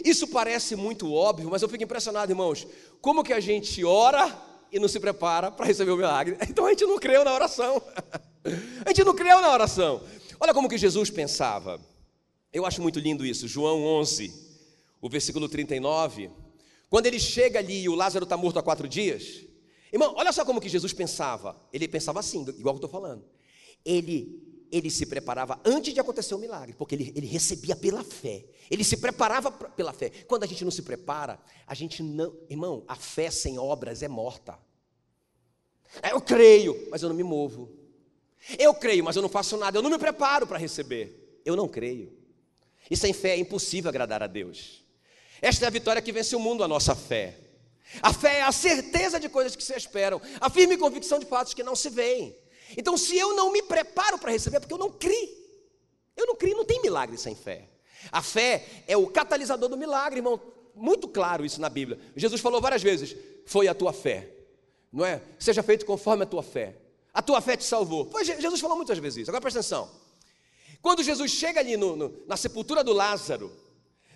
Isso 0.04 0.28
parece 0.28 0.76
muito 0.76 1.14
óbvio, 1.14 1.50
mas 1.50 1.62
eu 1.62 1.70
fico 1.70 1.84
impressionado, 1.84 2.32
irmãos. 2.32 2.68
Como 3.02 3.24
que 3.24 3.34
a 3.34 3.40
gente 3.40 3.84
ora 3.84 4.38
e 4.72 4.80
não 4.80 4.88
se 4.88 5.00
prepara 5.00 5.52
para 5.52 5.66
receber 5.66 5.92
o 5.92 5.98
milagre? 5.98 6.38
Então 6.50 6.66
a 6.66 6.70
gente 6.70 6.86
não 6.86 6.98
creu 6.98 7.24
na 7.24 7.34
oração. 7.34 7.82
A 8.84 8.90
gente 8.90 9.04
não 9.04 9.14
creu 9.14 9.40
na 9.40 9.54
oração. 9.54 10.02
Olha 10.40 10.52
como 10.52 10.68
que 10.68 10.76
Jesus 10.76 11.12
pensava. 11.12 11.80
Eu 12.52 12.66
acho 12.66 12.82
muito 12.82 13.00
lindo 13.00 13.24
isso. 13.24 13.48
João 13.48 13.84
11, 13.84 14.34
o 15.00 15.08
versículo 15.08 15.48
39. 15.48 16.32
Quando 16.90 17.06
ele 17.06 17.20
chega 17.20 17.60
ali 17.60 17.84
e 17.84 17.90
o 17.90 17.94
Lázaro 17.94 18.24
está 18.24 18.36
morto 18.36 18.58
há 18.58 18.64
quatro 18.64 18.88
dias, 18.88 19.46
Irmão, 19.92 20.14
olha 20.16 20.32
só 20.32 20.46
como 20.46 20.62
que 20.62 20.70
Jesus 20.70 20.94
pensava. 20.94 21.60
Ele 21.74 21.88
pensava 21.88 22.20
assim, 22.20 22.42
igual 22.42 22.76
que 22.76 22.84
eu 22.84 22.88
estou 22.88 22.90
falando. 22.90 23.26
Ele 23.84 24.42
ele 24.72 24.90
se 24.90 25.06
preparava 25.06 25.60
antes 25.66 25.94
de 25.94 26.00
acontecer 26.00 26.34
o 26.34 26.38
milagre, 26.38 26.74
porque 26.74 26.96
ele, 26.96 27.12
ele 27.16 27.28
recebia 27.28 27.76
pela 27.76 28.04
fé. 28.04 28.46
Ele 28.70 28.84
se 28.84 28.96
preparava 28.98 29.52
pela 29.52 29.92
fé. 29.92 30.10
Quando 30.28 30.44
a 30.44 30.48
gente 30.48 30.64
não 30.64 30.72
se 30.72 30.82
prepara, 30.82 31.38
a 31.68 31.74
gente 31.74 32.02
não. 32.02 32.34
Irmão, 32.50 32.84
a 32.88 32.96
fé 32.96 33.30
sem 33.30 33.60
obras 33.60 34.02
é 34.02 34.08
morta. 34.08 34.58
Eu 36.10 36.22
creio, 36.22 36.88
mas 36.90 37.04
eu 37.04 37.10
não 37.10 37.16
me 37.16 37.24
movo. 37.24 37.70
Eu 38.58 38.74
creio, 38.74 39.04
mas 39.04 39.16
eu 39.16 39.22
não 39.22 39.30
faço 39.30 39.58
nada. 39.58 39.78
Eu 39.78 39.82
não 39.82 39.90
me 39.90 40.00
preparo 40.00 40.48
para 40.48 40.58
receber. 40.58 41.42
Eu 41.44 41.56
não 41.56 41.68
creio. 41.68 42.18
E 42.90 42.96
sem 42.96 43.12
fé 43.12 43.32
é 43.32 43.38
impossível 43.38 43.90
agradar 43.90 44.24
a 44.24 44.28
Deus. 44.28 44.86
Esta 45.42 45.66
é 45.66 45.68
a 45.68 45.72
vitória 45.72 46.02
que 46.02 46.12
vence 46.12 46.36
o 46.36 46.40
mundo, 46.40 46.64
a 46.64 46.68
nossa 46.68 46.96
fé. 46.96 47.38
A 48.02 48.14
fé 48.14 48.38
é 48.38 48.42
a 48.44 48.52
certeza 48.52 49.20
de 49.20 49.28
coisas 49.28 49.56
que 49.56 49.64
se 49.64 49.74
esperam, 49.74 50.22
a 50.40 50.50
firme 50.50 50.78
convicção 50.78 51.20
de 51.20 51.26
fatos 51.26 51.54
que 51.54 51.64
não 51.64 51.76
se 51.76 51.90
veem. 51.90 52.36
Então, 52.78 52.98
se 52.98 53.18
eu 53.18 53.36
não 53.36 53.52
me 53.52 53.62
preparo 53.62 54.18
para 54.18 54.32
receber, 54.32 54.58
é 54.58 54.60
porque 54.60 54.74
eu 54.74 54.78
não 54.78 54.92
criei. 54.92 55.42
Eu 56.16 56.28
não 56.28 56.36
criei, 56.36 56.56
não 56.56 56.66
tem 56.66 56.82
milagre 56.82 57.18
sem 57.18 57.36
fé. 57.36 57.70
A 58.12 58.22
fé 58.22 58.66
é 58.88 58.98
o 58.98 59.08
catalisador 59.08 59.70
do 59.70 59.78
milagre, 59.78 60.20
irmão. 60.20 60.40
Muito 60.74 61.08
claro 61.08 61.46
isso 61.46 61.60
na 61.60 61.70
Bíblia. 61.70 62.00
Jesus 62.16 62.42
falou 62.42 62.62
várias 62.62 62.82
vezes: 62.82 63.16
foi 63.46 63.68
a 63.68 63.74
tua 63.74 63.92
fé, 63.92 64.30
não 64.92 65.06
é? 65.06 65.22
Seja 65.38 65.62
feito 65.62 65.86
conforme 65.86 66.24
a 66.24 66.26
tua 66.26 66.42
fé. 66.42 66.78
A 67.14 67.22
tua 67.22 67.42
fé 67.42 67.58
te 67.58 67.64
salvou. 67.64 68.10
Jesus 68.24 68.62
falou 68.62 68.78
muitas 68.78 68.98
vezes 68.98 69.24
isso. 69.24 69.32
Agora 69.32 69.42
presta 69.42 69.60
atenção. 69.60 69.90
Quando 70.82 71.04
Jesus 71.04 71.32
chega 71.32 71.60
ali 71.60 71.78
no, 71.78 71.96
no, 71.96 72.24
na 72.26 72.38
sepultura 72.38 72.84
do 72.84 72.94
Lázaro, 72.94 73.52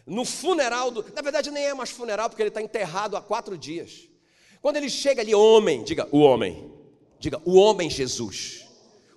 no 0.06 0.24
funeral 0.24 0.92
do. 0.92 1.06
Na 1.14 1.22
verdade, 1.22 1.52
nem 1.52 1.66
é 1.66 1.74
mais 1.74 1.90
funeral, 1.90 2.30
porque 2.30 2.42
ele 2.42 2.50
está 2.50 2.62
enterrado 2.62 3.18
há 3.18 3.22
quatro 3.22 3.58
dias. 3.58 4.08
Quando 4.62 4.78
ele 4.78 4.90
chega 4.90 5.22
ali, 5.22 5.36
homem, 5.36 5.84
diga, 5.84 6.08
o 6.12 6.20
homem. 6.20 6.74
Diga, 7.26 7.42
o 7.44 7.56
homem 7.56 7.90
Jesus. 7.90 8.68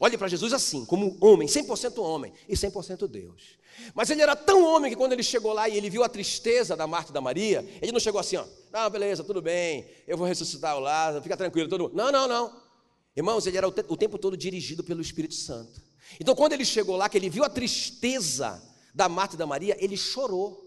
Olhe 0.01 0.17
para 0.17 0.29
Jesus 0.29 0.55
assim, 0.55 0.83
como 0.87 1.15
homem, 1.21 1.47
100% 1.47 2.03
homem 2.03 2.33
e 2.49 2.55
100% 2.55 3.07
Deus. 3.07 3.59
Mas 3.95 4.09
ele 4.09 4.23
era 4.23 4.35
tão 4.35 4.65
homem 4.65 4.91
que 4.91 4.97
quando 4.97 5.13
ele 5.13 5.23
chegou 5.23 5.53
lá 5.53 5.69
e 5.69 5.77
ele 5.77 5.91
viu 5.91 6.03
a 6.03 6.09
tristeza 6.09 6.75
da 6.75 6.87
Marta 6.87 7.11
e 7.11 7.13
da 7.13 7.21
Maria, 7.21 7.63
ele 7.83 7.93
não 7.93 8.01
chegou 8.01 8.19
assim, 8.19 8.37
ó, 8.37 8.47
não, 8.73 8.89
beleza, 8.89 9.23
tudo 9.23 9.43
bem, 9.43 9.87
eu 10.07 10.17
vou 10.17 10.27
ressuscitar 10.27 10.75
o 10.79 10.81
Lázaro, 10.81 11.23
fica 11.23 11.37
tranquilo, 11.37 11.69
todo 11.69 11.83
mundo. 11.83 11.95
Não, 11.95 12.11
não, 12.11 12.27
não. 12.27 12.63
Irmãos, 13.15 13.47
ele 13.47 13.59
era 13.59 13.69
o, 13.69 13.75
o 13.89 13.97
tempo 13.99 14.17
todo 14.17 14.39
dirigido 14.39 14.83
pelo 14.83 15.03
Espírito 15.03 15.35
Santo. 15.35 15.83
Então, 16.19 16.35
quando 16.35 16.55
ele 16.55 16.65
chegou 16.65 16.97
lá, 16.97 17.11
que 17.11 17.19
ele 17.19 17.29
viu 17.29 17.45
a 17.45 17.51
tristeza 17.51 18.63
da 18.95 19.07
Marta 19.07 19.35
e 19.35 19.39
da 19.39 19.47
Maria, 19.47 19.77
ele 19.79 19.99
chorou. 19.99 20.67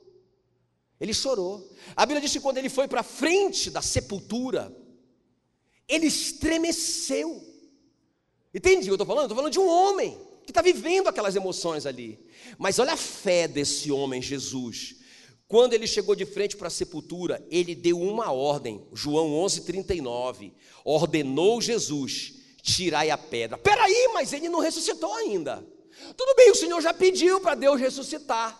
Ele 0.99 1.11
chorou. 1.15 1.67
A 1.95 2.05
Bíblia 2.05 2.21
diz 2.21 2.33
que 2.33 2.39
quando 2.39 2.59
ele 2.59 2.69
foi 2.69 2.87
para 2.87 3.01
frente 3.01 3.71
da 3.71 3.81
sepultura, 3.81 4.71
ele 5.87 6.07
estremeceu. 6.07 7.41
Entende 8.53 8.81
o 8.81 8.83
que 8.83 8.89
eu 8.89 8.95
estou 8.95 9.07
falando? 9.07 9.25
Estou 9.25 9.37
falando 9.37 9.53
de 9.53 9.59
um 9.59 9.67
homem 9.67 10.17
que 10.43 10.51
está 10.51 10.61
vivendo 10.61 11.07
aquelas 11.07 11.35
emoções 11.35 11.85
ali. 11.85 12.19
Mas 12.57 12.79
olha 12.79 12.93
a 12.93 12.97
fé 12.97 13.47
desse 13.47 13.91
homem, 13.91 14.21
Jesus. 14.21 14.95
Quando 15.47 15.73
ele 15.73 15.85
chegou 15.85 16.15
de 16.15 16.25
frente 16.25 16.55
para 16.55 16.67
a 16.67 16.71
sepultura, 16.71 17.45
ele 17.49 17.75
deu 17.75 17.99
uma 17.99 18.31
ordem, 18.31 18.87
João 18.93 19.31
11:39, 19.45 20.53
ordenou 20.85 21.61
Jesus: 21.61 22.35
tirai 22.61 23.09
a 23.09 23.17
pedra. 23.17 23.57
Peraí, 23.57 24.09
mas 24.13 24.33
ele 24.33 24.47
não 24.47 24.59
ressuscitou 24.59 25.13
ainda. 25.13 25.65
Tudo 26.15 26.35
bem, 26.35 26.51
o 26.51 26.55
Senhor 26.55 26.81
já 26.81 26.93
pediu 26.93 27.39
para 27.41 27.55
Deus 27.55 27.79
ressuscitar, 27.79 28.59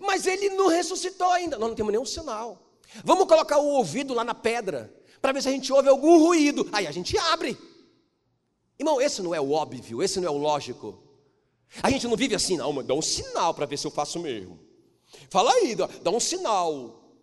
mas 0.00 0.26
ele 0.26 0.48
não 0.50 0.68
ressuscitou 0.68 1.28
ainda. 1.28 1.58
Nós 1.58 1.68
não 1.68 1.76
temos 1.76 1.92
nenhum 1.92 2.06
sinal. 2.06 2.60
Vamos 3.04 3.26
colocar 3.26 3.58
o 3.58 3.66
ouvido 3.66 4.14
lá 4.14 4.24
na 4.24 4.34
pedra 4.34 4.94
para 5.24 5.32
ver 5.32 5.42
se 5.42 5.48
a 5.48 5.52
gente 5.52 5.72
ouve 5.72 5.88
algum 5.88 6.18
ruído. 6.18 6.68
Aí 6.70 6.86
a 6.86 6.92
gente 6.92 7.16
abre. 7.16 7.56
Irmão, 8.78 9.00
esse 9.00 9.22
não 9.22 9.34
é 9.34 9.40
o 9.40 9.52
óbvio, 9.52 10.02
esse 10.02 10.20
não 10.20 10.28
é 10.28 10.30
o 10.30 10.36
lógico. 10.36 11.02
A 11.82 11.88
gente 11.88 12.06
não 12.06 12.14
vive 12.14 12.34
assim, 12.34 12.58
não, 12.58 12.84
dá 12.84 12.92
um 12.92 13.00
sinal 13.00 13.54
para 13.54 13.64
ver 13.64 13.78
se 13.78 13.86
eu 13.86 13.90
faço 13.90 14.18
mesmo. 14.18 14.60
Fala 15.30 15.50
aí, 15.50 15.74
dá, 15.74 15.88
dá 16.02 16.10
um 16.10 16.20
sinal. 16.20 17.18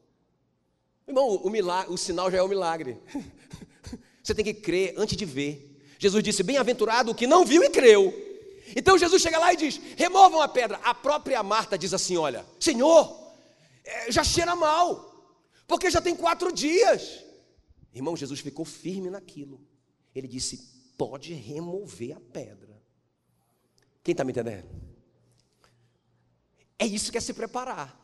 Irmão, 1.07 1.35
o, 1.43 1.49
milagre, 1.51 1.93
o 1.93 1.97
sinal 1.97 2.31
já 2.31 2.39
é 2.39 2.41
o 2.41 2.47
milagre. 2.47 2.97
Você 4.23 4.33
tem 4.33 4.45
que 4.45 4.55
crer 4.55 4.95
antes 4.97 5.15
de 5.15 5.23
ver. 5.23 5.79
Jesus 5.99 6.23
disse: 6.23 6.41
Bem-aventurado 6.41 7.11
o 7.11 7.15
que 7.15 7.27
não 7.27 7.45
viu 7.45 7.63
e 7.63 7.69
creu. 7.69 8.11
Então 8.75 8.97
Jesus 8.97 9.21
chega 9.21 9.37
lá 9.37 9.53
e 9.53 9.57
diz: 9.57 9.79
Removam 9.95 10.41
a 10.41 10.47
pedra. 10.47 10.79
A 10.83 10.95
própria 10.95 11.43
Marta 11.43 11.77
diz 11.77 11.93
assim: 11.93 12.17
Olha, 12.17 12.43
Senhor, 12.59 13.15
é, 13.85 14.11
já 14.11 14.23
cheira 14.23 14.55
mal, 14.55 15.23
porque 15.67 15.91
já 15.91 16.01
tem 16.01 16.15
quatro 16.15 16.51
dias. 16.51 17.29
Irmão, 17.93 18.15
Jesus 18.15 18.39
ficou 18.39 18.63
firme 18.63 19.09
naquilo. 19.09 19.61
Ele 20.15 20.27
disse: 20.27 20.57
pode 20.97 21.33
remover 21.33 22.15
a 22.15 22.19
pedra. 22.19 22.81
Quem 24.03 24.13
está 24.13 24.23
me 24.23 24.31
entendendo? 24.31 24.67
É 26.77 26.85
isso 26.85 27.11
que 27.11 27.17
é 27.17 27.21
se 27.21 27.33
preparar. 27.33 27.99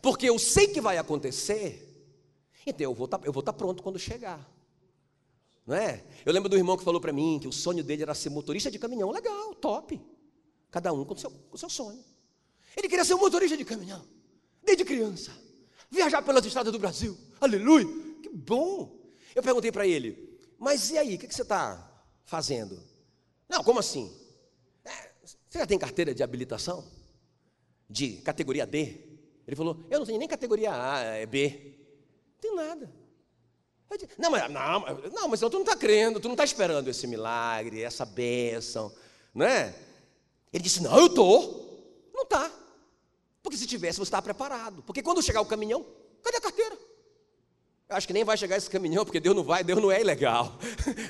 Porque 0.00 0.28
eu 0.28 0.38
sei 0.38 0.68
que 0.68 0.80
vai 0.80 0.96
acontecer, 0.96 2.06
então 2.66 2.84
eu 2.84 2.94
vou 2.94 3.06
tá, 3.06 3.18
estar 3.18 3.42
tá 3.42 3.52
pronto 3.52 3.82
quando 3.82 3.98
chegar. 3.98 4.50
Não 5.66 5.74
é? 5.74 6.04
Eu 6.24 6.32
lembro 6.32 6.48
do 6.48 6.56
irmão 6.56 6.76
que 6.76 6.84
falou 6.84 7.00
para 7.00 7.12
mim 7.12 7.38
que 7.40 7.48
o 7.48 7.52
sonho 7.52 7.82
dele 7.82 8.02
era 8.02 8.14
ser 8.14 8.30
motorista 8.30 8.70
de 8.70 8.78
caminhão. 8.78 9.10
Legal, 9.10 9.54
top. 9.54 10.00
Cada 10.70 10.92
um 10.92 11.04
com 11.04 11.14
o 11.14 11.18
seu, 11.18 11.30
com 11.30 11.56
o 11.56 11.58
seu 11.58 11.70
sonho. 11.70 12.04
Ele 12.76 12.88
queria 12.88 13.04
ser 13.04 13.14
um 13.14 13.18
motorista 13.18 13.56
de 13.56 13.64
caminhão, 13.64 14.06
desde 14.62 14.84
criança. 14.84 15.32
Viajar 15.90 16.22
pelas 16.22 16.44
estradas 16.44 16.72
do 16.72 16.78
Brasil. 16.78 17.16
Aleluia 17.40 18.03
bom. 18.32 18.96
Eu 19.34 19.42
perguntei 19.42 19.72
para 19.72 19.86
ele, 19.86 20.38
mas 20.58 20.90
e 20.90 20.98
aí, 20.98 21.16
o 21.16 21.18
que, 21.18 21.26
que 21.26 21.34
você 21.34 21.42
está 21.42 21.90
fazendo? 22.24 22.80
Não, 23.48 23.62
como 23.64 23.80
assim? 23.80 24.14
É, 24.84 25.10
você 25.22 25.58
já 25.58 25.66
tem 25.66 25.78
carteira 25.78 26.14
de 26.14 26.22
habilitação? 26.22 26.84
De 27.88 28.16
categoria 28.18 28.66
D? 28.66 29.00
Ele 29.46 29.56
falou, 29.56 29.84
eu 29.90 29.98
não 29.98 30.06
tenho 30.06 30.18
nem 30.18 30.28
categoria 30.28 30.72
A, 30.72 31.00
é 31.00 31.26
B. 31.26 31.76
Não 32.34 32.40
tem 32.40 32.54
nada. 32.56 33.04
Disse, 33.96 34.08
não, 34.18 34.30
mas, 34.30 34.50
não, 34.50 34.80
não, 35.12 35.28
mas 35.28 35.40
tu 35.40 35.50
não 35.50 35.60
está 35.60 35.76
crendo, 35.76 36.18
tu 36.18 36.26
não 36.26 36.34
está 36.34 36.44
esperando 36.44 36.88
esse 36.88 37.06
milagre, 37.06 37.82
essa 37.82 38.04
bênção, 38.04 38.92
não 39.32 39.46
é? 39.46 39.74
Ele 40.52 40.62
disse, 40.62 40.82
não, 40.82 40.98
eu 40.98 41.06
estou. 41.06 42.10
Não 42.12 42.22
está. 42.22 42.50
Porque 43.42 43.58
se 43.58 43.66
tivesse, 43.66 43.98
você 43.98 44.04
estava 44.04 44.22
preparado. 44.22 44.82
Porque 44.82 45.02
quando 45.02 45.22
chegar 45.22 45.40
o 45.40 45.46
caminhão, 45.46 45.84
cadê 46.22 46.38
a 46.38 46.40
carteira? 46.40 46.63
Eu 47.88 47.96
acho 47.96 48.06
que 48.06 48.14
nem 48.14 48.24
vai 48.24 48.36
chegar 48.36 48.56
esse 48.56 48.70
caminhão, 48.70 49.04
porque 49.04 49.20
Deus 49.20 49.36
não 49.36 49.44
vai, 49.44 49.62
Deus 49.62 49.80
não 49.80 49.92
é 49.92 50.00
ilegal. 50.00 50.58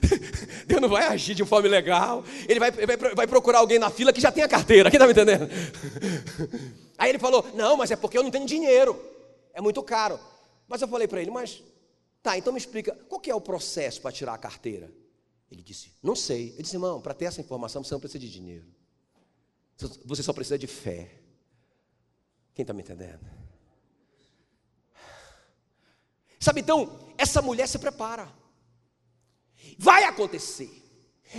Deus 0.66 0.80
não 0.80 0.88
vai 0.88 1.04
agir 1.04 1.34
de 1.34 1.44
forma 1.44 1.68
ilegal. 1.68 2.24
Ele 2.48 2.58
vai, 2.58 2.70
vai, 2.72 2.96
vai 3.14 3.26
procurar 3.26 3.58
alguém 3.58 3.78
na 3.78 3.90
fila 3.90 4.12
que 4.12 4.20
já 4.20 4.32
tem 4.32 4.42
a 4.42 4.48
carteira. 4.48 4.90
Quem 4.90 4.98
está 4.98 5.06
me 5.06 5.12
entendendo? 5.12 5.48
Aí 6.98 7.10
ele 7.10 7.18
falou: 7.18 7.46
Não, 7.54 7.76
mas 7.76 7.92
é 7.92 7.96
porque 7.96 8.18
eu 8.18 8.24
não 8.24 8.30
tenho 8.30 8.44
dinheiro. 8.44 9.00
É 9.52 9.60
muito 9.60 9.82
caro. 9.84 10.18
Mas 10.66 10.82
eu 10.82 10.88
falei 10.88 11.06
para 11.06 11.22
ele: 11.22 11.30
Mas 11.30 11.62
tá, 12.20 12.36
então 12.36 12.52
me 12.52 12.58
explica, 12.58 12.92
qual 13.08 13.20
que 13.20 13.30
é 13.30 13.34
o 13.34 13.40
processo 13.40 14.00
para 14.00 14.10
tirar 14.10 14.34
a 14.34 14.38
carteira? 14.38 14.90
Ele 15.50 15.62
disse: 15.62 15.92
Não 16.02 16.16
sei. 16.16 16.54
Eu 16.56 16.62
disse: 16.62 16.74
Irmão, 16.74 17.00
para 17.00 17.14
ter 17.14 17.26
essa 17.26 17.40
informação 17.40 17.84
você 17.84 17.94
não 17.94 18.00
precisa 18.00 18.18
de 18.18 18.30
dinheiro. 18.30 18.66
Você 20.04 20.24
só 20.24 20.32
precisa 20.32 20.58
de 20.58 20.66
fé. 20.66 21.08
Quem 22.52 22.64
está 22.64 22.72
me 22.72 22.82
entendendo? 22.82 23.43
Sabe 26.44 26.60
então, 26.60 27.00
essa 27.16 27.40
mulher 27.40 27.66
se 27.66 27.78
prepara. 27.78 28.30
Vai 29.78 30.04
acontecer. 30.04 30.70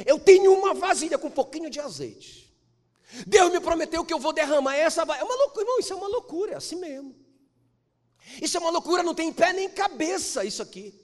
Eu 0.03 0.17
tenho 0.17 0.51
uma 0.51 0.73
vasilha 0.73 1.15
com 1.15 1.27
um 1.27 1.31
pouquinho 1.39 1.69
de 1.69 1.79
azeite. 1.79 2.51
Deus 3.27 3.51
me 3.51 3.59
prometeu 3.59 4.03
que 4.03 4.11
eu 4.11 4.17
vou 4.17 4.33
derramar 4.33 4.75
essa. 4.75 5.03
É 5.03 5.23
uma 5.23 5.35
loucura, 5.35 5.63
irmão, 5.63 5.79
isso 5.79 5.93
é 5.93 5.95
uma 5.95 6.07
loucura, 6.07 6.53
é 6.53 6.55
assim 6.55 6.77
mesmo. 6.77 7.15
Isso 8.41 8.57
é 8.57 8.59
uma 8.59 8.71
loucura, 8.71 9.03
não 9.03 9.13
tem 9.13 9.31
pé 9.31 9.53
nem 9.53 9.69
cabeça 9.69 10.43
isso 10.43 10.63
aqui. 10.63 10.99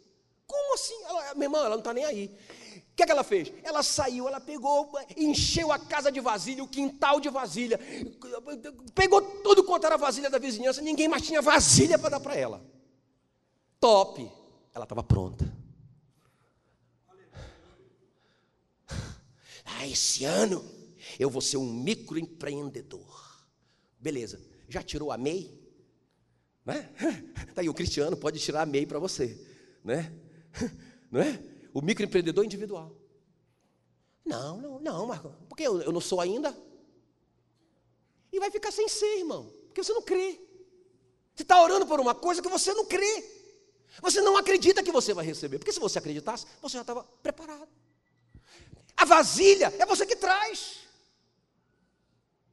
Como 0.48 0.74
assim? 0.74 1.00
Ela, 1.04 1.36
minha 1.36 1.46
irmã, 1.46 1.60
ela 1.60 1.70
não 1.70 1.78
está 1.78 1.94
nem 1.94 2.04
aí. 2.04 2.36
O 2.76 2.96
que, 2.96 3.04
é 3.04 3.06
que 3.06 3.12
ela 3.12 3.24
fez? 3.24 3.54
Ela 3.62 3.84
saiu, 3.84 4.28
ela 4.28 4.40
pegou, 4.40 4.92
encheu 5.16 5.72
a 5.72 5.78
casa 5.78 6.12
de 6.12 6.20
vasilha, 6.20 6.64
o 6.64 6.68
quintal 6.68 7.20
de 7.20 7.30
vasilha, 7.30 7.80
pegou 8.96 9.22
tudo 9.22 9.64
quanto 9.64 9.86
era 9.86 9.96
vasilha 9.96 10.28
da 10.28 10.40
vizinhança, 10.40 10.82
ninguém 10.82 11.08
mais 11.08 11.22
tinha 11.22 11.40
vasilha 11.40 12.00
para 12.00 12.10
dar 12.10 12.20
para 12.20 12.36
ela 12.36 12.71
top. 13.82 14.32
Ela 14.74 14.86
estava 14.86 15.04
pronta. 15.04 15.52
Ah, 19.66 19.88
esse 19.88 20.24
ano 20.24 20.64
eu 21.20 21.30
vou 21.30 21.42
ser 21.42 21.58
um 21.58 21.66
microempreendedor. 21.66 23.42
Beleza. 24.00 24.40
Já 24.70 24.82
tirou 24.82 25.12
a 25.12 25.18
MEI? 25.18 25.60
Né? 26.64 26.90
Tá 27.54 27.60
aí, 27.60 27.68
o 27.68 27.74
Cristiano 27.74 28.16
pode 28.16 28.40
tirar 28.40 28.62
a 28.62 28.66
MEI 28.66 28.86
para 28.86 28.98
você, 28.98 29.38
né? 29.84 30.10
Não 31.12 31.20
é? 31.20 31.44
O 31.74 31.82
microempreendedor 31.82 32.46
individual. 32.46 32.96
Não, 34.24 34.62
não, 34.62 34.80
não, 34.80 35.08
Marco, 35.08 35.36
porque 35.50 35.64
eu, 35.64 35.82
eu 35.82 35.92
não 35.92 36.00
sou 36.00 36.22
ainda. 36.22 36.56
E 38.32 38.40
vai 38.40 38.50
ficar 38.50 38.72
sem 38.72 38.88
ser, 38.88 39.18
irmão, 39.18 39.52
porque 39.66 39.84
você 39.84 39.92
não 39.92 40.02
crê. 40.02 40.40
Você 41.36 41.44
está 41.44 41.62
orando 41.62 41.86
por 41.86 42.00
uma 42.00 42.16
coisa 42.16 42.42
que 42.42 42.48
você 42.48 42.74
não 42.74 42.86
crê. 42.86 43.41
Você 44.02 44.20
não 44.20 44.36
acredita 44.36 44.84
que 44.84 44.92
você 44.92 45.14
vai 45.14 45.24
receber, 45.24 45.60
porque 45.60 45.72
se 45.72 45.80
você 45.80 46.00
acreditasse, 46.00 46.46
você 46.62 46.74
já 46.74 46.82
estava 46.82 47.04
preparado. 47.22 47.70
A 48.98 49.06
vasilha 49.06 49.74
é 49.78 49.86
você 49.86 50.06
que 50.06 50.16
traz. 50.16 50.80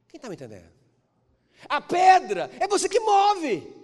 Quem 0.07 0.17
está 0.17 0.29
me 0.29 0.35
entendendo? 0.35 0.69
A 1.67 1.81
pedra 1.81 2.49
é 2.59 2.67
você 2.67 2.87
que 2.87 2.99
move. 2.99 3.75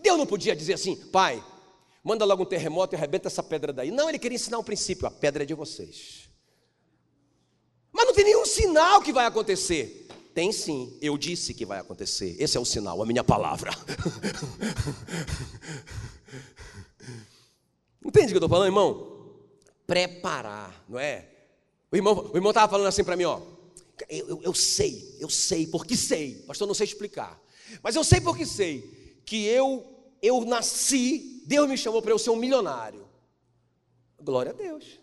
Deus 0.00 0.18
não 0.18 0.26
podia 0.26 0.54
dizer 0.54 0.74
assim, 0.74 0.96
pai, 1.10 1.42
manda 2.02 2.24
logo 2.24 2.42
um 2.42 2.46
terremoto 2.46 2.94
e 2.94 2.96
arrebenta 2.96 3.28
essa 3.28 3.42
pedra 3.42 3.72
daí. 3.72 3.90
Não, 3.90 4.08
ele 4.08 4.18
queria 4.18 4.36
ensinar 4.36 4.58
um 4.58 4.64
princípio: 4.64 5.06
a 5.06 5.10
pedra 5.10 5.42
é 5.42 5.46
de 5.46 5.54
vocês. 5.54 6.28
Mas 7.92 8.06
não 8.06 8.14
tem 8.14 8.24
nenhum 8.24 8.44
sinal 8.44 9.00
que 9.00 9.12
vai 9.12 9.24
acontecer. 9.26 10.05
Tem 10.36 10.52
sim, 10.52 10.96
eu 11.00 11.16
disse 11.16 11.54
que 11.54 11.64
vai 11.64 11.78
acontecer. 11.78 12.36
Esse 12.38 12.58
é 12.58 12.60
o 12.60 12.64
sinal, 12.66 13.02
a 13.02 13.06
minha 13.06 13.24
palavra. 13.24 13.70
Entende 18.04 18.26
o 18.26 18.28
que 18.28 18.34
eu 18.34 18.36
estou 18.36 18.50
falando, 18.50 18.66
irmão? 18.66 19.32
Preparar, 19.86 20.84
não 20.86 20.98
é? 20.98 21.26
O 21.90 21.96
irmão 21.96 22.30
o 22.34 22.48
estava 22.50 22.70
falando 22.70 22.86
assim 22.86 23.02
para 23.02 23.16
mim, 23.16 23.24
ó. 23.24 23.40
Eu, 24.10 24.28
eu, 24.28 24.42
eu, 24.42 24.52
sei, 24.52 25.16
eu 25.18 25.30
sei, 25.30 25.66
porque 25.68 25.96
sei. 25.96 26.34
Pastor, 26.46 26.68
não 26.68 26.74
sei 26.74 26.84
explicar. 26.84 27.42
Mas 27.82 27.96
eu 27.96 28.04
sei 28.04 28.20
porque 28.20 28.44
sei 28.44 28.82
que 29.24 29.46
eu 29.46 29.86
eu 30.20 30.44
nasci, 30.44 31.44
Deus 31.46 31.66
me 31.66 31.78
chamou 31.78 32.02
para 32.02 32.12
eu 32.12 32.18
ser 32.18 32.28
um 32.28 32.36
milionário. 32.36 33.08
Glória 34.20 34.52
a 34.52 34.54
Deus. 34.54 35.00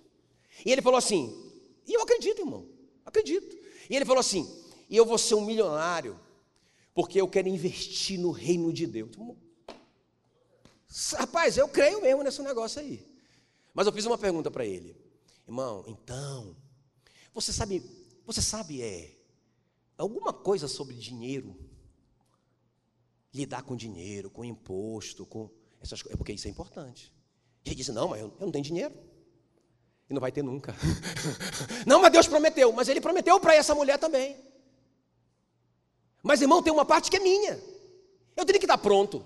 E 0.63 0.71
ele 0.71 0.83
falou 0.83 0.99
assim, 0.99 1.35
e 1.87 1.93
eu 1.95 2.03
acredito, 2.03 2.41
irmão, 2.41 2.67
acredito. 3.03 3.57
E 3.89 3.95
ele 3.95 4.05
falou 4.05 4.19
assim, 4.19 4.61
e 4.89 4.97
eu 4.97 5.05
vou 5.05 5.17
ser 5.17 5.35
um 5.35 5.45
milionário, 5.45 6.19
porque 6.93 7.19
eu 7.19 7.27
quero 7.27 7.47
investir 7.47 8.19
no 8.19 8.31
reino 8.31 8.71
de 8.71 8.85
Deus. 8.87 9.11
Rapaz, 11.17 11.57
eu 11.57 11.67
creio 11.67 12.01
mesmo 12.01 12.23
nesse 12.23 12.41
negócio 12.41 12.79
aí. 12.79 13.05
Mas 13.73 13.87
eu 13.87 13.93
fiz 13.93 14.05
uma 14.05 14.17
pergunta 14.17 14.51
para 14.51 14.65
ele, 14.65 14.95
irmão, 15.47 15.83
então, 15.87 16.55
você 17.33 17.51
sabe, 17.51 17.83
você 18.25 18.41
sabe 18.41 18.81
é 18.81 19.11
alguma 19.97 20.31
coisa 20.31 20.67
sobre 20.67 20.95
dinheiro? 20.95 21.57
lidar 23.33 23.63
com 23.63 23.75
dinheiro, 23.75 24.29
com 24.29 24.45
imposto, 24.45 25.25
com 25.25 25.49
essas 25.81 26.01
coisas, 26.01 26.15
é 26.15 26.17
porque 26.17 26.33
isso 26.33 26.47
é 26.47 26.51
importante. 26.51 27.11
Ele 27.65 27.75
disse: 27.75 27.91
Não, 27.91 28.09
mas 28.09 28.21
eu, 28.21 28.27
eu 28.39 28.45
não 28.45 28.51
tenho 28.51 28.63
dinheiro. 28.63 28.93
E 30.09 30.13
não 30.13 30.21
vai 30.21 30.31
ter 30.31 30.43
nunca. 30.43 30.75
não, 31.87 32.01
mas 32.01 32.11
Deus 32.11 32.27
prometeu. 32.27 32.71
Mas 32.71 32.87
Ele 32.89 33.01
prometeu 33.01 33.39
para 33.39 33.55
essa 33.55 33.73
mulher 33.73 33.97
também. 33.97 34.37
Mas, 36.23 36.41
irmão, 36.41 36.63
tem 36.63 36.71
uma 36.71 36.85
parte 36.85 37.11
que 37.11 37.17
é 37.17 37.19
minha. 37.19 37.59
Eu 38.35 38.45
tenho 38.45 38.57
que 38.57 38.65
estar 38.65 38.77
pronto. 38.77 39.23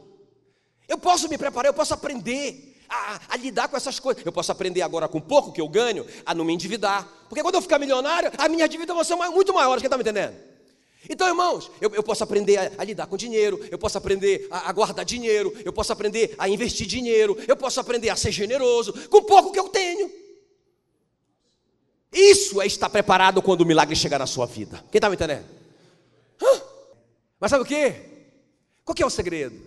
Eu 0.88 0.98
posso 0.98 1.30
me 1.30 1.38
preparar, 1.38 1.70
eu 1.70 1.74
posso 1.74 1.94
aprender 1.94 2.76
a, 2.90 3.20
a, 3.30 3.38
lidar 3.38 3.68
com 3.68 3.78
essas 3.78 4.00
coisas. 4.00 4.26
Eu 4.26 4.32
posso 4.32 4.52
aprender 4.52 4.82
agora 4.82 5.08
com 5.08 5.22
pouco 5.22 5.52
que 5.52 5.62
eu 5.62 5.68
ganho 5.68 6.06
a 6.26 6.34
não 6.34 6.44
me 6.44 6.54
endividar. 6.54 7.08
Porque 7.30 7.44
quando 7.44 7.56
eu 7.56 7.62
ficar 7.62 7.78
milionário, 7.78 8.32
a 8.38 8.50
minha 8.50 8.68
dívida 8.68 8.94
vai 8.94 9.06
ser 9.06 9.16
muito 9.16 9.54
maior. 9.54 9.78
Quem 9.78 9.86
está 9.86 9.98
me 9.98 10.02
entendendo? 10.02 10.36
Então, 11.10 11.28
irmãos, 11.28 11.72
eu, 11.80 11.94
eu 11.94 12.04
posso 12.04 12.24
aprender 12.24 12.58
a, 12.58 12.72
a, 12.80 12.84
lidar 12.84 13.08
com 13.08 13.16
dinheiro, 13.16 13.64
eu 13.72 13.78
posso 13.78 13.98
aprender 13.98 14.48
a, 14.50 14.70
a, 14.70 14.74
guardar 14.74 15.06
dinheiro, 15.06 15.54
eu 15.64 15.72
posso 15.72 15.94
aprender 15.94 16.34
a 16.38 16.50
investir 16.50 16.88
dinheiro, 16.88 17.38
eu 17.48 17.56
posso 17.56 17.80
aprender 17.80 18.10
a 18.10 18.16
ser 18.16 18.32
generoso 18.32 18.92
com 19.08 19.24
pouco 19.24 19.52
que 19.52 19.60
eu 19.60 19.70
tenho. 19.70 20.12
Isso 22.12 22.62
é 22.62 22.66
estar 22.66 22.90
preparado 22.90 23.42
quando 23.42 23.62
o 23.62 23.66
milagre 23.66 23.96
chegar 23.96 24.20
na 24.20 24.26
sua 24.26 24.46
vida. 24.46 24.84
Quem 24.92 24.98
está 24.98 25.10
me 25.10 25.16
entendendo? 25.16 25.46
Hã? 26.42 26.62
Mas 27.40 27.52
sabe 27.52 27.64
o 27.64 27.66
que? 27.66 27.94
Qual 28.84 28.96
que 28.96 29.04
é 29.04 29.06
o 29.06 29.10
segredo? 29.10 29.62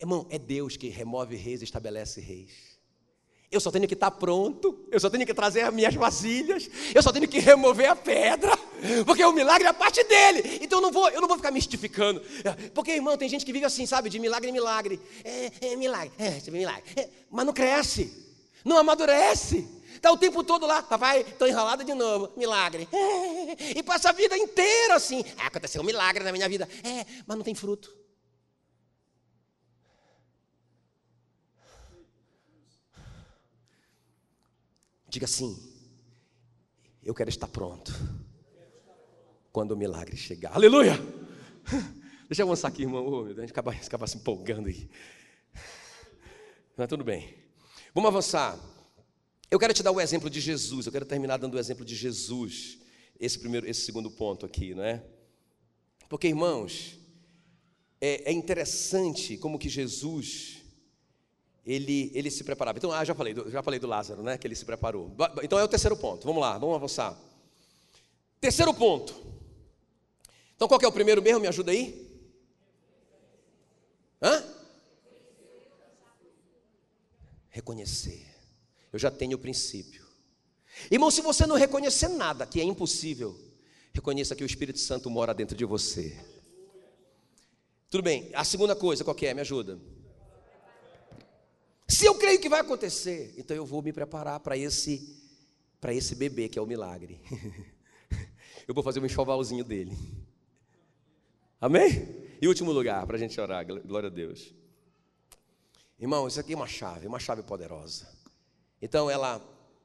Irmão, 0.00 0.26
é 0.30 0.38
Deus 0.38 0.76
que 0.76 0.88
remove 0.88 1.36
reis 1.36 1.60
e 1.60 1.64
estabelece 1.64 2.20
reis. 2.20 2.70
Eu 3.50 3.60
só 3.60 3.70
tenho 3.70 3.88
que 3.88 3.94
estar 3.94 4.12
pronto, 4.12 4.86
eu 4.92 5.00
só 5.00 5.10
tenho 5.10 5.26
que 5.26 5.34
trazer 5.34 5.62
as 5.62 5.74
minhas 5.74 5.92
vasilhas, 5.94 6.70
eu 6.94 7.02
só 7.02 7.10
tenho 7.10 7.26
que 7.26 7.40
remover 7.40 7.90
a 7.90 7.96
pedra, 7.96 8.56
porque 9.04 9.24
o 9.24 9.32
milagre 9.32 9.66
é 9.66 9.70
a 9.70 9.74
parte 9.74 10.04
dele. 10.04 10.60
Então 10.62 10.78
eu 10.78 10.82
não 10.82 10.92
vou, 10.92 11.08
eu 11.08 11.20
não 11.20 11.26
vou 11.26 11.36
ficar 11.36 11.50
mistificando. 11.50 12.22
Porque, 12.72 12.92
irmão, 12.92 13.16
tem 13.16 13.28
gente 13.28 13.44
que 13.44 13.52
vive 13.52 13.64
assim, 13.64 13.86
sabe, 13.86 14.08
de 14.08 14.20
milagre 14.20 14.50
em 14.50 14.52
milagre. 14.52 15.00
É, 15.24 15.50
é 15.72 15.76
milagre, 15.76 16.12
é, 16.16 16.50
milagre. 16.50 16.84
É, 16.94 17.08
mas 17.28 17.44
não 17.44 17.52
cresce, 17.52 18.12
não 18.64 18.76
amadurece. 18.76 19.66
Está 20.00 20.10
o 20.10 20.16
tempo 20.16 20.42
todo 20.42 20.64
lá, 20.66 20.82
papai, 20.82 21.20
estou 21.20 21.46
enrolado 21.46 21.84
de 21.84 21.92
novo, 21.92 22.32
milagre. 22.34 22.88
E 23.76 23.82
passa 23.82 24.08
a 24.08 24.12
vida 24.12 24.34
inteira 24.34 24.94
assim. 24.94 25.22
Ah, 25.36 25.48
aconteceu 25.48 25.82
um 25.82 25.84
milagre 25.84 26.24
na 26.24 26.32
minha 26.32 26.48
vida. 26.48 26.66
É, 26.82 27.04
mas 27.26 27.36
não 27.36 27.44
tem 27.44 27.54
fruto. 27.54 27.94
Diga 35.06 35.26
assim: 35.26 35.54
Eu 37.02 37.14
quero 37.14 37.28
estar 37.28 37.48
pronto 37.48 37.92
quando 39.52 39.72
o 39.72 39.76
milagre 39.76 40.16
chegar. 40.16 40.54
Aleluia! 40.54 40.94
Deixa 42.26 42.40
eu 42.40 42.46
avançar 42.46 42.68
aqui, 42.68 42.82
irmão. 42.82 43.06
Oh, 43.06 43.24
Deus, 43.24 43.36
a 43.36 43.40
gente 43.42 43.50
acaba, 43.50 43.72
acaba 43.72 44.06
se 44.06 44.16
empolgando 44.16 44.68
aí. 44.68 44.88
Mas 46.74 46.88
tudo 46.88 47.04
bem. 47.04 47.36
Vamos 47.92 48.08
avançar. 48.08 48.79
Eu 49.50 49.58
quero 49.58 49.74
te 49.74 49.82
dar 49.82 49.90
o 49.90 50.00
exemplo 50.00 50.30
de 50.30 50.40
Jesus. 50.40 50.86
Eu 50.86 50.92
quero 50.92 51.04
terminar 51.04 51.36
dando 51.36 51.54
o 51.54 51.58
exemplo 51.58 51.84
de 51.84 51.96
Jesus. 51.96 52.78
Esse 53.18 53.38
primeiro, 53.38 53.68
esse 53.68 53.80
segundo 53.80 54.10
ponto 54.10 54.46
aqui, 54.46 54.74
não 54.74 54.84
é? 54.84 55.02
Porque, 56.08 56.28
irmãos, 56.28 56.98
é, 58.00 58.30
é 58.30 58.32
interessante 58.32 59.36
como 59.36 59.58
que 59.58 59.68
Jesus 59.68 60.58
ele, 61.66 62.10
ele 62.14 62.30
se 62.30 62.44
preparava. 62.44 62.78
Então, 62.78 62.92
ah, 62.92 63.04
já 63.04 63.14
falei, 63.14 63.34
já 63.48 63.62
falei 63.62 63.80
do 63.80 63.86
Lázaro, 63.86 64.22
né? 64.22 64.38
Que 64.38 64.46
ele 64.46 64.54
se 64.54 64.64
preparou. 64.64 65.14
Então 65.42 65.58
é 65.58 65.64
o 65.64 65.68
terceiro 65.68 65.96
ponto. 65.96 66.24
Vamos 66.26 66.40
lá, 66.40 66.56
vamos 66.56 66.76
avançar. 66.76 67.18
Terceiro 68.40 68.72
ponto. 68.72 69.14
Então, 70.54 70.68
qual 70.68 70.78
que 70.78 70.86
é 70.86 70.88
o 70.88 70.92
primeiro 70.92 71.20
mesmo? 71.20 71.40
Me 71.40 71.48
ajuda 71.48 71.72
aí. 71.72 72.08
Hã? 74.22 74.44
Reconhecer. 77.48 78.29
Eu 78.92 78.98
já 78.98 79.10
tenho 79.10 79.36
o 79.36 79.40
princípio. 79.40 80.04
Irmão, 80.90 81.10
se 81.10 81.20
você 81.20 81.46
não 81.46 81.56
reconhecer 81.56 82.08
nada, 82.08 82.46
que 82.46 82.60
é 82.60 82.64
impossível, 82.64 83.38
reconheça 83.92 84.34
que 84.34 84.42
o 84.42 84.46
Espírito 84.46 84.78
Santo 84.78 85.10
mora 85.10 85.34
dentro 85.34 85.56
de 85.56 85.64
você. 85.64 86.16
Tudo 87.88 88.02
bem. 88.02 88.30
A 88.34 88.44
segunda 88.44 88.76
coisa, 88.76 89.04
qual 89.04 89.16
é? 89.20 89.34
Me 89.34 89.40
ajuda. 89.40 89.78
Se 91.88 92.06
eu 92.06 92.14
creio 92.14 92.40
que 92.40 92.48
vai 92.48 92.60
acontecer, 92.60 93.34
então 93.36 93.56
eu 93.56 93.66
vou 93.66 93.82
me 93.82 93.92
preparar 93.92 94.38
para 94.40 94.56
esse 94.56 95.18
para 95.80 95.94
esse 95.94 96.14
bebê 96.14 96.48
que 96.48 96.58
é 96.58 96.62
o 96.62 96.66
milagre. 96.66 97.20
eu 98.68 98.74
vou 98.74 98.84
fazer 98.84 99.00
um 99.00 99.06
enxovalzinho 99.06 99.64
dele. 99.64 99.96
Amém? 101.60 102.28
E 102.40 102.46
último 102.46 102.70
lugar 102.70 103.06
para 103.06 103.16
a 103.16 103.18
gente 103.18 103.40
orar, 103.40 103.66
glória 103.66 104.08
a 104.08 104.12
Deus. 104.12 104.54
Irmão, 105.98 106.28
isso 106.28 106.38
aqui 106.38 106.52
é 106.52 106.56
uma 106.56 106.66
chave, 106.66 107.06
uma 107.06 107.18
chave 107.18 107.42
poderosa. 107.42 108.08
Então 108.80 109.10
ela 109.10 109.40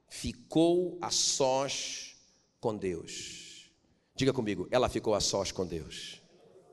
ficou 0.09 0.97
a 1.01 1.11
sós 1.11 2.15
com 2.59 2.75
Deus. 2.75 3.69
Diga 4.15 4.31
comigo, 4.31 4.67
ela 4.71 4.87
ficou 4.87 5.13
a 5.13 5.19
sós 5.19 5.51
com 5.51 5.65
Deus. 5.65 6.21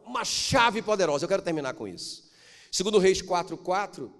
Uma 0.04 0.24
chave 0.24 0.80
poderosa. 0.80 1.24
Eu 1.24 1.28
quero 1.28 1.42
terminar 1.42 1.74
com 1.74 1.88
isso. 1.88 2.30
Segundo 2.70 2.98
Reis 2.98 3.20
4:4, 3.20 4.12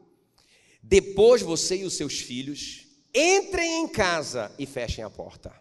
depois 0.83 1.43
você 1.43 1.77
e 1.77 1.85
os 1.85 1.95
seus 1.95 2.19
filhos 2.19 2.87
entrem 3.15 3.85
em 3.85 3.89
casa 3.89 4.55
e 4.59 4.67
fechem 4.67 5.05
a 5.05 5.11
porta. 5.11 5.55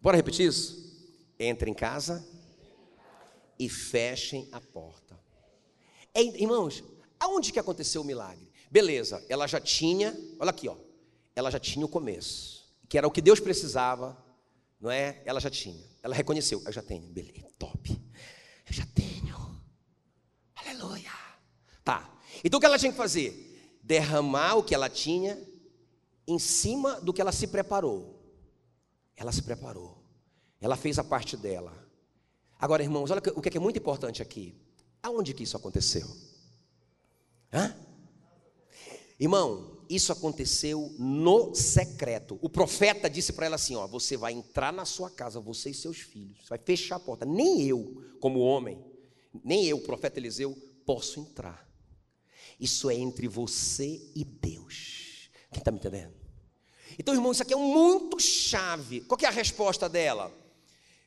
Bora 0.00 0.16
repetir 0.16 0.46
isso? 0.46 0.76
Entrem 1.40 1.72
em 1.72 1.76
casa 1.76 2.26
e 3.58 3.68
fechem 3.68 4.48
a 4.52 4.60
porta. 4.60 5.18
Irmãos, 6.14 6.82
aonde 7.18 7.52
que 7.52 7.58
aconteceu 7.58 8.02
o 8.02 8.04
milagre? 8.04 8.50
Beleza, 8.70 9.24
ela 9.28 9.46
já 9.46 9.60
tinha, 9.60 10.16
olha 10.38 10.50
aqui, 10.50 10.68
ó, 10.68 10.76
ela 11.38 11.50
já 11.50 11.58
tinha 11.58 11.84
o 11.84 11.88
começo, 11.88 12.68
que 12.88 12.98
era 12.98 13.06
o 13.06 13.10
que 13.10 13.20
Deus 13.20 13.40
precisava, 13.40 14.16
não 14.80 14.90
é? 14.90 15.22
Ela 15.24 15.40
já 15.40 15.50
tinha, 15.50 15.84
ela 16.02 16.14
reconheceu, 16.14 16.62
eu 16.64 16.72
já 16.72 16.82
tenho, 16.82 17.06
beleza, 17.08 17.48
top, 17.58 17.90
eu 18.68 18.72
já 18.72 18.86
tenho, 18.94 19.60
aleluia, 20.54 21.12
tá. 21.84 22.18
Então 22.42 22.58
o 22.58 22.60
que 22.60 22.66
ela 22.66 22.78
tinha 22.78 22.92
que 22.92 22.98
fazer? 22.98 23.48
derramar 23.88 24.56
o 24.56 24.62
que 24.62 24.74
ela 24.74 24.90
tinha 24.90 25.42
em 26.26 26.38
cima 26.38 27.00
do 27.00 27.10
que 27.10 27.22
ela 27.22 27.32
se 27.32 27.46
preparou. 27.46 28.22
Ela 29.16 29.32
se 29.32 29.40
preparou. 29.40 30.04
Ela 30.60 30.76
fez 30.76 30.98
a 30.98 31.04
parte 31.04 31.38
dela. 31.38 31.72
Agora, 32.60 32.82
irmãos, 32.82 33.10
olha 33.10 33.22
o 33.34 33.40
que 33.40 33.56
é 33.56 33.60
muito 33.60 33.78
importante 33.78 34.20
aqui. 34.20 34.54
Aonde 35.02 35.32
que 35.32 35.42
isso 35.42 35.56
aconteceu? 35.56 36.06
Hã? 37.50 37.74
Irmão, 39.18 39.77
isso 39.88 40.12
aconteceu 40.12 40.94
no 40.98 41.54
secreto. 41.54 42.38
O 42.42 42.48
profeta 42.48 43.08
disse 43.08 43.32
para 43.32 43.46
ela 43.46 43.56
assim: 43.56 43.74
ó, 43.74 43.86
você 43.86 44.16
vai 44.16 44.32
entrar 44.32 44.72
na 44.72 44.84
sua 44.84 45.10
casa, 45.10 45.40
você 45.40 45.70
e 45.70 45.74
seus 45.74 45.98
filhos, 45.98 46.46
vai 46.48 46.58
fechar 46.58 46.96
a 46.96 47.00
porta. 47.00 47.24
Nem 47.24 47.62
eu, 47.62 48.02
como 48.20 48.40
homem, 48.40 48.84
nem 49.44 49.66
eu, 49.66 49.80
profeta 49.80 50.18
Eliseu, 50.18 50.56
posso 50.84 51.20
entrar. 51.20 51.68
Isso 52.58 52.90
é 52.90 52.94
entre 52.94 53.28
você 53.28 54.00
e 54.14 54.24
Deus. 54.24 55.30
Quem 55.50 55.60
está 55.60 55.70
me 55.70 55.78
entendendo? 55.78 56.14
Então, 56.98 57.14
irmão, 57.14 57.32
isso 57.32 57.42
aqui 57.42 57.54
é 57.54 57.56
muito 57.56 58.18
chave. 58.18 59.02
Qual 59.02 59.18
é 59.22 59.26
a 59.26 59.30
resposta 59.30 59.88
dela? 59.88 60.32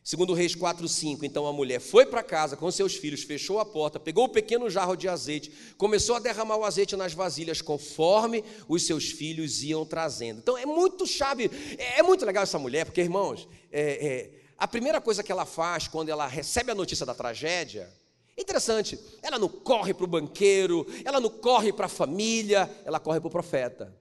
Segundo 0.04 0.34
Reis 0.34 0.56
4, 0.56 0.88
5, 0.88 1.24
então 1.24 1.46
a 1.46 1.54
mulher 1.54 1.80
foi 1.80 2.08
para 2.08 2.24
casa 2.24 2.58
com 2.58 2.72
seus 2.72 2.96
filhos, 2.96 3.22
fechou 3.22 3.60
a 3.60 3.66
porta, 3.66 4.00
pegou 4.00 4.26
o 4.26 4.30
pequeno 4.30 4.68
jarro 4.68 4.96
de 4.96 5.08
azeite, 5.08 5.52
começou 5.78 6.16
a 6.16 6.20
derramar 6.20 6.58
o 6.58 6.66
azeite 6.66 6.96
nas 6.96 7.14
vasilhas 7.14 7.62
conforme 7.62 8.44
os 8.68 8.84
seus 8.88 9.12
filhos 9.12 9.62
iam 9.62 9.86
trazendo. 9.86 10.40
Então 10.40 10.58
é 10.58 10.66
muito 10.66 11.06
chave, 11.06 11.52
é, 11.78 12.00
é 12.00 12.04
muito 12.04 12.26
legal 12.26 12.42
essa 12.42 12.58
mulher, 12.58 12.86
porque 12.86 13.00
irmãos, 13.00 13.48
é, 13.72 13.82
é, 13.82 14.32
a 14.58 14.68
primeira 14.68 15.00
coisa 15.00 15.22
que 15.22 15.32
ela 15.32 15.46
faz 15.46 15.88
quando 15.88 16.10
ela 16.10 16.26
recebe 16.26 16.72
a 16.72 16.76
notícia 16.76 17.06
da 17.06 17.14
tragédia, 17.14 17.88
interessante, 18.36 18.98
ela 19.22 19.38
não 19.38 19.48
corre 19.48 19.94
para 19.94 20.06
o 20.06 20.08
banqueiro, 20.08 20.84
ela 21.06 21.20
não 21.20 21.30
corre 21.30 21.72
para 21.72 21.86
a 21.86 21.90
família, 21.90 22.68
ela 22.86 23.00
corre 23.00 23.20
para 23.20 23.28
o 23.28 23.32
profeta, 23.32 23.96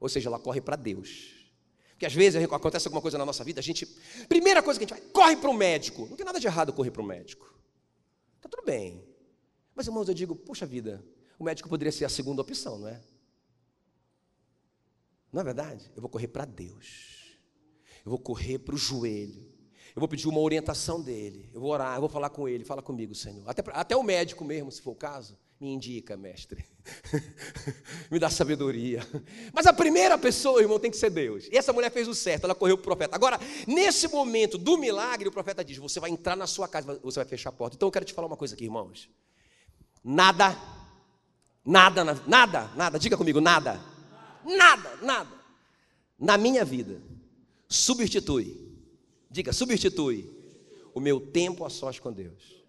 ou 0.00 0.08
seja, 0.08 0.28
ela 0.28 0.40
corre 0.40 0.60
para 0.60 0.74
Deus. 0.74 1.35
Porque 1.96 2.04
às 2.04 2.12
vezes 2.12 2.42
acontece 2.44 2.86
alguma 2.86 3.00
coisa 3.00 3.16
na 3.16 3.24
nossa 3.24 3.42
vida, 3.42 3.58
a 3.58 3.62
gente. 3.62 3.86
Primeira 4.28 4.62
coisa 4.62 4.78
que 4.78 4.84
a 4.84 4.86
gente 4.86 5.00
vai, 5.00 5.10
corre 5.12 5.34
para 5.34 5.48
o 5.48 5.54
médico. 5.54 6.06
Não 6.06 6.14
tem 6.14 6.26
nada 6.26 6.38
de 6.38 6.46
errado 6.46 6.70
correr 6.70 6.90
para 6.90 7.00
o 7.00 7.06
médico. 7.06 7.58
Está 8.36 8.50
tudo 8.50 8.66
bem. 8.66 9.02
Mas, 9.74 9.86
irmãos, 9.86 10.06
eu 10.06 10.12
digo, 10.12 10.36
poxa 10.36 10.66
vida, 10.66 11.02
o 11.38 11.44
médico 11.44 11.70
poderia 11.70 11.90
ser 11.90 12.04
a 12.04 12.10
segunda 12.10 12.42
opção, 12.42 12.78
não 12.78 12.88
é? 12.88 13.02
Não 15.32 15.40
é 15.40 15.44
verdade? 15.44 15.90
Eu 15.96 16.02
vou 16.02 16.10
correr 16.10 16.28
para 16.28 16.44
Deus. 16.44 17.38
Eu 18.04 18.10
vou 18.10 18.18
correr 18.18 18.58
para 18.58 18.74
o 18.74 18.78
joelho. 18.78 19.50
Eu 19.94 20.00
vou 20.00 20.08
pedir 20.08 20.28
uma 20.28 20.40
orientação 20.40 21.00
dele. 21.00 21.48
Eu 21.54 21.62
vou 21.62 21.70
orar, 21.70 21.96
eu 21.96 22.00
vou 22.00 22.10
falar 22.10 22.28
com 22.28 22.46
ele. 22.46 22.62
Fala 22.62 22.82
comigo, 22.82 23.14
Senhor. 23.14 23.48
Até, 23.48 23.64
até 23.72 23.96
o 23.96 24.02
médico 24.02 24.44
mesmo, 24.44 24.70
se 24.70 24.82
for 24.82 24.90
o 24.90 24.96
caso. 24.96 25.38
Me 25.58 25.72
indica, 25.72 26.16
mestre. 26.18 26.66
Me 28.10 28.18
dá 28.18 28.28
sabedoria. 28.28 29.00
Mas 29.54 29.66
a 29.66 29.72
primeira 29.72 30.18
pessoa, 30.18 30.60
irmão, 30.60 30.78
tem 30.78 30.90
que 30.90 30.96
ser 30.98 31.08
Deus. 31.08 31.48
E 31.50 31.56
essa 31.56 31.72
mulher 31.72 31.90
fez 31.90 32.06
o 32.06 32.14
certo, 32.14 32.44
ela 32.44 32.54
correu 32.54 32.76
para 32.76 32.82
o 32.82 32.84
profeta. 32.84 33.16
Agora, 33.16 33.40
nesse 33.66 34.06
momento 34.08 34.58
do 34.58 34.76
milagre, 34.76 35.28
o 35.28 35.32
profeta 35.32 35.64
diz: 35.64 35.78
Você 35.78 35.98
vai 35.98 36.10
entrar 36.10 36.36
na 36.36 36.46
sua 36.46 36.68
casa, 36.68 37.00
você 37.02 37.18
vai 37.18 37.26
fechar 37.26 37.48
a 37.48 37.52
porta. 37.52 37.74
Então 37.74 37.88
eu 37.88 37.92
quero 37.92 38.04
te 38.04 38.12
falar 38.12 38.26
uma 38.26 38.36
coisa 38.36 38.54
aqui, 38.54 38.64
irmãos. 38.64 39.08
Nada, 40.04 40.56
nada, 41.64 42.04
nada, 42.04 42.70
nada, 42.76 42.98
diga 42.98 43.16
comigo, 43.16 43.40
nada, 43.40 43.80
nada, 44.44 44.96
nada, 45.02 45.32
na 46.16 46.38
minha 46.38 46.64
vida, 46.64 47.02
substitui, 47.68 48.56
diga, 49.28 49.52
substitui 49.52 50.30
o 50.94 51.00
meu 51.00 51.18
tempo 51.18 51.64
a 51.64 51.70
sós 51.70 51.98
com 51.98 52.12
Deus. 52.12 52.64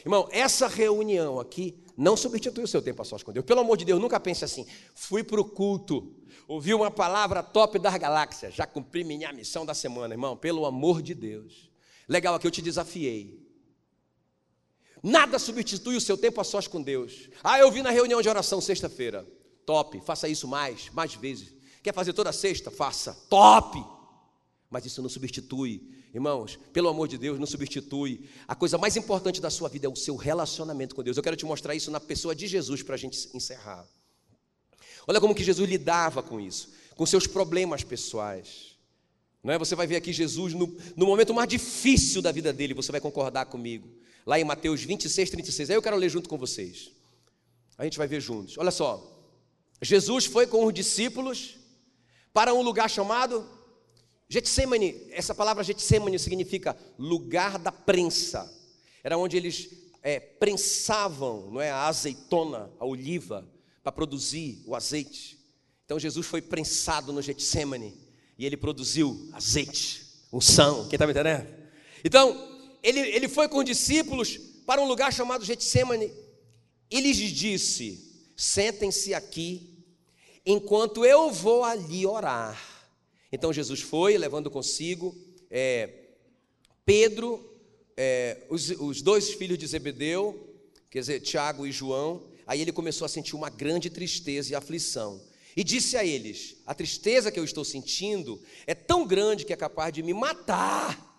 Irmão, 0.00 0.28
essa 0.30 0.66
reunião 0.66 1.38
aqui 1.38 1.76
não 1.96 2.16
substitui 2.16 2.64
o 2.64 2.68
seu 2.68 2.82
tempo 2.82 3.02
a 3.02 3.04
sós 3.04 3.22
com 3.22 3.32
Deus. 3.32 3.44
Pelo 3.44 3.60
amor 3.60 3.76
de 3.76 3.84
Deus, 3.84 4.00
nunca 4.00 4.18
pense 4.18 4.44
assim. 4.44 4.66
Fui 4.94 5.22
para 5.22 5.40
o 5.40 5.44
culto, 5.44 6.14
ouvi 6.48 6.74
uma 6.74 6.90
palavra 6.90 7.42
top 7.42 7.78
das 7.78 7.96
galáxias, 7.96 8.54
já 8.54 8.66
cumpri 8.66 9.04
minha 9.04 9.32
missão 9.32 9.64
da 9.64 9.74
semana, 9.74 10.14
irmão. 10.14 10.36
Pelo 10.36 10.66
amor 10.66 11.02
de 11.02 11.14
Deus. 11.14 11.70
Legal, 12.08 12.34
aqui 12.34 12.46
eu 12.46 12.50
te 12.50 12.62
desafiei. 12.62 13.40
Nada 15.02 15.38
substitui 15.38 15.96
o 15.96 16.00
seu 16.00 16.16
tempo 16.16 16.40
a 16.40 16.44
sós 16.44 16.66
com 16.68 16.80
Deus. 16.80 17.28
Ah, 17.42 17.58
eu 17.58 17.70
vi 17.70 17.82
na 17.82 17.90
reunião 17.90 18.22
de 18.22 18.28
oração 18.28 18.60
sexta-feira. 18.60 19.26
Top, 19.66 20.00
faça 20.00 20.28
isso 20.28 20.46
mais, 20.46 20.90
mais 20.90 21.14
vezes. 21.14 21.54
Quer 21.82 21.92
fazer 21.92 22.12
toda 22.12 22.32
sexta? 22.32 22.70
Faça. 22.70 23.12
Top! 23.28 23.82
Mas 24.70 24.86
isso 24.86 25.02
não 25.02 25.08
substitui 25.08 26.01
Irmãos, 26.14 26.58
pelo 26.72 26.88
amor 26.88 27.08
de 27.08 27.16
Deus, 27.16 27.38
não 27.38 27.46
substitui. 27.46 28.28
A 28.46 28.54
coisa 28.54 28.76
mais 28.76 28.96
importante 28.96 29.40
da 29.40 29.48
sua 29.48 29.68
vida 29.68 29.86
é 29.86 29.88
o 29.88 29.96
seu 29.96 30.14
relacionamento 30.14 30.94
com 30.94 31.02
Deus. 31.02 31.16
Eu 31.16 31.22
quero 31.22 31.36
te 31.36 31.46
mostrar 31.46 31.74
isso 31.74 31.90
na 31.90 31.98
pessoa 31.98 32.34
de 32.34 32.46
Jesus 32.46 32.82
para 32.82 32.96
a 32.96 32.98
gente 32.98 33.30
encerrar. 33.34 33.86
Olha 35.06 35.20
como 35.20 35.34
que 35.34 35.42
Jesus 35.42 35.68
lidava 35.68 36.22
com 36.22 36.38
isso, 36.38 36.70
com 36.96 37.06
seus 37.06 37.26
problemas 37.26 37.82
pessoais. 37.82 38.76
Não 39.42 39.54
é? 39.54 39.58
Você 39.58 39.74
vai 39.74 39.86
ver 39.86 39.96
aqui 39.96 40.12
Jesus 40.12 40.52
no, 40.52 40.76
no 40.94 41.06
momento 41.06 41.32
mais 41.32 41.48
difícil 41.48 42.20
da 42.20 42.30
vida 42.30 42.52
dele, 42.52 42.74
você 42.74 42.92
vai 42.92 43.00
concordar 43.00 43.46
comigo. 43.46 43.88
Lá 44.26 44.38
em 44.38 44.44
Mateus 44.44 44.82
26, 44.82 45.30
36. 45.30 45.70
Aí 45.70 45.76
eu 45.76 45.82
quero 45.82 45.96
ler 45.96 46.10
junto 46.10 46.28
com 46.28 46.36
vocês. 46.36 46.92
A 47.78 47.84
gente 47.84 47.96
vai 47.96 48.06
ver 48.06 48.20
juntos. 48.20 48.56
Olha 48.58 48.70
só. 48.70 49.08
Jesus 49.80 50.26
foi 50.26 50.46
com 50.46 50.64
os 50.66 50.74
discípulos 50.74 51.56
para 52.32 52.54
um 52.54 52.62
lugar 52.62 52.88
chamado 52.88 53.48
Getsemane, 54.32 55.08
essa 55.10 55.34
palavra 55.34 55.62
Getsemane 55.62 56.18
significa 56.18 56.74
lugar 56.98 57.58
da 57.58 57.70
prensa. 57.70 58.50
Era 59.04 59.18
onde 59.18 59.36
eles 59.36 59.68
é, 60.02 60.18
prensavam 60.18 61.50
não 61.50 61.60
é, 61.60 61.70
a 61.70 61.86
azeitona, 61.86 62.70
a 62.80 62.86
oliva, 62.86 63.46
para 63.82 63.92
produzir 63.92 64.62
o 64.64 64.74
azeite. 64.74 65.38
Então 65.84 65.98
Jesus 65.98 66.26
foi 66.26 66.40
prensado 66.40 67.12
no 67.12 67.20
Getsemane 67.20 67.94
e 68.38 68.46
ele 68.46 68.56
produziu 68.56 69.28
azeite, 69.34 70.02
unção. 70.32 70.88
Quem 70.88 70.96
está 70.96 71.06
me 71.06 71.12
entendendo? 71.12 71.46
Então, 72.02 72.58
ele, 72.82 73.00
ele 73.00 73.28
foi 73.28 73.50
com 73.50 73.58
os 73.58 73.66
discípulos 73.66 74.38
para 74.64 74.80
um 74.80 74.88
lugar 74.88 75.12
chamado 75.12 75.44
Getsemane 75.44 76.10
e 76.90 77.00
lhes 77.02 77.18
disse: 77.18 78.32
Sentem-se 78.34 79.12
aqui, 79.12 79.84
enquanto 80.46 81.04
eu 81.04 81.30
vou 81.30 81.62
ali 81.64 82.06
orar. 82.06 82.71
Então 83.32 83.52
Jesus 83.52 83.80
foi, 83.80 84.18
levando 84.18 84.50
consigo 84.50 85.16
é, 85.50 85.88
Pedro, 86.84 87.42
é, 87.96 88.44
os, 88.50 88.70
os 88.70 89.00
dois 89.00 89.30
filhos 89.34 89.58
de 89.58 89.66
Zebedeu, 89.66 90.54
quer 90.90 91.00
dizer, 91.00 91.20
Tiago 91.20 91.66
e 91.66 91.72
João. 91.72 92.24
Aí 92.46 92.60
ele 92.60 92.72
começou 92.72 93.06
a 93.06 93.08
sentir 93.08 93.34
uma 93.34 93.48
grande 93.48 93.88
tristeza 93.88 94.52
e 94.52 94.54
aflição. 94.54 95.20
E 95.56 95.62
disse 95.62 95.96
a 95.96 96.04
eles: 96.04 96.56
A 96.66 96.74
tristeza 96.74 97.30
que 97.30 97.38
eu 97.38 97.44
estou 97.44 97.64
sentindo 97.64 98.40
é 98.66 98.74
tão 98.74 99.06
grande 99.06 99.44
que 99.44 99.52
é 99.52 99.56
capaz 99.56 99.92
de 99.92 100.02
me 100.02 100.12
matar. 100.12 101.10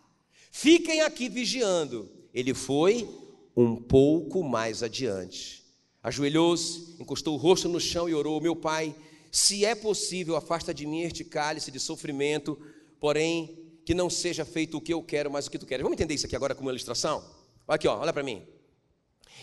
Fiquem 0.51 1.01
aqui 1.01 1.29
vigiando. 1.29 2.09
Ele 2.33 2.53
foi 2.53 3.09
um 3.55 3.75
pouco 3.75 4.43
mais 4.43 4.83
adiante. 4.83 5.63
Ajoelhou-se, 6.01 6.95
encostou 6.99 7.35
o 7.35 7.37
rosto 7.37 7.69
no 7.69 7.79
chão 7.79 8.09
e 8.09 8.13
orou: 8.13 8.41
Meu 8.41 8.55
pai, 8.55 8.95
se 9.33 9.65
é 9.65 9.73
possível, 9.73 10.35
afasta 10.35 10.71
de 10.71 10.85
mim 10.85 11.01
este 11.01 11.23
cálice 11.25 11.71
de 11.71 11.79
sofrimento, 11.79 12.55
porém 12.99 13.81
que 13.83 13.95
não 13.95 14.07
seja 14.07 14.45
feito 14.45 14.77
o 14.77 14.81
que 14.81 14.93
eu 14.93 15.01
quero, 15.01 15.31
mas 15.31 15.47
o 15.47 15.51
que 15.51 15.57
tu 15.57 15.65
queres. 15.65 15.81
Vamos 15.81 15.95
entender 15.95 16.13
isso 16.13 16.27
aqui 16.27 16.35
agora 16.35 16.53
como 16.53 16.69
ilustração? 16.69 17.17
Olha 17.67 17.75
aqui, 17.75 17.87
ó, 17.87 17.97
olha 17.97 18.13
para 18.13 18.21
mim. 18.21 18.45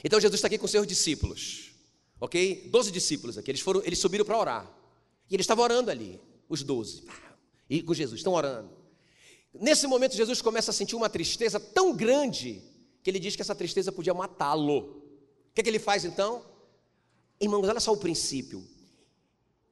Então 0.05 0.20
Jesus 0.20 0.38
está 0.38 0.47
aqui 0.47 0.59
com 0.59 0.68
seus 0.68 0.86
discípulos, 0.86 1.72
ok? 2.20 2.68
Doze 2.70 2.93
discípulos 2.93 3.36
aqui. 3.36 3.51
Eles 3.51 3.61
foram, 3.61 3.82
eles 3.84 3.99
subiram 3.99 4.24
para 4.24 4.38
orar. 4.38 4.72
E 5.28 5.34
eles 5.34 5.43
estavam 5.43 5.64
orando 5.64 5.91
ali, 5.91 6.20
os 6.49 6.62
doze. 6.62 7.03
E 7.68 7.82
com 7.82 7.93
Jesus, 7.93 8.20
estão 8.20 8.34
orando. 8.34 8.70
Nesse 9.53 9.88
momento, 9.88 10.14
Jesus 10.14 10.41
começa 10.41 10.70
a 10.70 10.74
sentir 10.74 10.95
uma 10.95 11.11
tristeza 11.11 11.59
tão 11.59 11.97
grande 11.97 12.62
que 13.03 13.11
ele 13.11 13.18
diz 13.18 13.34
que 13.34 13.43
essa 13.43 13.57
tristeza 13.57 13.91
podia 13.91 14.14
matá-lo. 14.14 14.78
O 14.78 15.53
que, 15.53 15.62
é 15.62 15.64
que 15.64 15.68
ele 15.68 15.80
faz 15.80 16.05
então? 16.05 16.47
Irmãos, 17.41 17.68
olha 17.68 17.80
só 17.80 17.93
o 17.93 17.97
princípio. 17.97 18.64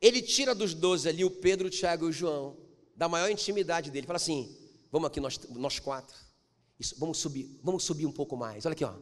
Ele 0.01 0.23
tira 0.23 0.55
dos 0.55 0.75
doze 0.75 1.09
ali 1.09 1.25
o 1.25 1.31
Pedro, 1.31 1.67
o 1.67 1.71
Tiago 1.71 2.07
e 2.07 2.09
o 2.09 2.13
João, 2.13 2.57
da 2.95 3.09
maior 3.09 3.31
intimidade 3.31 3.91
dele. 3.91 4.07
Fala 4.07 4.17
assim: 4.17 4.57
vamos 4.91 5.09
aqui 5.09 5.21
nós, 5.21 5.39
nós 5.51 5.79
quatro. 5.79 6.17
Isso, 6.79 6.95
vamos 6.99 7.19
subir, 7.19 7.59
vamos 7.63 7.83
subir 7.83 8.07
um 8.07 8.13
pouco 8.13 8.37
mais. 8.37 8.65
Olha 8.65 8.73
aqui, 8.73 8.85
ó. 8.85 8.95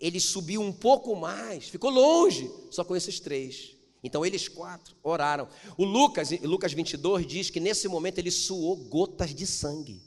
Ele 0.00 0.18
subiu 0.18 0.60
um 0.60 0.72
pouco 0.72 1.14
mais, 1.14 1.68
ficou 1.68 1.90
longe, 1.90 2.50
só 2.70 2.82
com 2.82 2.96
esses 2.96 3.20
três. 3.20 3.76
Então 4.02 4.24
eles 4.24 4.48
quatro 4.48 4.96
oraram. 5.02 5.46
O 5.76 5.84
Lucas, 5.84 6.30
Lucas 6.40 6.72
22 6.72 7.26
diz 7.26 7.50
que 7.50 7.60
nesse 7.60 7.86
momento 7.86 8.18
ele 8.18 8.30
suou 8.30 8.76
gotas 8.76 9.34
de 9.34 9.46
sangue. 9.46 10.02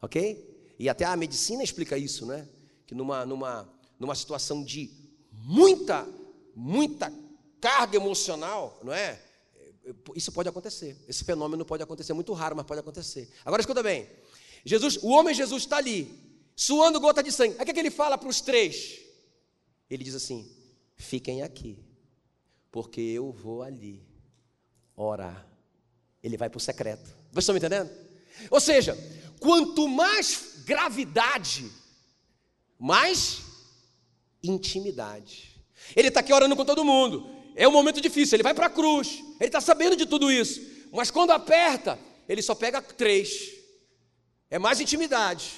Ok? 0.00 0.74
E 0.78 0.88
até 0.88 1.04
a 1.04 1.16
medicina 1.16 1.62
explica 1.62 1.98
isso, 1.98 2.24
né? 2.24 2.48
Que 2.86 2.94
numa, 2.94 3.26
numa, 3.26 3.68
numa 3.98 4.14
situação 4.14 4.64
de 4.64 4.90
muita, 5.30 6.08
muita 6.56 7.12
carga 7.60 7.96
emocional, 7.96 8.78
não 8.82 8.92
é? 8.92 9.20
Isso 10.14 10.32
pode 10.32 10.48
acontecer. 10.48 10.96
Esse 11.08 11.24
fenômeno 11.24 11.64
pode 11.64 11.82
acontecer, 11.82 12.12
muito 12.12 12.32
raro, 12.32 12.56
mas 12.56 12.66
pode 12.66 12.80
acontecer. 12.80 13.30
Agora 13.44 13.60
escuta 13.60 13.82
bem. 13.82 14.08
Jesus, 14.64 14.98
o 15.02 15.08
homem 15.08 15.34
Jesus 15.34 15.62
está 15.62 15.78
ali, 15.78 16.18
suando 16.54 17.00
gota 17.00 17.22
de 17.22 17.32
sangue. 17.32 17.54
Aí 17.54 17.62
o 17.62 17.64
que, 17.64 17.70
é 17.70 17.74
que 17.74 17.80
ele 17.80 17.90
fala 17.90 18.18
para 18.18 18.28
os 18.28 18.40
três? 18.40 19.00
Ele 19.88 20.04
diz 20.04 20.14
assim: 20.14 20.50
fiquem 20.96 21.42
aqui, 21.42 21.82
porque 22.70 23.00
eu 23.00 23.32
vou 23.32 23.62
ali 23.62 24.06
orar. 24.94 25.46
Ele 26.22 26.36
vai 26.36 26.50
para 26.50 26.58
o 26.58 26.60
secreto. 26.60 27.08
Vocês 27.32 27.44
estão 27.44 27.54
me 27.54 27.58
entendendo? 27.58 27.90
Ou 28.50 28.60
seja, 28.60 28.96
quanto 29.38 29.88
mais 29.88 30.60
gravidade, 30.64 31.70
mais 32.78 33.42
intimidade. 34.42 35.50
Ele 35.96 36.08
está 36.08 36.20
aqui 36.20 36.32
orando 36.32 36.54
com 36.54 36.64
todo 36.64 36.84
mundo. 36.84 37.39
É 37.60 37.68
um 37.68 37.72
momento 37.72 38.00
difícil, 38.00 38.36
ele 38.36 38.42
vai 38.42 38.54
para 38.54 38.68
a 38.68 38.70
cruz, 38.70 39.22
ele 39.38 39.48
está 39.48 39.60
sabendo 39.60 39.94
de 39.94 40.06
tudo 40.06 40.32
isso, 40.32 40.62
mas 40.90 41.10
quando 41.10 41.30
aperta, 41.30 41.98
ele 42.26 42.40
só 42.40 42.54
pega 42.54 42.80
três, 42.80 43.50
é 44.48 44.58
mais 44.58 44.80
intimidade. 44.80 45.52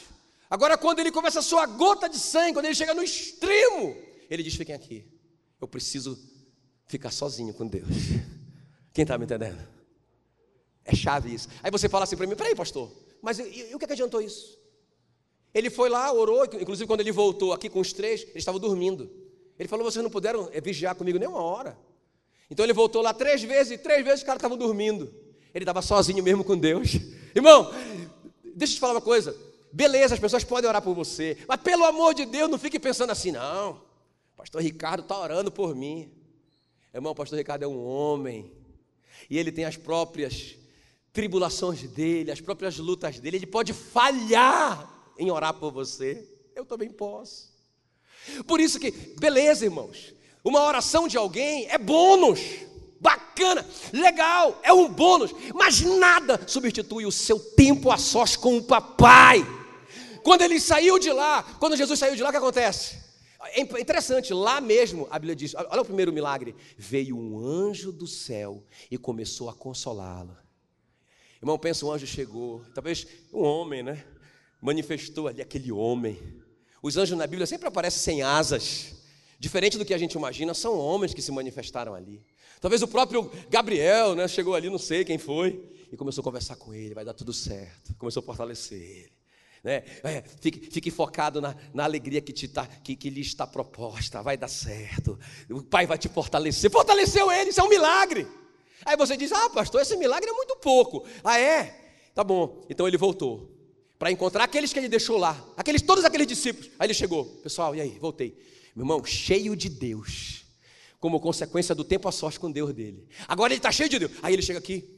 Agora, 0.51 0.77
quando 0.77 0.99
ele 0.99 1.13
começa 1.13 1.39
a 1.39 1.43
sua 1.43 1.65
gota 1.65 2.09
de 2.09 2.19
sangue, 2.19 2.55
quando 2.55 2.65
ele 2.65 2.75
chega 2.75 2.93
no 2.93 3.05
extremo, 3.05 3.97
Ele 4.29 4.43
diz: 4.43 4.57
fiquem 4.57 4.75
aqui. 4.75 5.07
Eu 5.61 5.69
preciso 5.69 6.19
ficar 6.87 7.13
sozinho 7.13 7.55
com 7.55 7.69
Deus. 7.69 7.87
Quem 8.93 9.03
está 9.03 9.17
me 9.17 9.25
entendendo? 9.25 9.65
É 10.85 10.97
chave 10.97 11.33
isso. 11.33 11.49
Aí 11.63 11.71
você 11.71 11.89
fala 11.89 12.03
assim 12.03 12.17
para 12.17 12.27
mim: 12.27 12.35
peraí, 12.35 12.57
pastor, 12.57 12.91
mas 13.23 13.39
e, 13.39 13.73
o 13.73 13.79
que, 13.79 13.85
é 13.85 13.87
que 13.87 13.93
adiantou 13.93 14.21
isso? 14.21 14.59
Ele 15.55 15.71
foi 15.71 15.89
lá, 15.89 16.13
orou, 16.13 16.45
inclusive 16.47 16.89
quando 16.89 17.01
ele 17.01 17.13
voltou 17.13 17.53
aqui 17.53 17.69
com 17.69 17.79
os 17.79 17.93
três, 17.93 18.23
ele 18.23 18.39
estava 18.39 18.59
dormindo. 18.59 19.09
Ele 19.57 19.69
falou: 19.69 19.89
vocês 19.89 20.03
não 20.03 20.11
puderam 20.11 20.51
eh, 20.53 20.61
vigiar 20.61 20.97
comigo 20.97 21.17
nem 21.17 21.29
uma 21.29 21.41
hora. 21.41 21.79
Então 22.53 22.67
ele 22.67 22.75
voltou 22.75 23.01
lá 23.01 23.15
três 23.15 23.43
vezes, 23.43 23.73
e 23.73 23.79
três 23.79 24.05
vezes 24.05 24.21
os 24.21 24.27
caras 24.27 24.39
estavam 24.39 24.59
dormindo. 24.59 25.11
Ele 25.55 25.63
estava 25.63 25.81
sozinho 25.81 26.23
mesmo 26.23 26.45
com 26.45 26.57
Deus. 26.57 26.99
Irmão, 27.35 27.73
deixa 28.55 28.75
eu 28.75 28.77
te 28.77 28.81
falar 28.81 28.93
uma 28.93 29.01
coisa. 29.01 29.35
Beleza, 29.73 30.13
as 30.13 30.21
pessoas 30.21 30.45
podem 30.45 30.69
orar 30.69 30.83
por 30.83 30.95
você, 30.95 31.39
mas 31.49 31.59
pelo 31.63 31.83
amor 31.83 32.13
de 32.13 32.27
Deus, 32.27 32.51
não 32.51 32.59
fique 32.59 32.79
pensando 32.79 33.09
assim, 33.09 33.33
não. 33.33 33.81
Pastor 34.37 34.61
Ricardo 34.61 35.01
está 35.01 35.19
orando 35.19 35.51
por 35.51 35.75
mim. 35.75 36.13
Irmão, 36.93 37.13
o 37.13 37.15
pastor 37.15 37.39
Ricardo 37.39 37.63
é 37.63 37.67
um 37.67 37.83
homem, 37.83 38.53
e 39.31 39.39
ele 39.39 39.51
tem 39.51 39.65
as 39.65 39.79
próprias 39.79 40.57
tribulações 41.11 41.83
dele, 41.85 42.31
as 42.31 42.41
próprias 42.43 42.77
lutas 42.77 43.19
dele, 43.19 43.39
ele 43.39 43.47
pode 43.47 43.73
falhar 43.73 44.93
em 45.17 45.31
orar 45.31 45.55
por 45.55 45.73
você. 45.73 46.29
Eu 46.55 46.67
também 46.67 46.91
posso. 46.91 47.51
Por 48.47 48.61
isso 48.61 48.79
que, 48.79 48.91
beleza, 48.91 49.65
irmãos, 49.65 50.13
uma 50.45 50.65
oração 50.65 51.07
de 51.07 51.17
alguém 51.17 51.67
é 51.69 51.79
bônus, 51.79 52.41
bacana, 53.01 53.67
legal, 53.93 54.61
é 54.63 54.73
um 54.73 54.89
bônus, 54.89 55.33
mas 55.55 55.81
nada 55.81 56.41
substitui 56.47 57.05
o 57.07 57.13
seu 57.13 57.39
tempo 57.39 57.91
a 57.91 57.99
sós 57.99 58.37
com 58.37 58.57
o 58.57 58.63
papai. 58.63 59.45
Quando 60.23 60.43
ele 60.43 60.61
saiu 60.61 60.99
de 60.99 61.11
lá, 61.11 61.43
quando 61.59 61.77
Jesus 61.77 61.99
saiu 61.99 62.15
de 62.15 62.23
lá, 62.23 62.29
o 62.29 62.33
que 62.33 62.39
acontece? 62.39 63.03
É 63.55 63.61
interessante, 63.61 64.33
lá 64.33 64.61
mesmo, 64.61 65.09
a 65.11 65.19
Bíblia 65.19 65.35
diz: 65.35 65.53
olha 65.55 65.83
o 65.83 65.85
primeiro 65.85 66.13
milagre. 66.13 66.55
Veio 66.79 67.19
um 67.19 67.45
anjo 67.45 67.91
do 67.91 68.07
céu 68.07 68.65
e 68.89 68.97
começou 68.97 69.51
a 69.51 69.55
consolá-lo. 69.55 70.37
Irmão, 71.41 71.59
pensa, 71.59 71.85
um 71.85 71.91
anjo 71.91 72.07
chegou, 72.07 72.65
talvez 72.73 73.05
um 73.33 73.43
homem, 73.43 73.83
né? 73.83 74.05
Manifestou 74.61 75.27
ali 75.27 75.43
aquele 75.43 75.73
homem. 75.73 76.41
Os 76.81 76.97
anjos 76.97 77.19
na 77.19 77.27
Bíblia 77.27 77.49
sempre 77.49 77.67
aparecem 77.67 78.01
sem 78.01 78.23
asas. 78.23 79.02
Diferente 79.43 79.77
do 79.77 79.85
que 79.85 79.93
a 79.93 79.99
gente 79.99 80.13
imagina, 80.13 80.55
são 80.55 80.79
homens 80.79 81.13
que 81.13 81.21
se 81.21 81.33
manifestaram 81.33 81.97
ali. 81.97 82.25
Talvez 82.61 82.81
o 82.81 82.87
próprio 82.87 83.29
Gabriel, 83.51 84.15
né? 84.15 84.29
Chegou 84.29 84.55
ali, 84.55 84.71
não 84.71 84.79
sei 84.79 85.05
quem 85.05 85.19
foi, 85.19 85.61
e 85.91 85.97
começou 85.97 86.23
a 86.23 86.25
conversar 86.25 86.55
com 86.55 86.73
ele, 86.73 86.95
vai 86.95 87.05
dar 87.05 87.13
tudo 87.13 87.33
certo. 87.33 87.93
Começou 87.99 88.21
a 88.21 88.25
fortalecer 88.25 88.81
ele. 88.81 89.13
Né? 89.65 89.83
É, 90.05 90.23
fique, 90.41 90.71
fique, 90.71 90.91
focado 90.93 91.41
na, 91.41 91.57
na 91.75 91.83
alegria 91.83 92.21
que, 92.21 92.33
te 92.33 92.47
tá, 92.47 92.69
que, 92.69 92.95
que 92.95 93.11
lhe 93.11 93.21
está 93.21 93.45
proposta, 93.45 94.23
vai 94.23 94.37
dar 94.37 94.47
certo. 94.47 95.19
O 95.51 95.61
Pai 95.61 95.89
vai 95.89 95.99
te 95.99 96.09
fortalecer. 96.09 96.71
Fortaleceu 96.71 97.29
ele, 97.33 97.51
isso 97.51 97.61
é 97.61 97.65
um 97.65 97.69
milagre. 97.69 98.29
Aí 98.85 98.97
você 98.97 99.17
diz: 99.17 99.33
Ah, 99.33 99.51
pastor, 99.51 99.83
esse 99.83 99.97
milagre 99.97 100.31
é 100.31 100.33
muito 100.33 100.55
pouco. 100.59 101.05
Ah, 101.25 101.41
é? 101.41 101.97
Tá 102.15 102.23
bom. 102.23 102.65
Então 102.71 102.87
ele 102.87 102.97
voltou 102.97 103.51
para 103.99 104.09
encontrar 104.13 104.45
aqueles 104.45 104.73
que 104.73 104.79
ele 104.79 104.89
deixou 104.89 105.19
lá, 105.19 105.37
aqueles 105.57 105.83
todos 105.83 106.05
aqueles 106.05 106.29
discípulos. 106.29 106.71
Aí 106.79 106.87
ele 106.87 106.95
chegou, 106.95 107.25
pessoal, 107.43 107.75
e 107.75 107.81
aí? 107.81 107.99
Voltei. 107.99 108.53
Meu 108.75 108.85
irmão, 108.85 109.05
cheio 109.05 109.55
de 109.55 109.69
Deus, 109.69 110.45
como 110.99 111.21
consequência 111.21 111.75
do 111.75 111.85
tempo 111.85 112.09
a 112.09 112.13
sorte 112.13 112.41
com 112.41 112.51
Deus 112.51 112.73
dele. 112.73 113.07
Agora 113.29 113.53
ele 113.53 113.59
está 113.59 113.71
cheio 113.71 113.89
de 113.89 113.99
Deus. 113.99 114.13
Aí 114.23 114.33
ele 114.33 114.43
chega 114.43 114.59
aqui, 114.59 114.89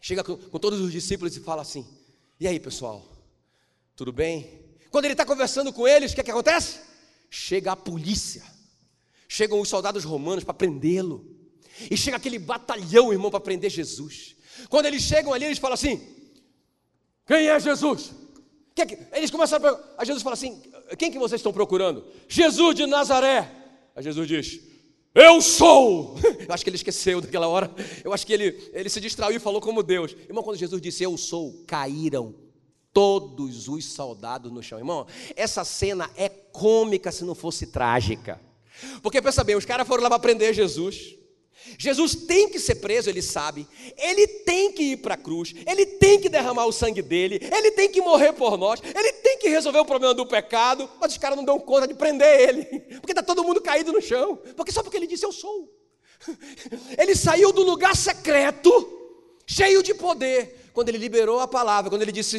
chega 0.00 0.22
com, 0.22 0.36
com 0.36 0.58
todos 0.58 0.80
os 0.80 0.92
discípulos 0.92 1.36
e 1.36 1.40
fala 1.40 1.62
assim: 1.62 1.86
E 2.38 2.46
aí, 2.46 2.60
pessoal? 2.60 3.06
Tudo 3.96 4.12
bem? 4.12 4.66
Quando 4.90 5.06
ele 5.06 5.14
está 5.14 5.24
conversando 5.24 5.72
com 5.72 5.86
eles, 5.86 6.12
o 6.12 6.14
que, 6.14 6.20
é 6.20 6.24
que 6.24 6.30
acontece? 6.30 6.80
Chega 7.30 7.72
a 7.72 7.76
polícia, 7.76 8.42
chegam 9.28 9.60
os 9.60 9.68
soldados 9.68 10.04
romanos 10.04 10.44
para 10.44 10.54
prendê-lo, 10.54 11.36
e 11.90 11.96
chega 11.96 12.16
aquele 12.16 12.38
batalhão, 12.38 13.12
irmão, 13.12 13.30
para 13.30 13.40
prender 13.40 13.70
Jesus. 13.70 14.36
Quando 14.68 14.86
eles 14.86 15.02
chegam 15.02 15.32
ali, 15.32 15.44
eles 15.44 15.58
falam 15.58 15.74
assim: 15.74 16.00
Quem 17.26 17.48
é 17.48 17.60
Jesus? 17.60 18.12
Eles 19.12 19.30
começam 19.30 19.58
a 19.58 19.60
perguntar. 19.60 20.04
Jesus 20.04 20.22
fala 20.22 20.34
assim: 20.34 20.62
Quem 20.96 21.10
que 21.10 21.18
vocês 21.18 21.40
estão 21.40 21.52
procurando? 21.52 22.04
Jesus 22.28 22.74
de 22.74 22.86
Nazaré. 22.86 23.50
Aí 23.94 24.02
Jesus 24.02 24.26
diz: 24.26 24.60
Eu 25.14 25.40
sou. 25.40 26.16
Eu 26.46 26.54
acho 26.54 26.64
que 26.64 26.70
ele 26.70 26.76
esqueceu 26.76 27.20
daquela 27.20 27.48
hora. 27.48 27.70
Eu 28.04 28.12
acho 28.12 28.26
que 28.26 28.32
ele, 28.32 28.70
ele 28.72 28.88
se 28.88 29.00
distraiu 29.00 29.36
e 29.36 29.40
falou 29.40 29.60
como 29.60 29.82
Deus. 29.82 30.16
Irmão, 30.28 30.42
quando 30.42 30.56
Jesus 30.56 30.80
disse: 30.80 31.02
Eu 31.02 31.16
sou, 31.16 31.64
caíram 31.66 32.34
todos 32.92 33.68
os 33.68 33.84
soldados 33.84 34.50
no 34.50 34.62
chão. 34.62 34.78
Irmão, 34.78 35.06
essa 35.36 35.64
cena 35.64 36.10
é 36.16 36.28
cômica 36.28 37.12
se 37.12 37.24
não 37.24 37.34
fosse 37.34 37.66
trágica. 37.66 38.40
Porque 39.02 39.20
pensa 39.20 39.42
bem, 39.42 39.56
os 39.56 39.64
caras 39.64 39.86
foram 39.86 40.02
lá 40.02 40.08
para 40.08 40.18
prender 40.18 40.54
Jesus. 40.54 41.17
Jesus 41.78 42.14
tem 42.14 42.48
que 42.48 42.58
ser 42.58 42.76
preso, 42.76 43.10
ele 43.10 43.22
sabe. 43.22 43.66
Ele 43.96 44.26
tem 44.26 44.72
que 44.72 44.92
ir 44.92 44.96
para 44.98 45.14
a 45.14 45.16
cruz. 45.16 45.54
Ele 45.66 45.84
tem 45.84 46.20
que 46.20 46.28
derramar 46.28 46.66
o 46.66 46.72
sangue 46.72 47.02
dele. 47.02 47.40
Ele 47.40 47.70
tem 47.72 47.90
que 47.90 48.00
morrer 48.00 48.32
por 48.32 48.56
nós. 48.56 48.80
Ele 48.82 49.12
tem 49.14 49.38
que 49.38 49.48
resolver 49.48 49.78
o 49.78 49.84
problema 49.84 50.14
do 50.14 50.26
pecado. 50.26 50.88
Mas 51.00 51.12
os 51.12 51.18
caras 51.18 51.36
não 51.36 51.44
dão 51.44 51.58
conta 51.58 51.86
de 51.86 51.94
prender 51.94 52.48
ele. 52.48 52.64
Porque 53.00 53.12
está 53.12 53.22
todo 53.22 53.44
mundo 53.44 53.60
caído 53.60 53.92
no 53.92 54.00
chão. 54.00 54.36
Porque 54.56 54.72
só 54.72 54.82
porque 54.82 54.96
ele 54.96 55.06
disse 55.06 55.24
eu 55.24 55.32
sou. 55.32 55.72
Ele 56.98 57.14
saiu 57.14 57.52
do 57.52 57.62
lugar 57.62 57.94
secreto, 57.94 58.70
cheio 59.46 59.84
de 59.84 59.94
poder, 59.94 60.70
quando 60.72 60.88
ele 60.88 60.98
liberou 60.98 61.38
a 61.38 61.46
palavra, 61.46 61.88
quando 61.88 62.02
ele 62.02 62.10
disse 62.10 62.36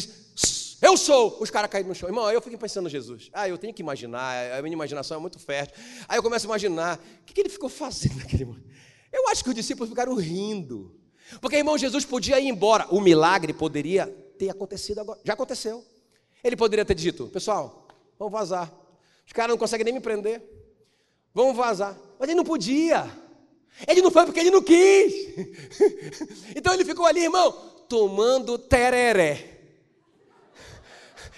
eu 0.81 0.95
sou, 0.95 1.37
os 1.41 1.49
caras 1.49 1.69
caíram 1.69 1.89
no 1.89 1.95
chão. 1.95 2.07
Irmão, 2.07 2.31
eu 2.31 2.41
fico 2.41 2.57
pensando 2.57 2.87
em 2.87 2.91
Jesus. 2.91 3.29
Ah, 3.33 3.49
eu 3.49 3.57
tenho 3.57 3.73
que 3.73 3.81
imaginar, 3.81 4.57
a 4.57 4.61
minha 4.61 4.73
imaginação 4.73 5.17
é 5.17 5.19
muito 5.19 5.37
fértil. 5.37 5.75
Aí 6.07 6.17
eu 6.17 6.23
começo 6.23 6.45
a 6.45 6.47
imaginar, 6.47 6.97
o 6.97 7.25
que, 7.25 7.33
que 7.33 7.41
ele 7.41 7.49
ficou 7.49 7.67
fazendo 7.67 8.15
naquele 8.19 8.45
momento? 8.45 8.68
Eu 9.11 9.27
acho 9.29 9.43
que 9.43 9.49
os 9.49 9.55
discípulos 9.55 9.89
ficaram 9.89 10.15
rindo. 10.15 10.95
Porque, 11.41 11.57
irmão, 11.57 11.77
Jesus 11.77 12.05
podia 12.05 12.39
ir 12.39 12.47
embora. 12.47 12.87
O 12.89 13.01
milagre 13.01 13.53
poderia 13.53 14.07
ter 14.37 14.49
acontecido 14.49 14.99
agora. 14.99 15.19
Já 15.23 15.33
aconteceu. 15.33 15.83
Ele 16.43 16.55
poderia 16.55 16.85
ter 16.85 16.95
dito, 16.95 17.27
pessoal, 17.27 17.87
vamos 18.17 18.31
vazar. 18.31 18.71
Os 19.25 19.33
caras 19.33 19.51
não 19.51 19.57
conseguem 19.57 19.83
nem 19.83 19.93
me 19.93 19.99
prender. 19.99 20.41
Vamos 21.33 21.55
vazar. 21.55 21.97
Mas 22.17 22.29
ele 22.29 22.37
não 22.37 22.43
podia. 22.43 23.05
Ele 23.87 24.01
não 24.01 24.09
foi 24.09 24.25
porque 24.25 24.39
ele 24.39 24.51
não 24.51 24.61
quis. 24.61 25.13
então 26.55 26.73
ele 26.73 26.85
ficou 26.85 27.05
ali, 27.05 27.23
irmão, 27.23 27.51
tomando 27.87 28.57
tereré. 28.57 29.57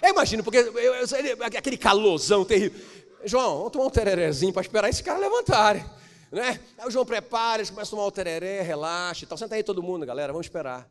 Eu 0.02 0.10
imagino, 0.10 0.44
porque 0.44 0.58
eu, 0.58 0.74
eu, 0.78 1.06
aquele 1.44 1.78
calorzão 1.78 2.44
terrível. 2.44 2.80
João, 3.24 3.58
vamos 3.58 3.72
tomar 3.72 3.86
um 3.86 3.90
tererézinho 3.90 4.54
para 4.54 4.62
esperar 4.62 4.90
esse 4.90 5.04
cara 5.04 5.20
levantarem. 5.20 5.86
Né? 6.32 6.62
Aí 6.78 6.88
o 6.88 6.92
João 6.92 7.06
prepara, 7.06 7.62
eles 7.62 7.70
começam 7.70 7.98
a 7.98 7.98
tomar 7.98 8.08
o 8.08 8.12
tereré, 8.12 8.62
relaxa 8.62 9.26
e 9.26 9.28
tal. 9.28 9.38
Senta 9.38 9.56
aí 9.56 9.64
todo 9.64 9.84
mundo, 9.84 10.06
galera, 10.06 10.32
vamos 10.32 10.46
esperar. 10.48 10.90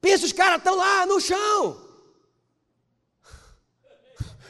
Pensa, 0.00 0.24
os 0.24 0.32
caras 0.32 0.58
estão 0.58 0.76
lá 0.76 1.04
no 1.04 1.20
chão. 1.20 1.88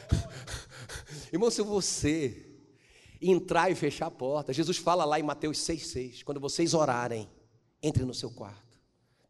Irmão, 1.33 1.51
se 1.51 1.61
você 1.61 2.45
entrar 3.21 3.69
e 3.69 3.75
fechar 3.75 4.05
a 4.05 4.11
porta, 4.11 4.53
Jesus 4.53 4.77
fala 4.77 5.03
lá 5.03 5.19
em 5.19 5.23
Mateus 5.23 5.57
6,6: 5.57 6.23
quando 6.23 6.39
vocês 6.39 6.73
orarem, 6.73 7.29
entrem 7.83 8.05
no 8.05 8.13
seu 8.13 8.31
quarto, 8.31 8.79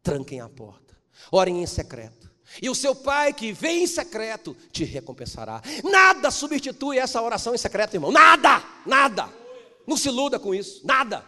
tranquem 0.00 0.40
a 0.40 0.48
porta, 0.48 0.96
orem 1.32 1.60
em 1.60 1.66
secreto. 1.66 2.30
E 2.60 2.68
o 2.68 2.74
seu 2.74 2.94
pai 2.94 3.32
que 3.32 3.50
vem 3.50 3.82
em 3.84 3.86
secreto 3.86 4.54
te 4.70 4.84
recompensará. 4.84 5.62
Nada 5.82 6.30
substitui 6.30 6.98
essa 6.98 7.20
oração 7.20 7.54
em 7.54 7.58
secreto, 7.58 7.94
irmão. 7.94 8.12
Nada, 8.12 8.62
nada. 8.84 9.41
Não 9.86 9.96
se 9.96 10.08
iluda 10.08 10.38
com 10.38 10.54
isso, 10.54 10.86
nada. 10.86 11.24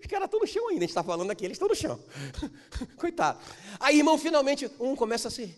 Os 0.00 0.06
caras 0.06 0.24
estão 0.24 0.40
no 0.40 0.46
chão 0.46 0.68
ainda, 0.68 0.80
a 0.80 0.82
gente 0.82 0.90
está 0.90 1.02
falando 1.04 1.30
aqui, 1.30 1.44
eles 1.44 1.54
estão 1.54 1.68
no 1.68 1.74
chão. 1.74 2.02
Coitado. 2.96 3.38
Aí, 3.78 3.98
irmão, 3.98 4.18
finalmente 4.18 4.70
um 4.80 4.96
começa 4.96 5.28
a 5.28 5.30
se 5.30 5.56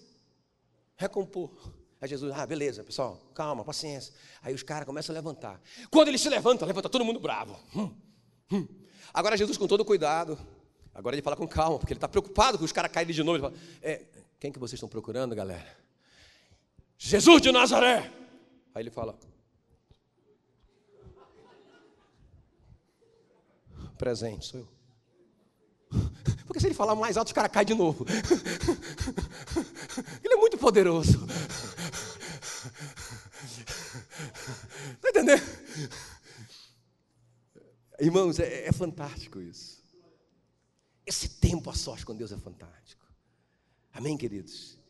recompor. 0.97 1.51
Aí 2.01 2.09
Jesus, 2.09 2.33
ah, 2.35 2.45
beleza, 2.45 2.83
pessoal, 2.83 3.17
calma, 3.33 3.65
paciência. 3.65 4.13
Aí 4.43 4.53
os 4.53 4.63
caras 4.63 4.85
começam 4.85 5.15
a 5.15 5.17
levantar. 5.17 5.61
Quando 5.91 6.09
ele 6.09 6.19
se 6.19 6.29
levanta, 6.29 6.67
levanta 6.67 6.89
todo 6.89 7.05
mundo 7.05 7.21
bravo. 7.21 7.59
Hum, 7.75 7.95
hum. 8.51 8.69
Agora 9.15 9.37
Jesus, 9.37 9.57
com 9.57 9.69
todo 9.69 9.85
cuidado, 9.85 10.39
agora 10.93 11.15
ele 11.15 11.23
fala 11.23 11.37
com 11.37 11.47
calma, 11.47 11.79
porque 11.79 11.93
ele 11.93 11.99
está 11.99 12.09
preocupado 12.09 12.59
com 12.59 12.65
os 12.65 12.73
caras 12.73 12.91
caírem 12.91 13.15
de 13.15 13.23
novo. 13.23 13.37
Ele 13.37 13.43
fala, 13.43 13.55
é, 13.81 14.05
quem 14.41 14.51
que 14.51 14.59
vocês 14.59 14.75
estão 14.75 14.89
procurando, 14.89 15.35
galera? 15.35 15.77
Jesus 17.05 17.43
de 17.43 17.51
Nazaré. 17.51 18.13
Aí 18.73 18.81
ele 18.81 18.91
fala, 18.91 19.19
presente, 23.99 24.47
sou 24.47 24.61
eu. 24.61 24.69
Porque 26.47 26.61
se 26.61 26.69
ele 26.69 26.75
falar 26.75 26.95
mais 26.95 27.17
alto, 27.17 27.27
os 27.27 27.33
caras 27.33 27.51
caem 27.51 27.67
de 27.67 27.75
novo. 27.75 28.07
Ele 30.25 30.35
é 30.35 30.37
muito 30.37 30.57
poderoso. 30.57 31.27
Está 34.95 35.11
entendendo? 35.11 35.43
Irmãos, 37.99 38.39
é, 38.39 38.69
é 38.69 38.73
fantástico 38.73 39.41
isso. 39.41 39.83
Esse 41.05 41.29
tempo 41.29 41.69
a 41.69 41.75
sorte 41.75 42.07
com 42.07 42.15
Deus 42.15 42.33
é 42.33 42.39
fantástico. 42.39 43.05
Amém, 43.93 44.17
queridos? 44.17 44.82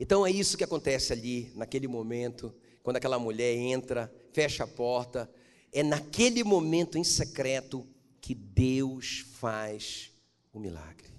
Então 0.00 0.26
é 0.26 0.30
isso 0.30 0.56
que 0.56 0.64
acontece 0.64 1.12
ali, 1.12 1.52
naquele 1.54 1.86
momento, 1.86 2.54
quando 2.82 2.96
aquela 2.96 3.18
mulher 3.18 3.54
entra, 3.54 4.10
fecha 4.32 4.64
a 4.64 4.66
porta. 4.66 5.30
É 5.70 5.82
naquele 5.82 6.42
momento 6.42 6.96
em 6.96 7.04
secreto 7.04 7.86
que 8.18 8.34
Deus 8.34 9.26
faz 9.34 10.10
o 10.54 10.58
milagre. 10.58 11.10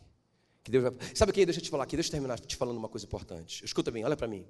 Que 0.63 0.71
Deus 0.71 0.83
vai... 0.83 0.93
Sabe 1.13 1.29
o 1.31 1.33
que? 1.33 1.45
Deixa 1.45 1.59
eu 1.59 1.63
te 1.63 1.69
falar 1.69 1.83
aqui, 1.83 1.95
deixa 1.95 2.09
eu 2.09 2.13
terminar 2.13 2.39
te 2.39 2.55
falando 2.55 2.77
uma 2.77 2.89
coisa 2.89 3.05
importante. 3.05 3.63
Escuta 3.63 3.91
bem, 3.91 4.03
olha 4.03 4.17
para 4.17 4.27
mim. 4.27 4.47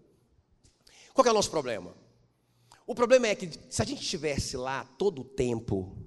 Qual 1.13 1.27
é 1.27 1.31
o 1.31 1.33
nosso 1.33 1.51
problema? 1.51 1.93
O 2.87 2.95
problema 2.95 3.27
é 3.27 3.35
que 3.35 3.49
se 3.69 3.81
a 3.81 3.85
gente 3.85 4.01
estivesse 4.01 4.55
lá 4.55 4.85
todo 4.97 5.23
o 5.23 5.25
tempo, 5.25 5.97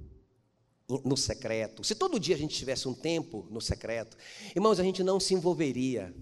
no 1.05 1.17
secreto, 1.17 1.85
se 1.85 1.95
todo 1.95 2.19
dia 2.19 2.35
a 2.35 2.39
gente 2.39 2.57
tivesse 2.57 2.89
um 2.89 2.95
tempo 2.95 3.47
no 3.51 3.61
secreto, 3.61 4.17
irmãos, 4.57 4.81
a 4.81 4.83
gente 4.83 5.03
não 5.03 5.21
se 5.21 5.35
envolveria 5.35 6.15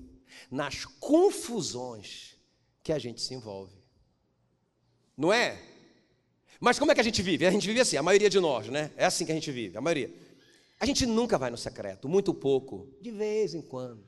nas 0.51 0.85
confusões 0.85 2.37
que 2.83 2.93
a 2.93 2.99
gente 2.99 3.21
se 3.21 3.35
envolve. 3.35 3.77
Não 5.17 5.33
é? 5.33 5.61
Mas 6.61 6.79
como 6.79 6.93
é 6.93 6.95
que 6.95 7.01
a 7.01 7.05
gente 7.05 7.23
vive? 7.23 7.47
A 7.47 7.51
gente 7.51 7.67
vive 7.67 7.81
assim, 7.81 7.97
a 7.97 8.03
maioria 8.03 8.31
de 8.31 8.39
nós, 8.39 8.69
né? 8.69 8.91
É 8.97 9.05
assim 9.05 9.25
que 9.25 9.33
a 9.33 9.35
gente 9.35 9.51
vive, 9.51 9.77
a 9.77 9.81
maioria. 9.81 10.13
A 10.79 10.87
gente 10.87 11.07
nunca 11.07 11.39
vai 11.39 11.51
no 11.51 11.57
secreto, 11.57 12.09
muito 12.09 12.35
pouco, 12.35 12.89
de 13.01 13.11
vez 13.11 13.55
em 13.55 13.63
quando. 13.63 14.05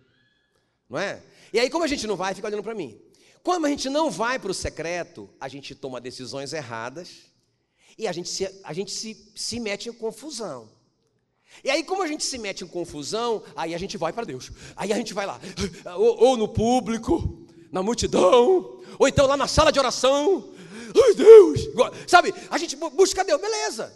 Não 0.88 0.98
é? 0.98 1.22
E 1.52 1.58
aí, 1.58 1.70
como 1.70 1.84
a 1.84 1.86
gente 1.86 2.06
não 2.06 2.16
vai, 2.16 2.34
fica 2.34 2.46
olhando 2.46 2.62
para 2.62 2.74
mim. 2.74 3.00
Quando 3.42 3.66
a 3.66 3.68
gente 3.68 3.88
não 3.88 4.10
vai 4.10 4.38
para 4.38 4.50
o 4.50 4.54
secreto, 4.54 5.28
a 5.38 5.48
gente 5.48 5.74
toma 5.74 6.00
decisões 6.00 6.52
erradas 6.52 7.30
e 7.98 8.08
a 8.08 8.12
gente, 8.12 8.28
se, 8.28 8.60
a 8.64 8.72
gente 8.72 8.90
se, 8.90 9.32
se 9.34 9.60
mete 9.60 9.88
em 9.88 9.92
confusão. 9.92 10.68
E 11.62 11.70
aí, 11.70 11.84
como 11.84 12.02
a 12.02 12.06
gente 12.06 12.24
se 12.24 12.38
mete 12.38 12.64
em 12.64 12.66
confusão, 12.66 13.42
aí 13.54 13.74
a 13.74 13.78
gente 13.78 13.96
vai 13.96 14.12
para 14.12 14.24
Deus. 14.24 14.50
Aí 14.74 14.92
a 14.92 14.96
gente 14.96 15.14
vai 15.14 15.26
lá, 15.26 15.40
ou, 15.96 16.24
ou, 16.24 16.36
no 16.36 16.48
público, 16.48 17.46
na 17.70 17.82
multidão, 17.82 18.82
ou 18.98 19.08
então 19.08 19.26
lá 19.26 19.36
na 19.36 19.46
sala 19.46 19.70
de 19.70 19.78
oração. 19.78 20.52
Ai, 20.96 21.14
Deus! 21.14 21.60
Sabe, 22.06 22.34
a 22.50 22.58
gente 22.58 22.76
busca 22.76 23.24
Deus, 23.24 23.40
beleza. 23.40 23.92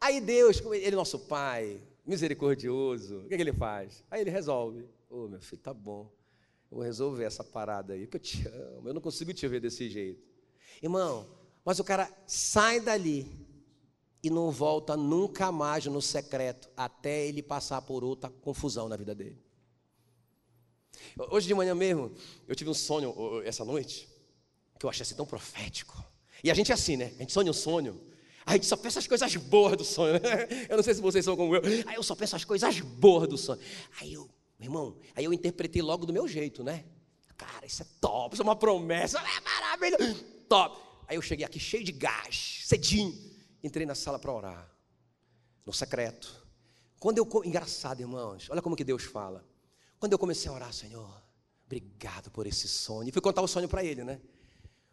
Aí 0.00 0.20
Deus, 0.20 0.60
Ele 0.60 0.88
é 0.88 0.90
nosso 0.90 1.18
Pai, 1.18 1.80
misericordioso, 2.04 3.20
o 3.20 3.28
que, 3.28 3.34
é 3.34 3.36
que 3.36 3.42
Ele 3.42 3.52
faz? 3.52 4.04
Aí 4.10 4.20
Ele 4.20 4.30
resolve. 4.30 4.82
Ô, 5.08 5.24
oh, 5.24 5.28
meu 5.28 5.40
filho, 5.40 5.62
tá 5.62 5.72
bom. 5.72 6.12
Eu 6.70 6.78
vou 6.78 6.84
resolver 6.84 7.24
essa 7.24 7.44
parada 7.44 7.92
aí, 7.92 8.06
porque 8.06 8.16
eu 8.16 8.20
te 8.20 8.48
amo. 8.48 8.88
Eu 8.88 8.94
não 8.94 9.00
consigo 9.00 9.32
te 9.32 9.46
ver 9.46 9.60
desse 9.60 9.88
jeito. 9.88 10.22
Irmão, 10.82 11.26
mas 11.64 11.78
o 11.78 11.84
cara 11.84 12.10
sai 12.26 12.80
dali 12.80 13.43
e 14.24 14.30
não 14.30 14.50
volta 14.50 14.96
nunca 14.96 15.52
mais 15.52 15.84
no 15.84 16.00
secreto, 16.00 16.70
até 16.74 17.26
ele 17.26 17.42
passar 17.42 17.82
por 17.82 18.02
outra 18.02 18.30
confusão 18.30 18.88
na 18.88 18.96
vida 18.96 19.14
dele. 19.14 19.38
Hoje 21.30 21.46
de 21.46 21.54
manhã 21.54 21.74
mesmo, 21.74 22.10
eu 22.48 22.54
tive 22.54 22.70
um 22.70 22.74
sonho 22.74 23.14
essa 23.44 23.66
noite, 23.66 24.08
que 24.78 24.86
eu 24.86 24.88
achei 24.88 25.02
assim 25.02 25.14
tão 25.14 25.26
profético. 25.26 26.02
E 26.42 26.50
a 26.50 26.54
gente 26.54 26.70
é 26.70 26.74
assim, 26.74 26.96
né? 26.96 27.12
A 27.16 27.18
gente 27.18 27.34
sonha 27.34 27.50
um 27.50 27.54
sonho, 27.54 28.00
a 28.46 28.54
gente 28.54 28.64
só 28.64 28.78
pensa 28.78 28.98
as 28.98 29.06
coisas 29.06 29.36
boas 29.36 29.76
do 29.76 29.84
sonho, 29.84 30.14
né? 30.14 30.48
Eu 30.70 30.76
não 30.78 30.82
sei 30.82 30.94
se 30.94 31.02
vocês 31.02 31.22
são 31.22 31.36
como 31.36 31.54
eu. 31.54 31.62
Aí 31.86 31.96
eu 31.96 32.02
só 32.02 32.14
penso 32.14 32.34
as 32.34 32.44
coisas 32.46 32.80
boas 32.80 33.28
do 33.28 33.36
sonho. 33.36 33.60
Aí 34.00 34.14
eu, 34.14 34.22
meu 34.58 34.68
irmão, 34.68 34.96
aí 35.14 35.24
eu 35.24 35.34
interpretei 35.34 35.82
logo 35.82 36.06
do 36.06 36.14
meu 36.14 36.26
jeito, 36.26 36.64
né? 36.64 36.86
Cara, 37.36 37.66
isso 37.66 37.82
é 37.82 37.86
top, 38.00 38.34
isso 38.34 38.42
é 38.42 38.44
uma 38.44 38.56
promessa, 38.56 39.18
é 39.18 39.40
maravilhoso, 39.40 40.24
top. 40.48 40.80
Aí 41.06 41.16
eu 41.16 41.22
cheguei 41.22 41.44
aqui 41.44 41.60
cheio 41.60 41.84
de 41.84 41.92
gás, 41.92 42.62
cedinho, 42.64 43.33
entrei 43.64 43.86
na 43.86 43.94
sala 43.94 44.18
para 44.18 44.32
orar, 44.32 44.70
no 45.64 45.72
secreto. 45.72 46.46
Quando 47.00 47.18
eu, 47.18 47.28
engraçado, 47.44 48.00
irmãos, 48.00 48.48
olha 48.50 48.60
como 48.62 48.76
que 48.76 48.84
Deus 48.84 49.04
fala. 49.04 49.44
Quando 49.98 50.12
eu 50.12 50.18
comecei 50.18 50.50
a 50.50 50.54
orar, 50.54 50.72
Senhor, 50.72 51.22
obrigado 51.64 52.30
por 52.30 52.46
esse 52.46 52.68
sonho. 52.68 53.08
E 53.08 53.12
fui 53.12 53.22
contar 53.22 53.40
o 53.42 53.48
sonho 53.48 53.68
para 53.68 53.82
ele, 53.82 54.04
né? 54.04 54.20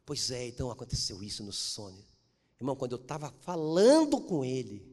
Pois 0.05 0.32
é, 0.32 0.47
então 0.47 0.72
aconteceu 0.72 1.22
isso 1.22 1.43
no 1.43 1.51
sonho. 1.51 2.03
Irmão, 2.59 2.76
quando 2.76 2.93
eu 2.93 3.01
estava 3.01 3.30
falando 3.41 4.22
com 4.22 4.45
ele, 4.45 4.86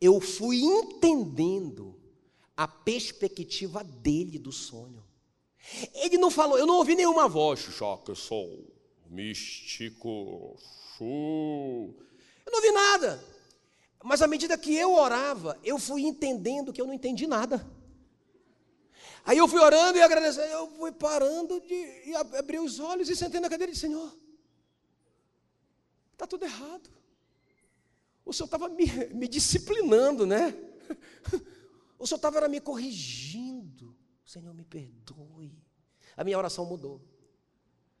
eu 0.00 0.20
fui 0.20 0.60
entendendo 0.60 1.98
a 2.56 2.68
perspectiva 2.68 3.82
dele 3.82 4.38
do 4.38 4.52
sonho. 4.52 5.02
Ele 5.94 6.18
não 6.18 6.30
falou, 6.30 6.58
eu 6.58 6.66
não 6.66 6.76
ouvi 6.76 6.94
nenhuma 6.94 7.28
voz, 7.28 7.60
já 7.60 7.96
que 7.98 8.10
eu 8.10 8.14
sou 8.14 8.70
místico. 9.08 10.58
Eu 12.46 12.52
não 12.52 12.60
vi 12.60 12.70
nada. 12.70 13.24
Mas 14.02 14.20
à 14.20 14.26
medida 14.26 14.58
que 14.58 14.74
eu 14.74 14.92
orava, 14.94 15.58
eu 15.64 15.78
fui 15.78 16.02
entendendo 16.02 16.72
que 16.72 16.80
eu 16.80 16.86
não 16.86 16.92
entendi 16.92 17.26
nada. 17.26 17.64
Aí 19.24 19.38
eu 19.38 19.48
fui 19.48 19.60
orando 19.60 19.96
e 19.96 20.02
agradecendo, 20.02 20.46
eu 20.48 20.70
fui 20.72 20.92
parando 20.92 21.58
de 21.60 21.74
e 21.74 22.14
abri 22.14 22.58
os 22.58 22.78
olhos 22.78 23.08
e 23.08 23.16
sentei 23.16 23.40
na 23.40 23.48
cadeira 23.48 23.70
e 23.70 23.74
disse, 23.74 23.86
Senhor, 23.86 24.14
está 26.12 26.26
tudo 26.26 26.44
errado. 26.44 26.90
O 28.24 28.32
Senhor 28.32 28.46
estava 28.46 28.68
me, 28.68 28.86
me, 29.14 29.28
disciplinando, 29.28 30.26
né? 30.26 30.54
O 31.96 32.06
Senhor 32.06 32.16
estava 32.16 32.46
me 32.48 32.60
corrigindo. 32.60 33.96
Senhor, 34.26 34.52
me 34.52 34.64
perdoe. 34.64 35.56
A 36.14 36.22
minha 36.22 36.36
oração 36.36 36.66
mudou. 36.66 37.00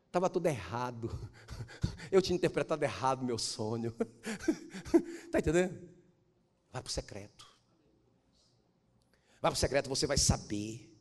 Estava 0.06 0.28
tudo 0.28 0.46
errado. 0.46 1.08
Eu 2.14 2.22
tinha 2.22 2.36
interpretado 2.36 2.84
errado 2.84 3.24
meu 3.24 3.36
sonho. 3.36 3.92
Está 5.24 5.40
entendendo? 5.42 5.76
Vai 6.72 6.80
para 6.80 6.88
o 6.88 6.92
secreto. 6.92 7.44
Vai 9.42 9.50
para 9.50 9.56
o 9.56 9.56
secreto, 9.56 9.88
você 9.88 10.06
vai 10.06 10.16
saber. 10.16 10.96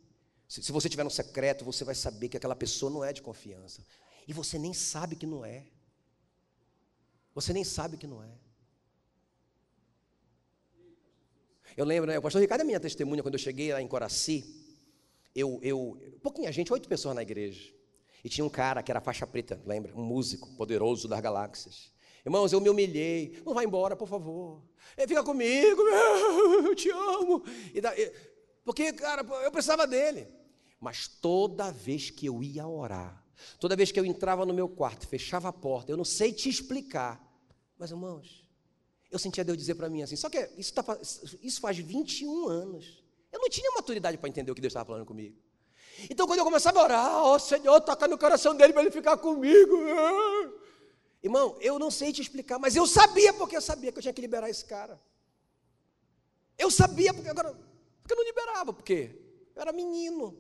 Se, 0.48 0.64
se 0.64 0.72
você 0.72 0.88
estiver 0.88 1.04
no 1.04 1.12
secreto, 1.12 1.64
você 1.64 1.84
vai 1.84 1.94
saber 1.94 2.30
que 2.30 2.38
aquela 2.38 2.56
pessoa 2.56 2.92
não 2.92 3.04
é 3.04 3.14
de 3.14 3.22
confiança. 3.22 3.86
E 4.28 4.34
você 4.34 4.58
nem 4.58 4.74
sabe 4.74 5.16
que 5.16 5.28
não 5.28 5.46
é. 5.46 5.68
Você 7.36 7.54
nem 7.54 7.64
sabe 7.64 7.96
que 7.96 8.08
não 8.08 8.24
é. 8.24 8.36
Eu 11.78 11.86
lembro, 11.86 12.10
né? 12.10 12.18
O 12.18 12.24
pastor 12.24 12.42
Ricardo 12.42 12.62
é 12.62 12.64
minha 12.64 12.80
testemunha 12.80 13.22
quando 13.22 13.36
eu 13.36 13.40
cheguei 13.40 13.72
lá 13.72 13.80
em 13.80 13.88
Coraci. 13.88 14.44
Eu, 15.36 15.60
eu, 15.62 15.96
pouquinha 16.24 16.52
gente, 16.52 16.74
oito 16.74 16.90
pessoas 16.90 17.14
na 17.14 17.22
igreja. 17.22 17.72
E 18.24 18.30
tinha 18.30 18.46
um 18.46 18.50
cara 18.50 18.82
que 18.82 18.92
era 18.92 19.02
faixa 19.02 19.28
preta, 19.28 19.62
lembra? 19.66 19.94
Um 19.96 20.04
músico 20.04 20.56
poderoso 20.56 21.08
das 21.08 21.20
galáxias. 21.20 21.92
Irmãos, 22.26 22.54
eu 22.54 22.62
me 22.62 22.70
humilhei. 22.70 23.42
Não 23.46 23.54
vai 23.54 23.66
embora, 23.66 23.96
por 23.96 24.08
favor. 24.08 24.64
Fica 25.08 25.24
comigo, 25.24 25.82
eu 26.64 26.76
te 26.76 26.90
amo. 26.90 27.44
porque, 28.64 28.94
cara, 28.94 29.26
eu 29.44 29.52
precisava 29.52 29.86
dele. 29.86 30.28
Mas 30.80 31.08
toda 31.08 31.72
vez 31.72 32.10
que 32.10 32.26
eu 32.26 32.42
ia 32.42 32.68
orar, 32.68 33.26
toda 33.60 33.76
vez 33.76 33.92
que 33.92 34.00
eu 34.00 34.06
entrava 34.06 34.46
no 34.46 34.54
meu 34.54 34.70
quarto, 34.70 35.08
fechava 35.08 35.50
a 35.50 35.54
porta, 35.54 35.92
eu 35.92 35.98
não 35.98 36.06
sei 36.06 36.32
te 36.32 36.50
explicar. 36.50 37.22
Mas, 37.78 37.92
irmãos, 37.92 38.48
eu 39.12 39.20
sentia 39.20 39.44
Deus 39.44 39.58
dizer 39.58 39.76
para 39.76 39.90
mim 39.90 40.02
assim, 40.02 40.16
só 40.16 40.30
que 40.30 40.50
isso, 40.58 40.74
tá, 40.74 40.98
isso 41.42 41.60
faz 41.60 41.78
21 41.78 42.48
anos. 42.48 43.04
Eu 43.32 43.40
não 43.40 43.50
tinha 43.50 43.70
maturidade 43.72 44.18
para 44.18 44.30
entender 44.30 44.52
o 44.52 44.56
que 44.56 44.62
Deus 44.62 44.72
estava 44.72 44.86
falando 44.86 45.06
comigo. 45.06 45.38
Então, 46.10 46.26
quando 46.28 46.40
eu 46.40 46.46
começava 46.46 46.80
a 46.80 46.84
orar, 46.84 47.16
ó 47.24 47.36
oh, 47.36 47.40
Senhor, 47.40 47.80
toca 47.82 48.08
no 48.08 48.18
coração 48.18 48.56
dele 48.56 48.74
para 48.74 48.82
ele 48.82 48.92
ficar 48.92 49.18
comigo. 49.18 49.76
Irmão, 51.22 51.58
eu 51.62 51.80
não 51.80 51.90
sei 51.90 52.12
te 52.12 52.22
explicar, 52.22 52.60
mas 52.60 52.76
eu 52.76 52.86
sabia 52.86 53.34
porque 53.34 53.56
eu 53.56 53.62
sabia 53.62 53.92
que 53.92 53.98
eu 53.98 54.02
tinha 54.02 54.14
que 54.14 54.22
liberar 54.22 54.50
esse 54.50 54.66
cara. 54.66 55.00
Eu 56.58 56.70
sabia 56.70 57.14
porque 57.14 57.30
agora, 57.30 57.54
porque 58.02 58.14
eu 58.14 58.18
não 58.18 58.26
liberava, 58.26 58.74
porque 58.74 59.16
eu 59.56 59.62
era 59.62 59.72
menino, 59.72 60.38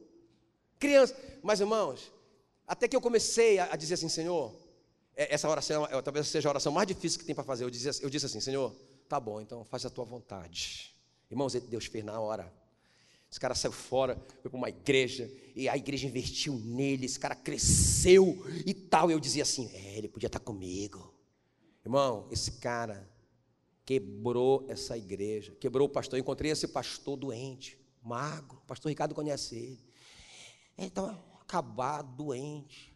criança. 0.79 1.15
Mas, 1.41 1.59
irmãos, 1.59 2.11
até 2.67 2.87
que 2.87 2.95
eu 2.95 3.01
comecei 3.01 3.59
a, 3.59 3.73
a 3.73 3.75
dizer 3.75 3.93
assim, 3.93 4.09
Senhor, 4.09 4.53
é, 5.15 5.33
essa 5.33 5.47
oração 5.47 5.85
é, 5.85 6.01
talvez 6.01 6.27
seja 6.27 6.49
a 6.49 6.51
oração 6.51 6.71
mais 6.71 6.87
difícil 6.87 7.19
que 7.19 7.25
tem 7.25 7.35
para 7.35 7.43
fazer. 7.43 7.63
Eu, 7.63 7.69
dizia, 7.69 7.91
eu 8.01 8.09
disse 8.09 8.25
assim, 8.25 8.41
Senhor, 8.41 8.75
tá 9.07 9.19
bom, 9.19 9.39
então 9.39 9.63
faz 9.63 9.85
a 9.85 9.89
tua 9.89 10.03
vontade. 10.03 10.93
Irmãos, 11.29 11.53
Deus 11.53 11.85
fez 11.85 12.03
na 12.03 12.19
hora. 12.19 12.51
Esse 13.34 13.39
cara 13.39 13.55
saiu 13.55 13.71
fora, 13.71 14.15
foi 14.43 14.51
para 14.51 14.57
uma 14.59 14.69
igreja, 14.69 15.27
e 15.55 15.67
a 15.67 15.75
igreja 15.75 16.05
investiu 16.05 16.53
nele, 16.53 17.07
esse 17.07 17.19
cara 17.19 17.34
cresceu 17.34 18.38
e 18.63 18.75
tal. 18.75 19.09
E 19.09 19.13
eu 19.13 19.19
dizia 19.19 19.41
assim: 19.41 19.71
é, 19.73 19.97
ele 19.97 20.07
podia 20.07 20.27
estar 20.27 20.38
comigo. 20.38 21.11
Irmão, 21.84 22.27
esse 22.29 22.51
cara 22.59 23.09
quebrou 23.84 24.67
essa 24.69 24.95
igreja, 24.95 25.51
quebrou 25.59 25.88
o 25.88 25.89
pastor. 25.89 26.19
Eu 26.19 26.21
encontrei 26.21 26.51
esse 26.51 26.67
pastor 26.67 27.17
doente, 27.17 27.75
magro, 28.03 28.59
o 28.59 28.67
pastor 28.67 28.89
Ricardo 28.89 29.15
conhece 29.15 29.55
ele. 29.55 29.84
Ele 30.77 30.88
estava 30.89 31.19
acabado, 31.41 32.15
doente, 32.15 32.95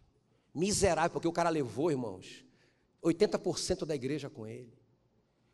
miserável, 0.53 1.09
porque 1.09 1.27
o 1.27 1.33
cara 1.33 1.49
levou, 1.49 1.89
irmãos, 1.89 2.45
80% 3.03 3.85
da 3.85 3.95
igreja 3.95 4.29
com 4.29 4.45
ele. 4.45 4.77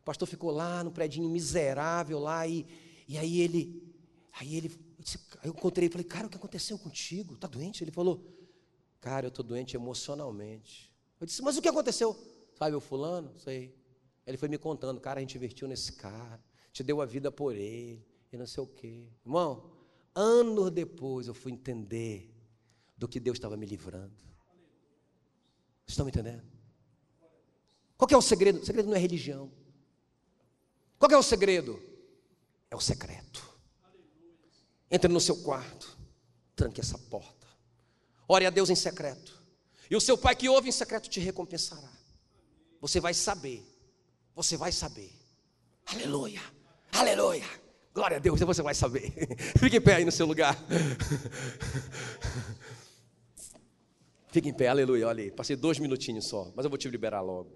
O 0.02 0.04
pastor 0.04 0.28
ficou 0.28 0.50
lá 0.50 0.84
no 0.84 0.92
predinho 0.92 1.30
miserável 1.30 2.18
lá, 2.18 2.46
e, 2.46 2.66
e 3.08 3.16
aí 3.16 3.40
ele 3.40 3.83
Aí 4.38 4.56
ele, 4.56 4.96
aí 5.40 5.48
eu 5.48 5.50
encontrei 5.50 5.88
e 5.88 5.90
falei, 5.90 6.04
cara, 6.04 6.26
o 6.26 6.30
que 6.30 6.36
aconteceu 6.36 6.78
contigo? 6.78 7.34
Está 7.34 7.46
doente? 7.46 7.84
Ele 7.84 7.92
falou, 7.92 8.24
cara, 9.00 9.26
eu 9.26 9.28
estou 9.28 9.44
doente 9.44 9.76
emocionalmente. 9.76 10.92
Eu 11.20 11.26
disse, 11.26 11.40
mas 11.40 11.56
o 11.56 11.62
que 11.62 11.68
aconteceu? 11.68 12.16
Sabe 12.58 12.74
o 12.74 12.80
fulano? 12.80 13.32
Sei. 13.38 13.74
Ele 14.26 14.36
foi 14.36 14.48
me 14.48 14.58
contando, 14.58 15.00
cara, 15.00 15.18
a 15.18 15.20
gente 15.20 15.36
investiu 15.36 15.68
nesse 15.68 15.92
cara, 15.92 16.42
te 16.72 16.82
deu 16.82 17.00
a 17.00 17.06
vida 17.06 17.30
por 17.30 17.54
ele, 17.54 18.04
e 18.32 18.36
não 18.36 18.46
sei 18.46 18.62
o 18.62 18.66
quê. 18.66 19.08
Irmão, 19.24 19.70
anos 20.14 20.70
depois 20.70 21.28
eu 21.28 21.34
fui 21.34 21.52
entender 21.52 22.34
do 22.96 23.06
que 23.06 23.20
Deus 23.20 23.36
estava 23.36 23.56
me 23.56 23.66
livrando. 23.66 24.14
Vocês 25.84 25.90
estão 25.90 26.06
me 26.06 26.10
entendendo? 26.10 26.42
Qual 27.96 28.08
é 28.10 28.16
o 28.16 28.22
segredo? 28.22 28.60
O 28.60 28.64
segredo 28.64 28.88
não 28.88 28.96
é 28.96 28.98
religião. 28.98 29.52
Qual 30.98 31.10
é 31.10 31.16
o 31.16 31.22
segredo? 31.22 31.80
É 32.70 32.74
o 32.74 32.80
secreto. 32.80 33.53
Entre 34.94 35.12
no 35.12 35.20
seu 35.20 35.36
quarto, 35.38 35.98
tranque 36.54 36.80
essa 36.80 36.96
porta. 36.96 37.48
Ore 38.28 38.46
a 38.46 38.50
Deus 38.50 38.70
em 38.70 38.76
secreto. 38.76 39.36
E 39.90 39.96
o 39.96 40.00
seu 40.00 40.16
pai 40.16 40.36
que 40.36 40.48
ouve 40.48 40.68
em 40.68 40.72
secreto 40.72 41.10
te 41.10 41.18
recompensará. 41.18 41.90
Você 42.80 43.00
vai 43.00 43.12
saber. 43.12 43.60
Você 44.36 44.56
vai 44.56 44.70
saber. 44.70 45.10
Aleluia. 45.84 46.40
Aleluia. 46.92 47.44
Glória 47.92 48.18
a 48.18 48.20
Deus, 48.20 48.38
você 48.38 48.62
vai 48.62 48.72
saber. 48.72 49.12
Fique 49.58 49.78
em 49.78 49.80
pé 49.80 49.96
aí 49.96 50.04
no 50.04 50.12
seu 50.12 50.26
lugar. 50.26 50.56
Fique 54.30 54.48
em 54.48 54.54
pé, 54.54 54.68
aleluia. 54.68 55.08
Olha 55.08 55.24
aí, 55.24 55.32
passei 55.32 55.56
dois 55.56 55.80
minutinhos 55.80 56.28
só, 56.28 56.52
mas 56.54 56.64
eu 56.64 56.70
vou 56.70 56.78
te 56.78 56.88
liberar 56.88 57.20
logo. 57.20 57.50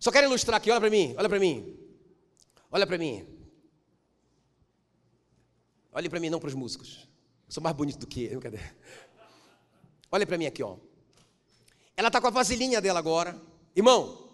Só 0.00 0.10
quero 0.10 0.26
ilustrar 0.26 0.56
aqui, 0.56 0.68
olha 0.68 0.80
para 0.80 0.90
mim, 0.90 1.14
olha 1.16 1.28
para 1.28 1.38
mim. 1.38 1.78
Olha 2.72 2.84
para 2.88 2.98
mim. 2.98 3.33
Olhe 5.94 6.08
para 6.08 6.18
mim, 6.18 6.28
não 6.28 6.40
para 6.40 6.48
os 6.48 6.54
músicos. 6.54 7.08
Eu 7.46 7.52
sou 7.52 7.62
mais 7.62 7.74
bonito 7.74 7.98
do 7.98 8.06
que 8.06 8.24
eu, 8.24 8.40
cadê? 8.40 8.58
Olha 10.10 10.26
para 10.26 10.36
mim 10.36 10.46
aqui, 10.46 10.62
ó. 10.62 10.76
Ela 11.96 12.08
está 12.08 12.20
com 12.20 12.26
a 12.26 12.30
vasilhinha 12.30 12.80
dela 12.80 12.98
agora. 12.98 13.40
Irmão, 13.76 14.28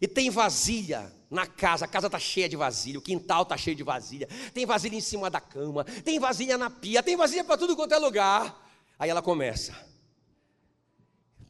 e 0.00 0.06
tem 0.06 0.28
vasilha 0.28 1.12
na 1.30 1.46
casa, 1.46 1.84
a 1.84 1.88
casa 1.88 2.06
está 2.06 2.18
cheia 2.18 2.48
de 2.48 2.56
vasilha, 2.56 2.98
o 2.98 3.02
quintal 3.02 3.42
está 3.42 3.56
cheio 3.56 3.76
de 3.76 3.82
vasilha, 3.82 4.28
tem 4.54 4.64
vasilha 4.64 4.96
em 4.96 5.00
cima 5.00 5.28
da 5.28 5.40
cama, 5.40 5.84
tem 5.84 6.18
vasilha 6.18 6.56
na 6.56 6.70
pia, 6.70 7.02
tem 7.02 7.16
vasilha 7.16 7.44
para 7.44 7.58
tudo 7.58 7.74
quanto 7.74 7.92
é 7.92 7.98
lugar. 7.98 8.66
Aí 8.98 9.10
ela 9.10 9.22
começa 9.22 9.74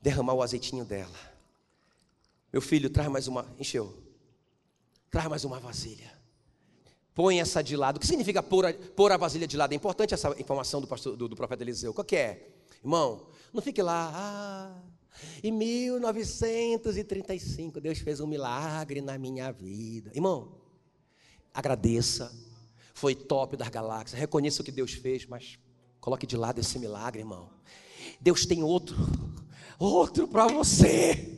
derramar 0.01 0.35
o 0.35 0.43
azeitinho 0.43 0.85
dela. 0.85 1.19
Meu 2.53 2.63
filho, 2.63 2.89
traz 2.89 3.09
mais 3.09 3.29
uma, 3.29 3.47
encheu. 3.59 4.03
Traz 5.11 5.29
mais 5.29 5.45
uma 5.45 5.61
vasilha. 5.61 6.18
Põe 7.19 7.41
essa 7.41 7.63
de 7.65 7.77
lado. 7.77 7.97
O 7.97 8.01
que 8.01 8.07
significa 8.07 8.41
pôr 8.41 8.65
a, 8.65 8.73
pôr 8.73 9.11
a 9.11 9.17
vasilha 9.17 9.45
de 9.45 9.57
lado? 9.57 9.73
É 9.73 9.75
importante 9.75 10.15
essa 10.15 10.29
informação 10.41 10.81
do, 10.81 10.87
pastor, 10.87 11.17
do, 11.17 11.27
do 11.27 11.35
profeta 11.35 11.65
Eliseu. 11.65 11.93
Qual 11.93 12.05
que 12.05 12.15
é? 12.15 12.49
Irmão, 12.81 13.27
não 13.53 13.61
fique 13.61 13.83
lá, 13.83 14.13
ah, 14.15 14.81
em 15.43 15.51
1935, 15.51 17.81
Deus 17.81 17.99
fez 17.99 18.21
um 18.21 18.27
milagre 18.29 19.01
na 19.01 19.19
minha 19.19 19.51
vida. 19.51 20.13
Irmão, 20.15 20.61
agradeça. 21.53 22.33
Foi 22.95 23.17
top 23.17 23.57
das 23.57 23.69
galáxias. 23.69 24.17
Reconheça 24.17 24.63
o 24.63 24.65
que 24.65 24.71
Deus 24.71 24.93
fez, 24.93 25.27
mas 25.27 25.59
coloque 26.01 26.25
de 26.25 26.37
lado 26.37 26.61
esse 26.61 26.79
milagre, 26.79 27.23
irmão. 27.23 27.51
Deus 28.21 28.47
tem 28.47 28.63
outro, 28.63 28.97
outro 29.77 30.29
para 30.29 30.47
você. 30.47 31.37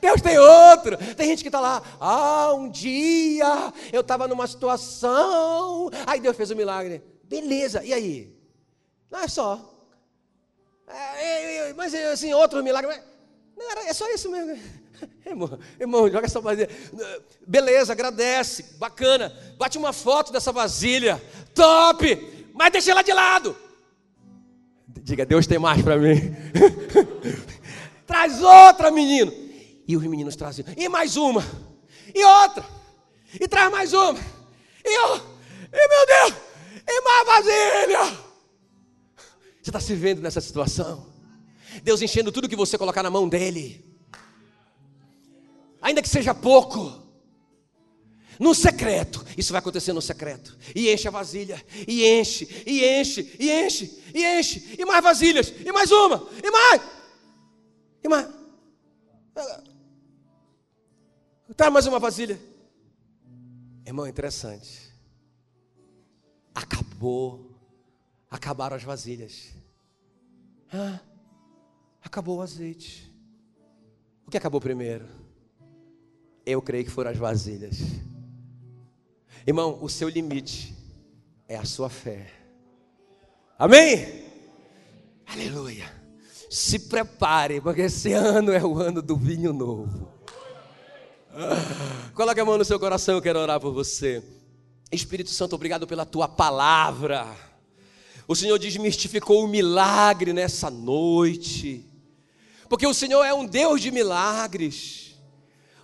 Deus 0.00 0.20
tem 0.20 0.38
outro. 0.38 0.96
Tem 1.14 1.28
gente 1.28 1.42
que 1.42 1.48
está 1.48 1.60
lá. 1.60 1.82
Ah, 2.00 2.52
um 2.54 2.68
dia 2.68 3.72
eu 3.92 4.00
estava 4.00 4.26
numa 4.26 4.46
situação. 4.46 5.90
Aí 6.06 6.20
Deus 6.20 6.36
fez 6.36 6.50
um 6.50 6.56
milagre. 6.56 7.02
Beleza, 7.24 7.84
e 7.84 7.92
aí? 7.92 8.36
Não 9.10 9.20
é 9.20 9.28
só. 9.28 9.70
É, 10.88 11.72
mas 11.74 11.94
assim, 11.94 12.32
outro 12.32 12.62
milagre. 12.62 13.00
Não, 13.56 13.70
é 13.86 13.92
só 13.92 14.08
isso 14.10 14.30
mesmo. 14.30 14.58
Irmão, 15.24 15.58
irmão, 15.78 16.10
joga 16.10 16.26
essa 16.26 16.40
vasilha. 16.40 16.68
Beleza, 17.46 17.92
agradece, 17.92 18.74
bacana. 18.78 19.32
Bate 19.56 19.78
uma 19.78 19.92
foto 19.92 20.32
dessa 20.32 20.52
vasilha. 20.52 21.22
Top! 21.54 22.50
Mas 22.52 22.72
deixa 22.72 22.90
ela 22.90 23.02
de 23.02 23.12
lado. 23.12 23.56
Diga, 24.86 25.24
Deus 25.24 25.46
tem 25.46 25.58
mais 25.58 25.80
para 25.82 25.96
mim. 25.96 26.34
Traz 28.06 28.42
outra, 28.42 28.90
menino. 28.90 29.32
E 29.90 29.96
os 29.96 30.04
meninos 30.04 30.36
traziam. 30.36 30.68
E 30.76 30.88
mais 30.88 31.16
uma. 31.16 31.44
E 32.14 32.24
outra. 32.24 32.64
E 33.40 33.48
traz 33.48 33.72
mais 33.72 33.92
uma. 33.92 34.20
E, 34.84 34.98
oh, 35.00 35.16
e 35.16 35.88
meu 35.88 36.06
Deus. 36.06 36.42
E 36.86 37.00
mais 37.00 37.26
vasilha. 37.26 38.18
Você 39.60 39.70
está 39.70 39.80
se 39.80 39.92
vendo 39.96 40.22
nessa 40.22 40.40
situação? 40.40 41.08
Deus 41.82 42.00
enchendo 42.02 42.30
tudo 42.30 42.48
que 42.48 42.54
você 42.54 42.78
colocar 42.78 43.02
na 43.02 43.10
mão 43.10 43.28
dele, 43.28 43.84
ainda 45.82 46.00
que 46.00 46.08
seja 46.08 46.32
pouco, 46.34 47.02
no 48.38 48.54
secreto, 48.54 49.24
isso 49.36 49.52
vai 49.52 49.58
acontecer 49.58 49.92
no 49.92 50.00
secreto, 50.00 50.56
e 50.74 50.92
enche 50.92 51.08
a 51.08 51.10
vasilha, 51.10 51.62
e 51.86 52.06
enche, 52.06 52.62
e 52.64 52.84
enche, 52.84 53.36
e 53.38 53.50
enche, 53.50 54.02
e 54.14 54.24
enche, 54.24 54.76
e 54.78 54.84
mais 54.84 55.02
vasilhas, 55.02 55.52
e 55.64 55.72
mais 55.72 55.90
uma, 55.90 56.28
e 56.42 56.50
mais, 56.50 56.82
e 58.02 58.08
mais, 58.08 58.28
traz 61.56 61.72
mais 61.72 61.86
uma 61.86 61.98
vasilha, 61.98 62.38
irmão, 63.86 64.06
interessante, 64.06 64.92
acabou 66.54 67.50
acabaram 68.30 68.76
as 68.76 68.84
vasilhas. 68.84 69.50
Ah, 70.72 71.00
acabou 72.02 72.38
o 72.38 72.42
azeite. 72.42 73.12
O 74.26 74.30
que 74.30 74.36
acabou 74.36 74.60
primeiro? 74.60 75.06
Eu 76.46 76.62
creio 76.62 76.84
que 76.84 76.90
foram 76.90 77.10
as 77.10 77.16
vasilhas. 77.16 77.78
Irmão, 79.46 79.78
o 79.82 79.88
seu 79.88 80.08
limite 80.08 80.76
é 81.48 81.56
a 81.56 81.64
sua 81.64 81.90
fé. 81.90 82.30
Amém? 83.58 84.24
Aleluia. 85.26 85.90
Se 86.48 86.78
prepare, 86.78 87.60
porque 87.60 87.82
esse 87.82 88.12
ano 88.12 88.52
é 88.52 88.62
o 88.64 88.78
ano 88.78 89.02
do 89.02 89.16
vinho 89.16 89.52
novo. 89.52 90.08
Coloque 92.14 92.40
a 92.40 92.44
mão 92.44 92.58
no 92.58 92.64
seu 92.64 92.78
coração, 92.78 93.14
eu 93.14 93.22
quero 93.22 93.38
orar 93.38 93.60
por 93.60 93.72
você. 93.72 94.22
Espírito 94.90 95.30
Santo, 95.30 95.54
obrigado 95.54 95.86
pela 95.86 96.04
tua 96.04 96.26
palavra. 96.26 97.26
O 98.26 98.34
Senhor 98.34 98.58
desmistificou 98.58 99.44
o 99.44 99.48
milagre 99.48 100.32
nessa 100.32 100.70
noite. 100.70 101.84
Porque 102.68 102.86
o 102.86 102.94
Senhor 102.94 103.24
é 103.24 103.32
um 103.32 103.46
Deus 103.46 103.80
de 103.80 103.90
milagres. 103.90 105.16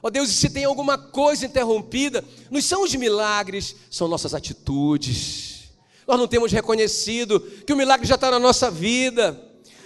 Ó 0.02 0.08
oh 0.08 0.10
Deus, 0.10 0.30
e 0.30 0.34
se 0.34 0.50
tem 0.50 0.64
alguma 0.64 0.98
coisa 0.98 1.46
interrompida, 1.46 2.24
não 2.50 2.60
são 2.60 2.82
os 2.82 2.94
milagres, 2.94 3.74
são 3.90 4.06
nossas 4.08 4.34
atitudes. 4.34 5.70
Nós 6.06 6.18
não 6.18 6.28
temos 6.28 6.52
reconhecido 6.52 7.40
que 7.40 7.72
o 7.72 7.76
milagre 7.76 8.06
já 8.06 8.14
está 8.14 8.30
na 8.30 8.38
nossa 8.38 8.70
vida. 8.70 9.40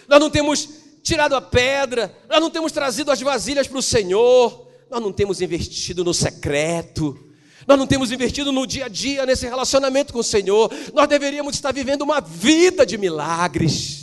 Nós 0.08 0.20
não 0.20 0.28
temos 0.28 0.68
tirado 1.02 1.34
a 1.34 1.40
pedra, 1.40 2.14
nós 2.28 2.40
não 2.40 2.50
temos 2.50 2.72
trazido 2.72 3.10
as 3.10 3.20
vasilhas 3.20 3.66
para 3.66 3.78
o 3.78 3.82
Senhor, 3.82 4.69
nós 4.90 5.00
não 5.00 5.12
temos 5.12 5.40
investido 5.40 6.04
no 6.04 6.12
secreto. 6.12 7.18
Nós 7.66 7.78
não 7.78 7.86
temos 7.86 8.10
invertido 8.10 8.50
no 8.50 8.66
dia 8.66 8.86
a 8.86 8.88
dia 8.88 9.24
nesse 9.24 9.46
relacionamento 9.46 10.12
com 10.12 10.18
o 10.18 10.24
Senhor. 10.24 10.70
Nós 10.92 11.06
deveríamos 11.06 11.54
estar 11.54 11.72
vivendo 11.72 12.02
uma 12.02 12.20
vida 12.20 12.84
de 12.84 12.98
milagres. 12.98 13.99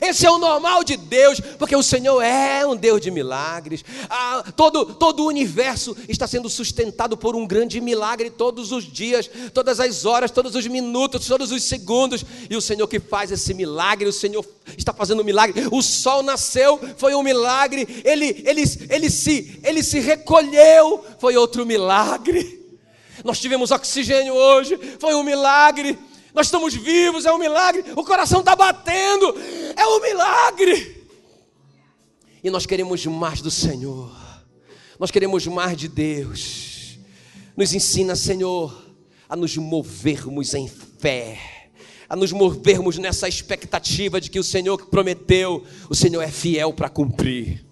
Esse 0.00 0.26
é 0.26 0.30
o 0.30 0.38
normal 0.38 0.82
de 0.82 0.96
Deus, 0.96 1.40
porque 1.58 1.76
o 1.76 1.82
Senhor 1.82 2.20
é 2.22 2.66
um 2.66 2.76
Deus 2.76 3.00
de 3.00 3.10
milagres. 3.10 3.84
Ah, 4.08 4.44
todo, 4.56 4.94
todo 4.94 5.24
o 5.24 5.26
universo 5.26 5.96
está 6.08 6.26
sendo 6.26 6.48
sustentado 6.48 7.16
por 7.16 7.36
um 7.36 7.46
grande 7.46 7.80
milagre 7.80 8.30
todos 8.30 8.72
os 8.72 8.90
dias, 8.90 9.30
todas 9.52 9.80
as 9.80 10.04
horas, 10.04 10.30
todos 10.30 10.54
os 10.54 10.66
minutos, 10.66 11.26
todos 11.26 11.52
os 11.52 11.62
segundos. 11.62 12.24
E 12.48 12.56
o 12.56 12.60
Senhor 12.60 12.86
que 12.88 13.00
faz 13.00 13.30
esse 13.30 13.52
milagre, 13.54 14.08
o 14.08 14.12
Senhor 14.12 14.44
está 14.76 14.92
fazendo 14.92 15.20
um 15.22 15.24
milagre. 15.24 15.68
O 15.70 15.82
sol 15.82 16.22
nasceu, 16.22 16.80
foi 16.96 17.14
um 17.14 17.22
milagre. 17.22 17.86
Ele, 18.04 18.42
ele, 18.46 18.62
ele, 18.88 19.10
se, 19.10 19.60
ele 19.62 19.82
se 19.82 20.00
recolheu, 20.00 21.04
foi 21.18 21.36
outro 21.36 21.66
milagre. 21.66 22.62
Nós 23.22 23.38
tivemos 23.38 23.70
oxigênio 23.70 24.34
hoje, 24.34 24.78
foi 24.98 25.14
um 25.14 25.22
milagre 25.22 25.98
nós 26.34 26.48
estamos 26.48 26.74
vivos, 26.74 27.24
é 27.24 27.32
um 27.32 27.38
milagre, 27.38 27.84
o 27.94 28.02
coração 28.02 28.40
está 28.40 28.56
batendo, 28.56 29.36
é 29.76 29.86
um 29.86 30.00
milagre. 30.00 31.06
E 32.42 32.50
nós 32.50 32.66
queremos 32.66 33.06
mais 33.06 33.40
do 33.40 33.52
Senhor, 33.52 34.12
nós 34.98 35.12
queremos 35.12 35.46
mais 35.46 35.76
de 35.76 35.86
Deus. 35.86 36.98
Nos 37.56 37.72
ensina, 37.72 38.16
Senhor, 38.16 38.84
a 39.28 39.36
nos 39.36 39.56
movermos 39.56 40.54
em 40.54 40.66
fé, 40.66 41.38
a 42.08 42.16
nos 42.16 42.32
movermos 42.32 42.98
nessa 42.98 43.28
expectativa 43.28 44.20
de 44.20 44.28
que 44.28 44.40
o 44.40 44.44
Senhor 44.44 44.76
que 44.76 44.90
prometeu, 44.90 45.64
o 45.88 45.94
Senhor 45.94 46.20
é 46.20 46.28
fiel 46.28 46.72
para 46.72 46.88
cumprir. 46.88 47.64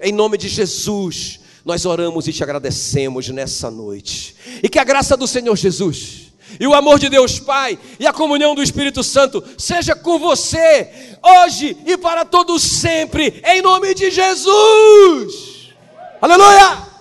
Em 0.00 0.12
nome 0.12 0.38
de 0.38 0.48
Jesus, 0.48 1.40
nós 1.64 1.84
oramos 1.84 2.28
e 2.28 2.32
te 2.32 2.44
agradecemos 2.44 3.28
nessa 3.30 3.68
noite. 3.68 4.36
E 4.62 4.68
que 4.68 4.78
a 4.78 4.84
graça 4.84 5.16
do 5.16 5.26
Senhor 5.26 5.56
Jesus 5.56 6.26
e 6.58 6.66
o 6.66 6.74
amor 6.74 6.98
de 6.98 7.08
Deus 7.08 7.38
Pai 7.38 7.78
e 7.98 8.06
a 8.06 8.12
comunhão 8.12 8.54
do 8.54 8.62
Espírito 8.62 9.02
Santo 9.02 9.42
seja 9.58 9.94
com 9.94 10.18
você, 10.18 11.16
hoje 11.22 11.76
e 11.86 11.96
para 11.96 12.24
todos 12.24 12.62
sempre, 12.62 13.42
em 13.44 13.62
nome 13.62 13.94
de 13.94 14.10
Jesus. 14.10 15.74
Aleluia! 16.20 16.95